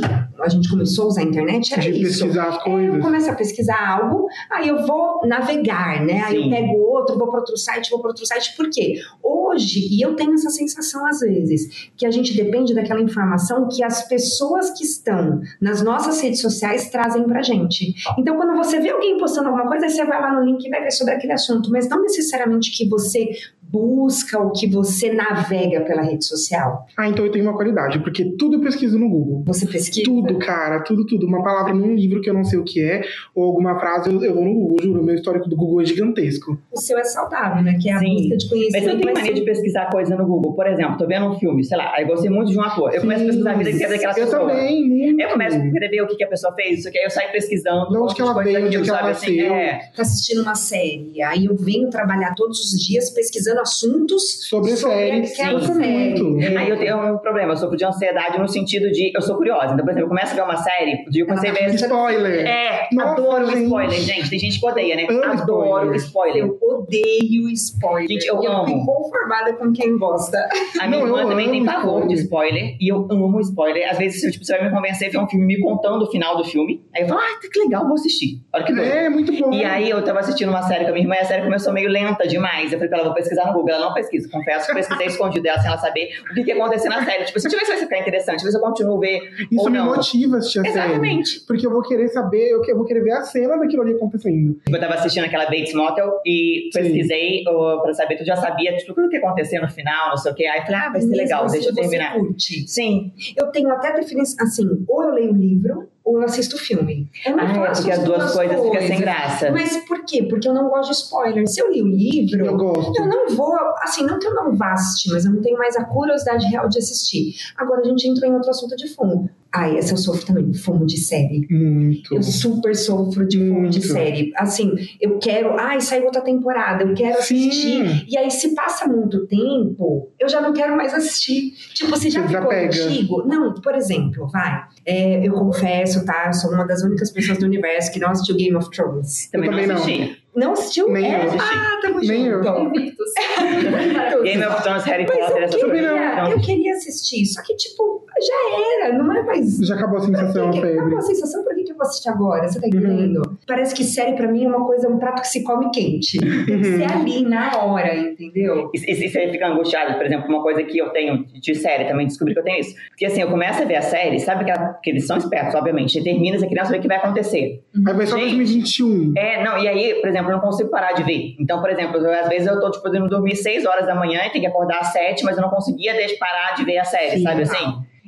a 0.42 0.48
gente 0.48 0.68
começou 0.68 1.04
a 1.04 1.08
usar 1.08 1.20
a 1.20 1.24
internet, 1.24 1.72
era 1.72 1.82
de 1.82 1.90
isso. 2.02 2.20
pesquisar 2.24 2.48
as 2.48 2.54
É, 2.54 2.58
eu 2.58 2.62
coisas. 2.62 3.02
começo 3.02 3.30
a 3.30 3.34
pesquisar 3.34 3.88
algo, 4.00 4.26
aí 4.50 4.68
eu 4.68 4.86
vou 4.86 5.26
navegar, 5.26 6.04
né? 6.04 6.22
Aí 6.24 6.36
eu 6.36 6.42
Sim. 6.44 6.50
pego 6.50 6.74
outro, 6.78 7.18
vou 7.18 7.28
para 7.28 7.40
outro 7.40 7.56
site, 7.56 7.90
vou 7.90 8.00
para 8.00 8.08
outro 8.10 8.26
site. 8.26 8.56
Por 8.56 8.68
quê? 8.70 8.94
Hoje, 9.22 9.80
e 9.90 10.00
eu 10.04 10.14
tenho 10.16 10.34
essa 10.34 10.50
sensação 10.50 11.06
às 11.06 11.20
vezes, 11.20 11.90
que 11.96 12.06
a 12.06 12.10
gente 12.10 12.34
depende 12.36 12.74
daquela 12.74 13.00
informação 13.00 13.68
que 13.68 13.82
as 13.82 14.06
pessoas 14.08 14.70
que 14.70 14.84
estão 14.84 15.40
nas 15.60 15.82
nossas 15.82 16.20
redes 16.20 16.40
sociais 16.40 16.90
trazem 16.90 17.24
pra 17.24 17.42
gente. 17.42 17.94
Então, 18.18 18.36
quando 18.36 18.56
você 18.56 18.80
vê 18.80 18.90
alguém 18.90 19.18
postando 19.18 19.48
alguma 19.48 19.66
coisa, 19.66 19.88
você 19.88 20.04
vai 20.04 20.20
lá 20.20 20.32
no 20.32 20.44
link 20.44 20.64
e 20.64 20.70
vai 20.70 20.82
ver 20.82 20.90
sobre 20.90 21.14
aquele 21.14 21.32
assunto, 21.32 21.70
mas 21.70 21.88
não 21.88 22.02
necessariamente 22.02 22.70
que 22.76 22.88
você 22.88 23.28
busca 23.70 24.38
ou 24.38 24.50
que 24.52 24.66
você 24.66 25.12
navega 25.12 25.80
pela 25.82 26.02
rede 26.02 26.24
social. 26.24 26.86
Ah, 26.96 27.08
então 27.08 27.24
eu 27.24 27.30
tenho 27.30 27.44
uma 27.44 27.54
qualidade, 27.54 27.98
porque 28.00 28.24
tudo 28.36 28.56
eu 28.56 28.60
pesquiso 28.60 28.98
no 28.98 29.08
Google. 29.08 29.42
Você 29.46 29.66
pesquisa. 29.66 30.04
Tudo, 30.04 30.38
cara, 30.38 30.80
tudo, 30.82 31.06
tudo. 31.06 31.26
Uma 31.26 31.42
palavra 31.42 31.72
num 31.74 31.94
livro 31.94 32.20
que 32.20 32.28
eu 32.28 32.34
não 32.34 32.44
sei 32.44 32.58
o 32.58 32.64
que 32.64 32.82
é, 32.82 33.02
ou 33.34 33.44
alguma 33.44 33.78
frase, 33.78 34.10
eu, 34.10 34.22
eu 34.22 34.34
vou 34.34 34.44
no 34.44 34.52
Google, 34.54 34.76
juro. 34.82 35.00
O 35.00 35.04
meu 35.04 35.14
histórico 35.14 35.48
do 35.48 35.56
Google 35.56 35.80
é 35.82 35.84
gigantesco. 35.84 36.58
O 36.72 36.78
seu 36.78 36.98
é 36.98 37.04
saudável, 37.04 37.62
né? 37.62 37.78
Que 37.80 37.88
é 37.88 37.92
a 37.94 37.98
Sim. 37.98 38.14
busca 38.14 38.36
de 38.36 38.48
conhecimento. 38.48 38.84
Mas 38.84 38.94
eu 38.94 39.00
tenho 39.00 39.14
mania 39.14 39.34
de 39.34 39.42
pesquisar 39.42 39.90
coisa 39.90 40.16
no 40.16 40.26
Google. 40.26 40.54
Por 40.54 40.66
exemplo, 40.66 40.96
tô 40.96 41.06
vendo 41.06 41.26
um 41.26 41.38
filme, 41.38 41.62
sei 41.64 41.76
lá, 41.78 41.92
aí 41.94 42.04
gostei 42.04 42.30
muito 42.30 42.50
de 42.50 42.58
um 42.58 42.62
ator. 42.62 42.92
Eu 42.94 43.00
começo 43.00 43.22
a 43.22 43.26
pesquisar 43.26 43.50
a 43.52 43.54
vida 43.54 43.70
inteira 43.70 43.92
daquela 43.92 44.12
Eu 44.12 44.24
pessoa. 44.24 44.48
também, 44.48 44.88
muito. 44.88 45.20
Eu 45.20 45.28
começo 45.30 45.56
a 45.56 45.70
querer 45.70 45.88
ver 45.88 46.02
o 46.02 46.06
que, 46.08 46.16
que 46.16 46.24
a 46.24 46.28
pessoa 46.28 46.54
fez, 46.54 46.80
isso 46.80 46.88
aqui, 46.88 46.98
aí 46.98 47.04
eu 47.04 47.10
saio 47.10 47.32
pesquisando. 47.32 47.90
De 47.90 47.96
onde 47.98 48.14
que 48.14 48.22
ela 48.22 48.42
veio, 48.42 48.66
onde 48.66 48.80
que 48.82 48.88
ela 48.88 48.98
sabe, 48.98 49.10
assim, 49.10 49.36
nasceu. 49.36 49.54
é. 49.54 49.90
tá 49.94 50.02
assistindo 50.02 50.42
uma 50.42 50.54
série, 50.54 51.22
aí 51.22 51.44
eu 51.46 51.56
venho 51.56 51.88
trabalhar 51.90 52.34
todos 52.34 52.58
os 52.60 52.80
dias 52.80 53.10
pesquisando 53.10 53.59
assuntos 53.60 54.48
Sobre 54.48 54.70
série, 54.76 55.26
aquela 55.26 55.52
eu 55.52 55.60
sou 55.60 55.74
série. 55.74 55.88
muito. 56.20 56.40
É. 56.40 56.56
Aí 56.56 56.68
eu 56.70 56.78
tenho 56.78 57.14
um 57.14 57.18
problema, 57.18 57.52
eu 57.52 57.56
sofro 57.56 57.76
de 57.76 57.84
ansiedade 57.84 58.38
no 58.38 58.48
sentido 58.48 58.90
de 58.90 59.12
eu 59.14 59.20
sou 59.22 59.36
curiosa. 59.36 59.72
Então, 59.74 59.78
por 59.84 59.90
exemplo, 59.90 60.04
eu 60.04 60.08
começo 60.08 60.32
a 60.32 60.34
ver 60.34 60.42
uma 60.42 60.56
série, 60.56 61.04
eu 61.14 61.26
comecei 61.26 61.50
a 61.50 61.52
ver. 61.52 61.74
Spoiler. 61.74 62.46
É, 62.46 62.88
Nossa, 62.92 63.12
adoro 63.12 63.46
gente. 63.46 63.62
spoiler, 63.64 64.00
gente. 64.00 64.30
Tem 64.30 64.38
gente 64.38 64.60
que 64.60 64.66
odeia, 64.66 64.96
né? 64.96 65.06
Amo 65.08 65.24
adoro 65.24 65.94
spoiler. 65.94 65.96
spoiler. 65.96 66.44
Eu 66.44 66.58
odeio 66.62 67.48
spoiler. 67.50 68.08
Gente, 68.08 68.26
eu 68.26 68.42
eu 68.42 68.52
amo. 68.52 68.66
fico 68.66 68.84
conformada 68.86 69.52
com 69.54 69.72
quem 69.72 69.96
gosta. 69.98 70.38
A 70.80 70.86
minha 70.86 71.00
Não, 71.00 71.06
irmã 71.06 71.28
também 71.28 71.50
tem 71.50 71.64
pavor 71.64 72.06
de 72.06 72.14
spoiler. 72.14 72.30
spoiler 72.54 72.76
e 72.80 72.88
eu 72.92 73.06
amo 73.10 73.40
spoiler. 73.40 73.90
Às 73.90 73.98
vezes, 73.98 74.32
tipo, 74.32 74.44
você 74.44 74.56
vai 74.56 74.68
me 74.68 74.74
convencer 74.74 75.08
a 75.08 75.10
ver 75.10 75.18
um 75.18 75.28
filme 75.28 75.46
me 75.46 75.60
contando 75.60 76.02
o 76.02 76.10
final 76.10 76.36
do 76.36 76.44
filme. 76.44 76.82
Aí 76.94 77.02
eu 77.02 77.08
falo, 77.08 77.20
ah, 77.20 77.38
que 77.40 77.60
legal, 77.60 77.84
vou 77.84 77.94
assistir. 77.94 78.40
Olha 78.54 78.64
que 78.64 78.72
doido. 78.74 78.88
É, 78.90 79.08
muito 79.08 79.32
bom. 79.32 79.52
E 79.52 79.64
aí 79.64 79.90
eu 79.90 80.02
tava 80.04 80.20
assistindo 80.20 80.48
uma 80.48 80.62
série 80.62 80.84
com 80.84 80.90
a 80.90 80.92
minha 80.92 81.04
irmã 81.04 81.14
e 81.16 81.18
a 81.18 81.24
série 81.24 81.42
começou 81.42 81.72
meio 81.72 81.88
lenta 81.90 82.26
demais. 82.26 82.72
Eu 82.72 82.78
falei 82.78 82.88
pra 82.88 82.98
ela, 82.98 83.06
vou 83.08 83.14
pesquisar 83.14 83.49
no 83.50 83.58
Google. 83.58 83.74
Ela 83.74 83.86
não 83.86 83.94
pesquisa. 83.94 84.28
Confesso 84.30 84.66
que 84.66 84.74
pesquisei 84.74 85.06
escondido 85.06 85.42
dela 85.42 85.58
sem 85.58 85.68
ela 85.68 85.78
saber 85.78 86.08
o 86.30 86.34
que, 86.34 86.44
que 86.44 86.50
ia 86.50 86.56
acontecer 86.56 86.88
na 86.88 87.04
série. 87.04 87.24
Tipo, 87.24 87.40
se 87.40 87.48
tiver 87.48 87.64
se 87.64 87.68
vai 87.72 87.76
ficar 87.78 87.98
interessante, 87.98 88.42
ver 88.42 88.50
se 88.50 88.56
eu 88.56 88.60
continuo 88.60 88.96
a 88.96 89.00
ver 89.00 89.20
Isso 89.50 89.60
ou 89.60 89.70
me 89.70 89.78
não. 89.78 89.86
motiva 89.86 90.36
a 90.36 90.38
assistir 90.38 90.60
a 90.60 90.64
série. 90.64 90.78
Exatamente. 90.90 91.40
Porque 91.46 91.66
eu 91.66 91.70
vou 91.70 91.82
querer 91.82 92.08
saber, 92.08 92.48
eu 92.50 92.60
eu 92.70 92.76
vou 92.76 92.84
querer 92.86 93.02
ver 93.02 93.12
a 93.12 93.22
cena 93.22 93.58
daquilo 93.58 93.82
ali 93.82 93.94
acontecendo. 93.94 94.60
Eu 94.70 94.80
tava 94.80 94.94
assistindo 94.94 95.24
aquela 95.24 95.44
Bates 95.46 95.74
Motel 95.74 96.20
e 96.24 96.70
pesquisei 96.72 97.42
uh, 97.48 97.82
pra 97.82 97.92
saber, 97.92 98.16
tu 98.16 98.24
já 98.24 98.36
sabia 98.36 98.76
tipo, 98.76 98.94
tudo 98.94 99.06
o 99.06 99.10
que 99.10 99.16
ia 99.16 99.20
acontecer 99.22 99.58
no 99.60 99.68
final, 99.68 100.10
não 100.10 100.16
sei 100.16 100.30
o 100.30 100.34
que. 100.34 100.46
Aí 100.46 100.60
eu 100.60 100.62
falei, 100.64 100.80
ah, 100.80 100.90
vai 100.90 101.00
ser 101.00 101.06
Mesmo 101.08 101.22
legal, 101.22 101.48
se 101.48 101.54
deixa 101.56 101.70
eu 101.70 101.74
você 101.74 101.80
terminar. 101.80 102.14
curte. 102.14 102.68
Sim. 102.68 103.12
Eu 103.36 103.46
tenho 103.48 103.70
até 103.72 103.92
definição, 103.92 104.46
assim, 104.46 104.84
ou 104.86 105.02
eu 105.02 105.14
leio 105.14 105.32
o 105.32 105.36
livro, 105.36 105.88
ou 106.10 106.18
eu 106.18 106.24
assisto 106.24 106.56
o 106.56 106.58
filme. 106.58 107.08
Eu 107.24 107.36
não 107.36 107.44
Ah, 107.44 107.54
faço 107.54 107.82
porque 107.82 107.92
as 107.92 108.04
duas 108.04 108.32
coisas 108.32 108.60
ficam 108.60 108.80
sem 108.80 109.00
graça. 109.00 109.50
Mas 109.50 109.76
por 109.86 110.04
quê? 110.04 110.22
Porque 110.28 110.48
eu 110.48 110.52
não 110.54 110.68
gosto 110.68 110.90
de 110.90 110.96
spoiler. 110.96 111.46
Se 111.48 111.60
eu 111.60 111.70
li 111.72 111.82
o 111.82 111.86
livro, 111.88 112.44
Eu 112.46 112.56
gosto. 112.56 113.00
Eu 113.00 113.06
não 113.06 113.28
vou, 113.28 113.54
assim, 113.82 114.04
não 114.04 114.18
que 114.18 114.26
eu 114.26 114.34
não 114.34 114.56
vá 114.56 114.72
assistir, 114.72 115.12
mas 115.12 115.24
eu 115.24 115.32
não 115.32 115.40
tenho 115.40 115.56
mais 115.56 115.76
a 115.76 115.84
curiosidade 115.84 116.46
real 116.46 116.68
de 116.68 116.78
assistir. 116.78 117.34
Agora 117.56 117.80
a 117.80 117.84
gente 117.84 118.08
entrou 118.08 118.30
em 118.30 118.34
outro 118.34 118.50
assunto 118.50 118.74
de 118.76 118.88
fumo. 118.88 119.30
Ah, 119.52 119.68
essa 119.68 119.94
eu 119.94 119.96
sofro 119.96 120.24
também, 120.26 120.54
fumo 120.54 120.86
de 120.86 120.96
série. 120.96 121.46
Muito. 121.50 122.14
Eu 122.14 122.22
super 122.22 122.74
sofro 122.76 123.26
de 123.26 123.36
fumo 123.38 123.68
de 123.68 123.78
Muito. 123.80 123.92
série. 123.92 124.32
Assim, 124.36 124.72
eu 125.00 125.18
quero, 125.18 125.58
ai, 125.58 125.80
saiu 125.80 126.04
outra 126.04 126.20
temporada, 126.20 126.84
eu 126.84 126.94
quero 126.94 127.18
assistir. 127.18 127.52
Sim. 127.52 128.04
E 128.08 128.16
aí, 128.16 128.30
se 128.30 128.54
passa 128.54 128.86
muito 128.86 129.26
tempo, 129.26 130.12
eu 130.20 130.28
já 130.28 130.40
não 130.40 130.52
quero 130.52 130.76
mais 130.76 130.94
assistir. 130.94 131.52
Tipo, 131.74 131.90
você 131.90 132.08
já 132.10 132.22
Você 132.22 132.28
ficou 132.36 132.52
antigo? 132.52 133.26
Não, 133.26 133.52
por 133.54 133.74
exemplo, 133.74 134.28
vai. 134.28 134.62
é, 134.86 135.26
eu 135.26 135.32
confesso, 135.32 136.04
tá? 136.04 136.26
Eu 136.28 136.32
sou 136.34 136.52
uma 136.52 136.64
das 136.64 136.82
únicas 136.82 137.10
pessoas 137.10 137.38
do 137.38 137.46
universo 137.46 137.90
que 137.92 137.98
não 137.98 138.10
assistiu 138.10 138.36
Game 138.36 138.54
of 138.54 138.70
Thrones. 138.70 139.28
Também, 139.32 139.50
também 139.50 139.66
não 139.66 139.74
não. 139.74 139.82
assisti. 139.82 140.16
Não 140.32 140.52
assistiu? 140.52 140.88
Nem 140.92 141.12
é? 141.12 141.26
eu. 141.26 141.30
Ah, 141.40 141.80
tamo 141.82 141.98
Nem 141.98 142.26
eu. 142.26 142.40
junto. 142.44 142.60
Invictus. 142.78 143.10
Game 144.22 144.44
of 144.44 144.62
Thrones, 144.62 144.84
Harry 144.84 145.04
Potter, 145.06 145.26
eu 145.26 145.36
essas 145.38 145.60
coisas. 145.60 145.80
Então, 145.90 146.30
eu 146.30 146.40
queria 146.40 146.72
assistir, 146.74 147.26
só 147.26 147.42
que, 147.42 147.56
tipo, 147.56 148.06
já 148.20 148.86
era, 148.86 148.98
não 148.98 149.12
é 149.16 149.22
mais. 149.22 149.58
Já 149.58 149.74
acabou 149.74 149.98
a 149.98 150.00
sensação, 150.00 150.50
que- 150.50 150.60
febre. 150.60 150.78
Acabou 150.78 150.98
a 150.98 151.02
sensação, 151.02 151.44
por 151.44 151.54
que 151.54 151.62
que 151.64 151.72
eu 151.72 151.76
vou 151.76 151.86
assistir 151.86 152.08
agora? 152.08 152.48
Você 152.48 152.60
tá 152.60 152.66
Uhum. 152.66 152.78
entendendo? 152.84 153.38
Parece 153.46 153.74
que 153.74 153.84
série 153.84 154.14
pra 154.14 154.28
mim 154.28 154.44
é 154.44 154.48
uma 154.48 154.64
coisa, 154.66 154.88
um 154.88 154.98
prato 154.98 155.22
que 155.22 155.28
se 155.28 155.42
come 155.44 155.70
quente. 155.72 156.18
Tem 156.18 156.44
que 156.44 156.52
Uhum. 156.52 156.78
ser 156.78 156.92
ali, 156.92 157.22
na 157.24 157.56
hora, 157.64 157.94
entendeu? 157.96 158.70
E, 158.74 158.78
e, 158.78 158.92
e 159.04 159.08
você 159.08 159.28
fica 159.30 159.46
angustiado, 159.48 159.94
por 159.94 160.06
exemplo, 160.06 160.28
uma 160.28 160.42
coisa 160.42 160.62
que 160.62 160.78
eu 160.78 160.90
tenho 160.90 161.24
de 161.34 161.54
série, 161.54 161.84
também 161.86 162.06
descobri 162.06 162.34
que 162.34 162.40
eu 162.40 162.44
tenho 162.44 162.60
isso. 162.60 162.74
Porque 162.90 163.06
assim, 163.06 163.20
eu 163.22 163.28
começo 163.28 163.62
a 163.62 163.64
ver 163.64 163.76
a 163.76 163.82
série, 163.82 164.18
sabe 164.18 164.44
que, 164.44 164.50
a- 164.50 164.74
que 164.82 164.90
eles 164.90 165.06
são 165.06 165.16
espertos, 165.16 165.54
obviamente. 165.54 165.92
Você 165.92 166.02
termina, 166.02 166.38
você 166.38 166.46
criança 166.46 166.70
vê 166.72 166.78
o 166.78 166.80
que 166.80 166.88
vai 166.88 166.98
acontecer. 166.98 167.62
Aí 167.86 167.94
vai 167.94 168.06
só 168.06 168.16
Gente. 168.16 168.36
2021. 168.36 169.12
É, 169.16 169.42
não, 169.44 169.58
e 169.58 169.68
aí, 169.68 169.94
por 170.00 170.08
exemplo, 170.08 170.30
eu 170.30 170.34
não 170.36 170.40
consigo 170.40 170.70
parar 170.70 170.92
de 170.92 171.02
ver. 171.02 171.34
Então, 171.38 171.60
por 171.60 171.70
exemplo, 171.70 171.96
eu- 171.98 172.12
às 172.20 172.28
vezes 172.28 172.46
eu 172.46 172.60
tô, 172.60 172.70
tipo, 172.70 172.82
podendo 172.84 173.08
dormir 173.08 173.36
6 173.36 173.64
horas 173.66 173.86
da 173.86 173.94
manhã 173.94 174.20
e 174.26 174.30
tenho 174.30 174.44
que 174.44 174.46
acordar 174.50 174.78
às 174.80 174.92
7, 174.92 175.24
mas 175.24 175.36
eu 175.36 175.42
não 175.42 175.50
conseguia 175.50 175.92
deixar 175.94 176.18
parar 176.18 176.54
de 176.54 176.64
ver 176.64 176.78
a 176.78 176.84
série, 176.84 177.18
Sim, 177.18 177.22
sabe 177.22 177.42
assim? 177.42 177.56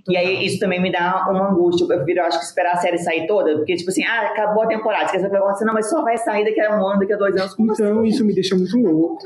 E 0.08 0.16
aí, 0.16 0.44
isso 0.44 0.58
também 0.58 0.80
me 0.82 0.90
dá 0.90 1.26
uma 1.30 1.50
angústia. 1.50 1.84
Eu 1.84 1.88
prefiro, 1.88 2.22
acho 2.22 2.38
que 2.38 2.44
esperar 2.44 2.72
a 2.72 2.76
série 2.76 2.98
sair 2.98 3.26
toda, 3.26 3.56
porque, 3.56 3.76
tipo 3.76 3.90
assim, 3.90 4.04
ah, 4.04 4.30
acabou 4.32 4.64
a 4.64 4.66
temporada. 4.66 5.06
Você 5.06 5.12
quer 5.12 5.20
saber 5.20 5.28
o 5.28 5.30
que 5.30 5.38
vai 5.38 5.42
acontecer? 5.48 5.64
Não, 5.64 5.74
mas 5.74 5.88
só 5.90 6.02
vai 6.02 6.16
sair 6.18 6.44
daqui 6.44 6.60
a 6.60 6.76
um 6.76 6.86
ano, 6.86 7.00
daqui 7.00 7.12
a 7.12 7.16
dois 7.16 7.36
anos. 7.36 7.54
Como 7.54 7.72
Então, 7.72 8.00
assim? 8.00 8.08
isso 8.08 8.24
me 8.24 8.34
deixa 8.34 8.56
muito 8.56 8.76
louco. 8.78 9.18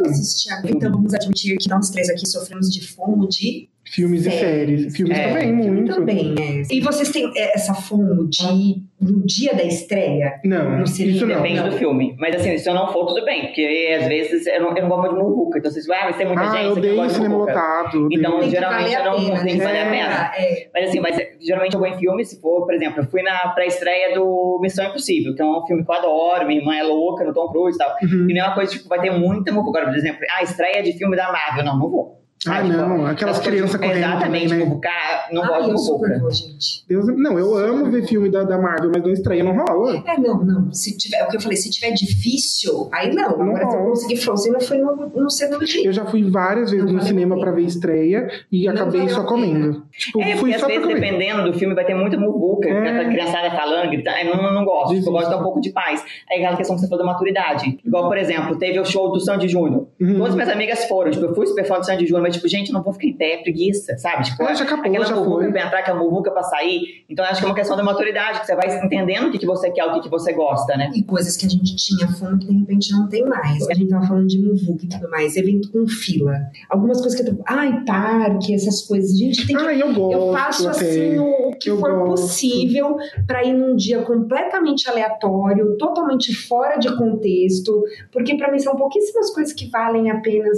Então 0.65 0.93
vamos 0.93 1.15
admitir 1.15 1.57
que 1.59 1.69
nós 1.71 1.89
três 1.91 2.11
aqui 2.11 2.27
sofremos 2.27 2.71
de 2.71 2.87
fomo 2.87 3.27
de 3.29 3.69
Filmes 3.85 4.27
e 4.27 4.31
Séries. 4.31 4.97
Filmes 4.97 5.17
É, 5.17 5.29
também, 5.29 5.53
muito. 5.53 5.95
também, 5.95 6.35
é. 6.39 6.63
E 6.71 6.81
vocês 6.81 7.11
têm 7.11 7.33
é, 7.37 7.55
essa 7.57 7.73
fomo 7.73 8.29
de 8.29 8.83
no 9.01 9.27
dia 9.27 9.55
da 9.55 9.63
estreia? 9.63 10.41
Não, 10.45 10.79
No 10.79 10.87
cinema, 10.87 11.17
isso 11.17 11.27
não. 11.27 11.37
Depende 11.37 11.61
Não. 11.61 11.69
do 11.69 11.77
filme. 11.77 12.17
Mas 12.19 12.35
assim, 12.37 12.57
se 12.57 12.69
eu 12.69 12.75
não 12.75 12.89
for, 12.89 13.07
tudo 13.07 13.25
bem. 13.25 13.43
Porque 13.47 13.97
às 14.01 14.07
vezes 14.09 14.47
eu 14.47 14.61
não, 14.63 14.77
eu 14.77 14.83
não 14.83 14.89
gosto 14.89 15.03
muito 15.03 15.15
de 15.17 15.23
muvuca. 15.23 15.59
Então 15.59 15.71
vocês 15.71 15.87
vão, 15.87 15.97
ah, 15.97 16.05
mas 16.07 16.17
tem 16.17 16.27
muita 16.27 16.43
Ah, 16.43 16.47
gente. 16.53 16.65
eu 16.65 16.73
odeio 16.73 17.03
de 17.07 17.13
cinema 17.13 17.35
muvuca. 17.35 17.53
lotado. 17.53 18.09
Então, 18.11 18.31
Tem 18.33 18.41
que 18.41 18.51
geralmente 18.51 18.93
eu 18.95 19.01
a 19.01 19.05
não 19.05 19.17
pena, 19.17 19.37
tem 19.45 19.53
que 19.53 19.59
né? 19.59 19.65
valer 19.65 19.81
a 19.83 19.91
pena. 19.91 20.33
É. 20.37 20.69
Mas 20.73 20.89
assim, 20.89 21.01
mas 21.01 21.17
geralmente 21.41 21.75
eu 21.75 21.81
vou 21.81 21.89
em 21.89 21.99
filme, 21.99 22.25
se 22.25 22.41
for, 22.41 22.65
por 22.65 22.75
exemplo, 22.75 23.03
eu 23.03 23.07
fui 23.07 23.23
na 23.23 23.49
pré-estreia 23.49 24.15
do 24.15 24.59
Missão 24.63 24.87
Impossível, 24.87 25.35
que 25.35 25.43
é 25.43 25.45
um 25.45 25.67
filme 25.67 25.85
que 25.85 25.91
eu 25.91 25.95
adoro, 25.95 26.47
minha 26.47 26.59
irmã 26.61 26.75
é 26.77 26.83
louca 26.83 27.25
no 27.25 27.33
Tom 27.35 27.49
Cruise 27.49 27.77
e 27.77 27.79
tal. 27.79 27.95
Uhum. 28.03 28.31
E 28.31 28.35
não 28.35 28.41
é 28.41 28.47
uma 28.47 28.55
coisa, 28.55 28.73
tipo, 28.73 28.89
vai 28.89 29.01
ter 29.01 29.11
muita 29.11 29.53
muvuca. 29.53 29.79
Agora, 29.79 29.93
por 29.93 29.99
exemplo, 29.99 30.21
ah, 30.39 30.43
estreia 30.43 30.83
de 30.83 30.93
filme 30.95 31.17
da 31.17 31.31
Marvel. 31.31 31.65
Não, 31.65 31.79
não 31.79 31.91
vou. 31.91 32.26
Ah, 32.49 32.63
tipo, 32.63 32.77
não, 32.77 33.07
aquelas 33.07 33.39
crianças 33.39 33.81
correndo 33.81 33.99
Exatamente, 33.99 34.49
também, 34.49 34.49
né? 34.49 34.65
muvucar, 34.65 35.29
não 35.33 35.43
ah, 35.43 35.47
gosto 35.49 35.65
de 35.65 35.71
eu 35.71 35.79
super 35.79 36.21
vou, 36.21 36.31
gente. 36.31 36.85
Deus, 36.89 37.07
não, 37.17 37.39
eu 37.39 37.57
amo 37.57 37.91
ver 37.91 38.07
filme 38.07 38.31
da, 38.31 38.45
da 38.45 38.59
Marvel, 38.59 38.91
mas 38.95 39.03
não 39.03 39.11
estranha, 39.11 39.45
não 39.45 39.57
rola. 39.57 40.03
É, 40.07 40.19
não, 40.19 40.45
não. 40.45 40.73
Se 40.73 40.97
tiver, 40.97 41.19
é 41.19 41.25
o 41.25 41.29
que 41.29 41.37
eu 41.37 41.41
falei, 41.41 41.57
se 41.57 41.71
tiver 41.71 41.93
difícil, 41.93 42.89
aí 42.93 43.15
não. 43.15 43.37
Não 43.37 43.57
Agora, 43.57 43.59
se 43.59 43.63
eu 43.65 43.81
rola. 43.81 43.91
conseguir 43.91 44.17
Frozen, 44.17 44.53
não 44.53 44.61
foi 44.61 44.79
no, 44.79 44.97
no 45.15 45.31
segundo 45.31 45.65
dia. 45.65 45.87
Eu 45.87 45.93
já 45.93 46.05
fui 46.05 46.23
várias 46.29 46.71
vezes 46.71 46.87
Não 46.87 46.95
no 46.95 47.03
cinema 47.03 47.39
pra 47.39 47.51
ver 47.53 47.63
estreia 47.63 48.29
e 48.51 48.65
Não 48.67 48.73
acabei 48.75 49.09
só 49.09 49.25
comendo. 49.25 49.83
Tipo, 49.97 50.21
É, 50.21 50.37
fui 50.37 50.51
porque 50.51 50.55
às 50.55 50.61
só 50.61 50.67
pra 50.67 50.79
vezes, 50.79 50.95
dependendo 50.95 51.51
do 51.51 51.59
filme, 51.59 51.75
vai 51.75 51.85
ter 51.85 51.95
muita 51.95 52.17
muvuca, 52.19 52.69
É. 52.69 53.01
a 53.01 53.09
criançada 53.09 53.51
falando, 53.51 53.91
gritando, 53.91 54.17
eu 54.19 54.37
não, 54.37 54.55
não 54.55 54.65
gosto, 54.65 54.95
tipo, 54.95 55.09
eu 55.09 55.13
gosto 55.13 55.27
de 55.27 55.31
dar 55.35 55.41
um 55.41 55.43
pouco 55.43 55.61
de 55.61 55.71
paz. 55.71 56.05
Aí 56.31 56.39
aquela 56.39 56.57
questão 56.57 56.77
que 56.77 56.83
você 56.83 56.89
falou 56.89 57.05
da 57.05 57.13
maturidade. 57.13 57.79
Igual, 57.85 58.09
por 58.09 58.19
exemplo, 58.19 58.57
teve 58.59 58.79
o 58.79 58.85
show 58.85 59.11
do 59.13 59.21
Sandy 59.21 59.49
Júnior. 59.49 59.87
Uhum. 60.01 60.19
Todas 60.19 60.35
minhas 60.35 60.51
amigas 60.51 60.85
foram, 60.87 61.11
tipo, 61.11 61.25
eu 61.25 61.35
fui 61.35 61.47
super 61.47 61.65
fã 61.65 61.79
do 61.79 61.87
Sandy 61.87 62.07
Júnior, 62.07 62.23
mas 62.23 62.36
tipo, 62.37 62.49
gente, 62.49 62.73
não 62.73 62.83
vou 62.83 62.93
ficar 62.93 63.07
em 63.07 63.13
pé, 63.17 63.33
é 63.35 63.43
preguiça, 63.43 63.97
sabe? 63.99 64.25
Tipo, 64.25 64.43
Ah, 64.45 64.55
já 64.55 64.65
acabou, 64.65 64.85
aquela 64.87 65.05
já 65.05 65.15
muvuca 65.17 65.51
pra 65.51 65.67
entrar, 65.67 65.79
aquela 65.81 65.99
muvuca 65.99 66.31
pra 66.31 66.43
sair. 66.43 67.05
Então, 67.09 67.25
eu 67.25 67.31
acho 67.31 67.41
que 67.41 67.47
é 67.47 67.49
uma 67.49 67.55
questão 67.55 67.77
da 67.77 67.83
maturidade, 67.83 68.41
que 68.41 68.47
você 68.47 68.55
vai 68.57 68.85
entendendo 68.85 69.29
o 69.29 69.31
que, 69.33 69.39
que 69.39 69.47
você 69.47 69.71
quer, 69.71 69.85
o 69.85 69.95
que, 69.95 70.01
que 70.03 70.09
você 70.11 70.33
gosta, 70.33 70.77
né? 70.77 70.91
E 70.95 71.03
coisas 71.03 71.37
que 71.37 71.47
a 71.47 71.49
gente 71.49 71.75
tinha 71.77 72.09
fome 72.09 72.39
que 72.39 72.47
de 72.47 72.59
repente 72.59 72.93
não 72.93 73.09
tem 73.09 73.25
mais. 73.25 73.69
A 73.69 73.75
gente 73.75 73.89
tava 73.89 74.07
falando 74.07 74.27
de 74.27 74.39
muvuca 74.39 74.85
e 74.85 74.89
tudo 74.89 75.09
mais, 75.11 75.37
evento 75.37 75.71
com 75.73 75.87
fila. 75.87 76.33
Algumas 76.71 77.01
coisas 77.01 77.21
que 77.21 77.29
eu 77.29 77.37
tô. 77.37 77.43
Ai, 77.47 77.85
parque, 77.85 78.55
essas 78.55 78.83
coisas. 78.83 79.17
Gente, 79.19 79.47
tem 79.47 79.57
que. 79.57 79.63
Ah, 79.67 79.75
eu 79.75 79.93
gosto. 79.93 80.13
eu 80.13 80.33
faço 80.33 80.69
assim 80.69 81.19
o, 81.19 81.53
que 81.59 81.71
Eu 81.71 81.79
for 81.79 81.91
gosto. 82.07 82.23
possível 82.23 82.97
pra 83.27 83.45
ir 83.45 83.53
num 83.53 83.75
dia 83.77 84.03
completamente 84.03 84.89
aleatório, 84.89 85.77
totalmente 85.79 86.35
fora 86.35 86.77
de 86.77 86.95
contexto, 86.97 87.83
porque 88.13 88.37
pra 88.37 88.51
mim 88.51 88.59
são 88.59 88.77
pouquíssimas 88.77 89.33
coisas 89.33 89.53
que 89.53 89.69
valem 89.71 90.11
a 90.11 90.21
pena 90.21 90.49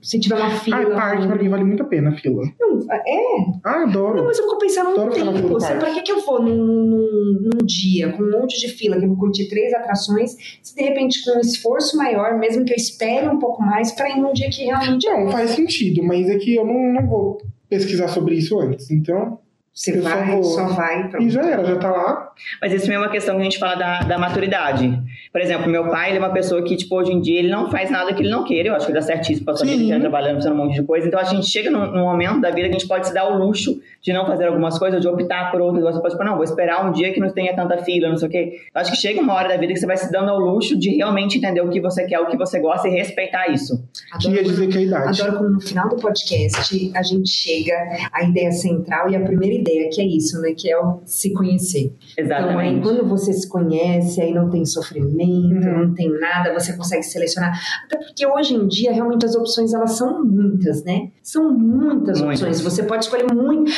se 0.00 0.18
tiver 0.20 0.36
uma 0.36 0.50
fila. 0.50 0.76
Ah, 0.92 0.94
parque 0.94 1.25
pra 1.26 1.36
mim 1.36 1.48
vale 1.48 1.64
muito 1.64 1.82
a 1.82 1.86
pena, 1.86 2.10
a 2.10 2.12
fila. 2.16 2.42
Não, 2.60 2.80
é, 2.90 3.18
Ah, 3.64 3.82
adoro. 3.82 4.16
não, 4.18 4.24
mas 4.26 4.38
eu 4.38 4.44
fico 4.44 4.58
pensando 4.58 4.90
no 4.90 5.10
tempo. 5.10 5.58
parque. 5.58 5.78
pra 5.78 5.90
que, 5.94 6.02
que 6.02 6.12
eu 6.12 6.20
vou 6.24 6.40
num, 6.42 6.56
num, 6.56 7.40
num 7.42 7.66
dia 7.66 8.12
com 8.12 8.22
um 8.22 8.30
monte 8.30 8.58
de 8.60 8.68
fila, 8.68 8.96
que 8.98 9.04
eu 9.04 9.08
vou 9.08 9.18
curtir 9.18 9.48
três 9.48 9.72
atrações, 9.74 10.36
se 10.62 10.74
de 10.74 10.82
repente 10.82 11.24
com 11.24 11.36
um 11.36 11.40
esforço 11.40 11.96
maior, 11.96 12.38
mesmo 12.38 12.64
que 12.64 12.72
eu 12.72 12.76
espere 12.76 13.28
um 13.28 13.38
pouco 13.38 13.62
mais, 13.62 13.92
pra 13.92 14.08
ir 14.10 14.18
num 14.20 14.32
dia 14.32 14.48
que 14.50 14.64
realmente 14.64 15.06
Não, 15.08 15.30
faz 15.30 15.50
sentido, 15.50 16.02
mas 16.02 16.28
é 16.28 16.36
que 16.36 16.54
eu 16.54 16.64
não, 16.64 16.92
não 16.92 17.06
vou 17.06 17.38
pesquisar 17.68 18.08
sobre 18.08 18.34
isso 18.36 18.58
antes. 18.60 18.90
Então, 18.90 19.38
você 19.74 19.98
eu 19.98 20.02
só 20.02 20.08
vai, 20.08 20.30
vou. 20.30 20.42
só 20.44 20.66
vai. 20.68 21.08
pronto. 21.10 21.22
e 21.26 21.30
já 21.30 21.42
era, 21.46 21.64
já 21.64 21.76
tá 21.76 21.90
lá. 21.90 22.32
Mas 22.62 22.72
isso 22.72 22.86
mesmo 22.88 23.02
é 23.02 23.06
uma 23.06 23.12
questão 23.12 23.34
que 23.34 23.40
a 23.42 23.44
gente 23.44 23.58
fala 23.58 23.74
da, 23.74 24.00
da 24.00 24.18
maturidade. 24.18 24.98
Por 25.36 25.42
exemplo, 25.42 25.68
meu 25.68 25.90
pai, 25.90 26.08
ele 26.08 26.16
é 26.16 26.18
uma 26.18 26.32
pessoa 26.32 26.62
que, 26.62 26.74
tipo, 26.74 26.96
hoje 26.96 27.12
em 27.12 27.20
dia, 27.20 27.40
ele 27.40 27.50
não 27.50 27.70
faz 27.70 27.90
nada 27.90 28.10
que 28.14 28.22
ele 28.22 28.30
não 28.30 28.42
queira. 28.42 28.70
Eu 28.70 28.74
acho 28.74 28.86
que 28.86 28.92
ele 28.92 28.98
dá 28.98 29.04
certíssimo 29.04 29.44
pra 29.44 29.54
sua 29.54 29.66
vida, 29.66 29.96
tá 29.96 30.00
trabalhando, 30.00 30.36
fazendo 30.36 30.54
um 30.54 30.56
monte 30.56 30.80
de 30.80 30.82
coisa. 30.82 31.06
Então, 31.06 31.20
a 31.20 31.24
gente 31.24 31.46
chega 31.46 31.70
num, 31.70 31.92
num 31.92 32.04
momento 32.04 32.40
da 32.40 32.48
vida 32.48 32.70
que 32.70 32.76
a 32.76 32.78
gente 32.78 32.88
pode 32.88 33.06
se 33.06 33.12
dar 33.12 33.30
o 33.30 33.36
luxo 33.36 33.78
de 34.00 34.14
não 34.14 34.24
fazer 34.24 34.46
algumas 34.46 34.78
coisas, 34.78 34.98
de 34.98 35.06
optar 35.06 35.50
por 35.50 35.60
outras. 35.60 35.84
Você 35.84 36.00
pode, 36.00 36.14
tipo, 36.14 36.24
não, 36.24 36.36
vou 36.36 36.44
esperar 36.44 36.88
um 36.88 36.90
dia 36.90 37.12
que 37.12 37.20
não 37.20 37.28
tenha 37.28 37.54
tanta 37.54 37.76
fila, 37.84 38.08
não 38.08 38.16
sei 38.16 38.28
o 38.28 38.30
quê. 38.30 38.60
Eu 38.74 38.80
acho 38.80 38.92
que 38.92 38.96
chega 38.96 39.20
uma 39.20 39.34
hora 39.34 39.46
da 39.46 39.58
vida 39.58 39.74
que 39.74 39.78
você 39.78 39.84
vai 39.84 39.98
se 39.98 40.10
dando 40.10 40.30
ao 40.30 40.40
luxo 40.40 40.74
de 40.74 40.96
realmente 40.96 41.36
entender 41.36 41.60
o 41.60 41.68
que 41.68 41.82
você 41.82 42.06
quer, 42.06 42.18
o 42.18 42.28
que 42.28 42.36
você 42.38 42.58
gosta 42.58 42.88
e 42.88 42.92
respeitar 42.92 43.46
isso. 43.48 43.85
Que 44.20 44.30
ia 44.30 44.42
dizer 44.44 44.68
que 44.68 44.76
é 44.76 44.80
a 44.80 44.84
idade. 44.84 45.22
Adoro 45.22 45.38
quando 45.38 45.52
no 45.54 45.60
final 45.60 45.88
do 45.88 45.96
podcast 45.96 46.90
a 46.94 47.02
gente 47.02 47.28
chega 47.28 47.74
à 48.12 48.24
ideia 48.24 48.50
central 48.52 49.08
e 49.10 49.16
a 49.16 49.20
primeira 49.20 49.54
ideia, 49.56 49.88
que 49.92 50.00
é 50.00 50.06
isso, 50.06 50.40
né? 50.40 50.52
Que 50.56 50.70
é 50.70 50.78
o 50.78 51.00
se 51.04 51.32
conhecer. 51.32 51.92
Então, 52.18 52.36
aí, 52.36 52.42
Exatamente. 52.42 52.82
quando 52.82 53.06
você 53.08 53.32
se 53.32 53.48
conhece, 53.48 54.20
aí 54.20 54.32
não 54.32 54.50
tem 54.50 54.64
sofrimento, 54.64 55.66
Uhum. 55.66 55.86
não 55.86 55.94
tem 55.94 56.10
nada, 56.18 56.52
você 56.52 56.76
consegue 56.76 57.02
selecionar. 57.02 57.58
Até 57.84 57.98
porque 57.98 58.26
hoje 58.26 58.54
em 58.54 58.66
dia, 58.66 58.92
realmente, 58.92 59.24
as 59.26 59.34
opções, 59.34 59.72
elas 59.72 59.92
são 59.92 60.24
muitas, 60.24 60.84
né? 60.84 61.10
São 61.22 61.50
muitas, 61.52 62.20
Muitas. 62.20 62.42
opções. 62.42 62.60
Você 62.60 62.82
pode 62.84 63.04
escolher 63.04 63.32
muito. 63.32 63.70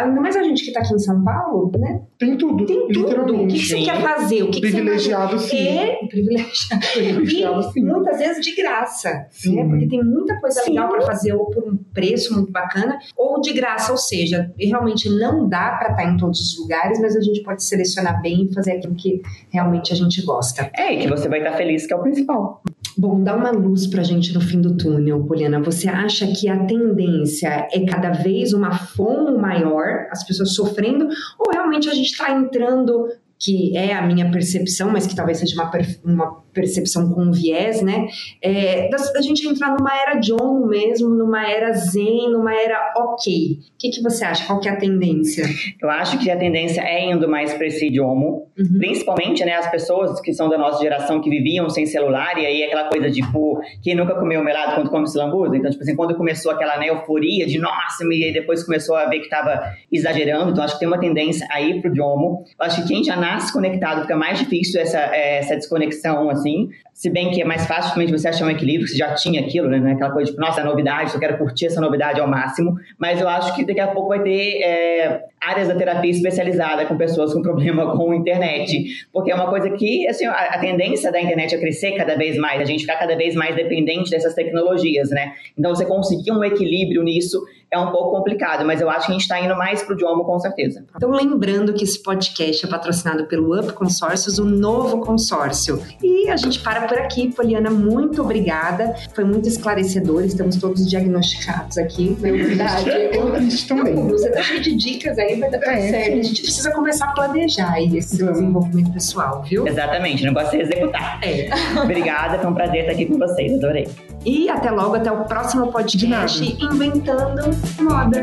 Ainda 0.00 0.20
mais 0.20 0.36
a 0.36 0.42
gente 0.42 0.64
que 0.64 0.72
tá 0.72 0.80
aqui 0.80 0.94
em 0.94 0.98
São 0.98 1.22
Paulo, 1.22 1.70
né? 1.78 2.02
Tem 2.18 2.36
tudo, 2.36 2.64
Tem 2.64 2.88
tudo. 2.88 3.34
O 3.34 3.46
que, 3.48 3.58
que 3.58 3.66
você 3.66 3.82
quer 3.82 4.00
fazer? 4.00 4.42
O 4.42 4.50
que, 4.50 4.60
que 4.60 4.66
você 4.70 4.74
Privilegiado, 4.74 5.38
sim. 5.38 5.56
É, 5.56 6.06
privilegiado. 6.06 6.84
Privilegiado, 6.94 7.60
E 7.60 7.72
sim. 7.72 7.84
muitas 7.84 8.18
vezes 8.18 8.44
de 8.44 8.54
graça, 8.54 9.26
Sim. 9.30 9.56
né? 9.56 9.63
Porque 9.68 9.88
tem 9.88 10.02
muita 10.02 10.38
coisa 10.40 10.60
Sim. 10.60 10.70
legal 10.70 10.88
para 10.88 11.02
fazer 11.02 11.32
ou 11.32 11.46
por 11.46 11.64
um 11.64 11.76
preço 11.76 12.34
muito 12.34 12.50
bacana 12.50 12.98
ou 13.16 13.40
de 13.40 13.52
graça, 13.52 13.92
ou 13.92 13.98
seja, 13.98 14.52
realmente 14.58 15.08
não 15.08 15.48
dá 15.48 15.76
para 15.78 15.90
estar 15.90 16.04
em 16.04 16.16
todos 16.16 16.40
os 16.40 16.58
lugares, 16.58 17.00
mas 17.00 17.16
a 17.16 17.20
gente 17.20 17.42
pode 17.42 17.62
selecionar 17.64 18.20
bem 18.22 18.44
e 18.44 18.54
fazer 18.54 18.72
aquilo 18.72 18.94
que 18.94 19.22
realmente 19.50 19.92
a 19.92 19.96
gente 19.96 20.22
gosta. 20.22 20.70
É, 20.76 20.94
e 20.94 20.98
que 20.98 21.08
você 21.08 21.28
vai 21.28 21.38
estar 21.38 21.52
feliz, 21.52 21.86
que 21.86 21.92
é 21.92 21.96
o 21.96 22.02
principal. 22.02 22.62
Bom, 22.96 23.22
dá 23.22 23.36
uma 23.36 23.50
luz 23.50 23.88
pra 23.88 24.04
gente 24.04 24.32
no 24.32 24.40
fim 24.40 24.60
do 24.60 24.76
túnel, 24.76 25.24
Poliana. 25.24 25.60
Você 25.60 25.88
acha 25.88 26.28
que 26.28 26.48
a 26.48 26.64
tendência 26.64 27.68
é 27.72 27.84
cada 27.84 28.10
vez 28.10 28.52
uma 28.52 28.72
fome 28.72 29.36
maior, 29.36 30.06
as 30.10 30.24
pessoas 30.24 30.54
sofrendo, 30.54 31.08
ou 31.38 31.52
realmente 31.52 31.88
a 31.88 31.94
gente 31.94 32.10
está 32.10 32.30
entrando, 32.30 33.08
que 33.38 33.76
é 33.76 33.92
a 33.92 34.06
minha 34.06 34.30
percepção, 34.30 34.90
mas 34.90 35.08
que 35.08 35.16
talvez 35.16 35.38
seja 35.38 35.60
uma, 35.60 35.70
uma 36.04 36.43
percepção 36.54 37.10
com 37.10 37.30
viés, 37.32 37.82
né? 37.82 38.06
É, 38.40 38.88
da, 38.88 38.96
da 38.96 39.20
gente 39.20 39.46
entrar 39.46 39.74
numa 39.76 39.94
era 39.94 40.14
John 40.20 40.66
mesmo, 40.66 41.08
numa 41.08 41.48
era 41.48 41.72
Zen, 41.72 42.30
numa 42.30 42.54
era 42.54 42.92
ok. 42.96 43.58
O 43.58 43.78
que, 43.78 43.90
que 43.90 44.02
você 44.02 44.24
acha? 44.24 44.46
Qual 44.46 44.60
que 44.60 44.68
é 44.68 44.72
a 44.72 44.76
tendência? 44.76 45.44
Eu 45.82 45.90
acho 45.90 46.18
que 46.18 46.30
a 46.30 46.36
tendência 46.36 46.80
é 46.80 47.10
indo 47.10 47.28
mais 47.28 47.52
para 47.52 47.66
esse 47.66 47.86
idiomo, 47.86 48.44
Uhum. 48.56 48.78
principalmente, 48.78 49.44
né, 49.44 49.54
as 49.54 49.68
pessoas 49.68 50.20
que 50.20 50.32
são 50.32 50.48
da 50.48 50.56
nossa 50.56 50.80
geração 50.80 51.20
que 51.20 51.28
viviam 51.28 51.68
sem 51.68 51.86
celular, 51.86 52.38
e 52.38 52.46
aí 52.46 52.62
aquela 52.62 52.88
coisa 52.88 53.10
de, 53.10 53.20
tipo, 53.20 53.60
quem 53.82 53.96
nunca 53.96 54.14
comeu 54.14 54.44
melado 54.44 54.74
quando 54.76 54.90
come 54.90 55.04
lambuza? 55.14 55.56
Então, 55.56 55.70
tipo 55.70 55.82
assim, 55.82 55.96
quando 55.96 56.14
começou 56.14 56.52
aquela 56.52 56.78
né, 56.78 56.88
euforia 56.88 57.46
de, 57.46 57.58
nossa, 57.58 58.04
e 58.04 58.24
aí 58.24 58.32
depois 58.32 58.62
começou 58.64 58.94
a 58.96 59.06
ver 59.06 59.20
que 59.20 59.28
tava 59.28 59.60
exagerando, 59.90 60.50
então 60.52 60.62
acho 60.62 60.74
que 60.74 60.80
tem 60.80 60.88
uma 60.88 61.00
tendência 61.00 61.46
aí 61.50 61.80
pro 61.80 61.90
idiomo. 61.90 62.44
Eu 62.58 62.66
acho 62.66 62.82
que 62.82 62.88
quem 62.88 63.02
já 63.02 63.16
nasce 63.16 63.52
conectado 63.52 64.02
fica 64.02 64.16
mais 64.16 64.38
difícil 64.38 64.80
essa, 64.80 64.98
eh, 64.98 65.38
essa 65.38 65.56
desconexão, 65.56 66.30
assim, 66.30 66.43
assim, 66.44 66.70
se 66.94 67.10
bem 67.10 67.32
que 67.32 67.42
é 67.42 67.44
mais 67.44 67.66
fácil 67.66 67.92
também 67.92 68.06
de 68.06 68.16
você 68.16 68.28
achar 68.28 68.46
um 68.46 68.50
equilíbrio, 68.50 68.86
você 68.86 68.96
já 68.96 69.14
tinha 69.14 69.40
aquilo, 69.40 69.68
né, 69.68 69.92
aquela 69.92 70.12
coisa 70.12 70.30
de, 70.30 70.38
nossa, 70.38 70.60
é 70.60 70.64
novidade, 70.64 71.12
eu 71.12 71.18
quero 71.18 71.36
curtir 71.36 71.66
essa 71.66 71.80
novidade 71.80 72.20
ao 72.20 72.28
máximo, 72.28 72.76
mas 72.96 73.20
eu 73.20 73.28
acho 73.28 73.52
que 73.56 73.64
daqui 73.64 73.80
a 73.80 73.88
pouco 73.88 74.10
vai 74.10 74.22
ter 74.22 74.62
eh, 74.62 75.24
áreas 75.40 75.66
da 75.66 75.74
terapia 75.74 76.10
especializada 76.10 76.86
com 76.86 76.96
pessoas 76.96 77.34
com 77.34 77.42
problema 77.42 77.90
com 77.98 78.14
internet, 78.14 79.06
porque 79.12 79.32
é 79.32 79.34
uma 79.34 79.48
coisa 79.48 79.70
que, 79.70 80.06
assim, 80.06 80.24
a, 80.24 80.56
tendência 80.60 81.10
da 81.10 81.20
internet 81.20 81.54
é 81.56 81.58
crescer 81.58 81.92
cada 81.96 82.16
vez 82.16 82.36
mais, 82.36 82.60
a 82.60 82.64
gente 82.64 82.82
ficar 82.82 82.96
cada 82.96 83.16
vez 83.16 83.34
mais 83.34 83.56
dependente 83.56 84.08
dessas 84.08 84.32
tecnologias, 84.32 85.10
né? 85.10 85.32
Então, 85.58 85.74
você 85.74 85.84
conseguir 85.84 86.30
um 86.30 86.44
equilíbrio 86.44 87.02
nisso 87.02 87.42
é 87.70 87.78
um 87.78 87.90
pouco 87.90 88.12
complicado, 88.12 88.64
mas 88.64 88.80
eu 88.80 88.88
acho 88.88 89.06
que 89.06 89.12
a 89.12 89.14
gente 89.14 89.22
está 89.22 89.40
indo 89.40 89.56
mais 89.56 89.82
pro 89.82 89.94
idiomo 89.94 90.24
com 90.24 90.38
certeza. 90.38 90.84
Então, 90.94 91.10
lembrando 91.10 91.74
que 91.74 91.82
esse 91.82 92.00
podcast 92.00 92.64
é 92.64 92.68
patrocinado 92.68 93.26
pelo 93.26 93.58
Up 93.58 93.72
Consórcios, 93.72 94.38
o 94.38 94.44
novo 94.44 95.00
consórcio. 95.00 95.82
E 96.00 96.28
a 96.28 96.36
gente 96.36 96.60
para 96.60 96.83
por 96.88 96.98
aqui. 96.98 97.32
Poliana, 97.32 97.70
muito 97.70 98.22
obrigada. 98.22 98.94
Foi 99.14 99.24
muito 99.24 99.48
esclarecedor. 99.48 100.24
Estamos 100.24 100.56
todos 100.56 100.88
diagnosticados 100.88 101.78
aqui. 101.78 102.16
Não 102.20 102.28
é 102.28 102.32
verdade? 102.32 102.90
Eu 103.12 103.32
triste 103.32 103.68
também. 103.68 103.94
Não, 103.94 104.08
você 104.08 104.30
tá 104.30 104.42
cheio 104.42 104.60
de 104.62 104.74
dicas 104.76 105.18
aí, 105.18 105.38
vai 105.40 105.50
dar 105.50 105.58
tudo 105.58 105.70
É, 105.70 105.90
certo. 105.90 106.12
sim. 106.12 106.20
A 106.20 106.22
gente 106.22 106.42
precisa 106.42 106.70
começar 106.72 107.06
a 107.06 107.12
planejar 107.12 107.72
aí 107.72 107.96
esse 107.96 108.16
Vamos. 108.18 108.34
desenvolvimento 108.34 108.92
pessoal, 108.92 109.42
viu? 109.48 109.66
Exatamente, 109.66 110.22
o 110.22 110.26
negócio 110.26 110.58
é 110.58 110.62
executar. 110.62 111.18
É. 111.22 111.48
Obrigada, 111.82 112.38
foi 112.38 112.50
um 112.50 112.54
prazer 112.54 112.80
estar 112.80 112.92
aqui 112.92 113.06
com 113.06 113.18
vocês, 113.18 113.52
adorei. 113.54 113.88
E 114.24 114.48
até 114.48 114.70
logo, 114.70 114.94
até 114.96 115.12
o 115.12 115.24
próximo 115.24 115.66
De 115.66 115.72
podcast 115.72 116.42
Inventando 116.64 117.50
Moda. 117.80 118.22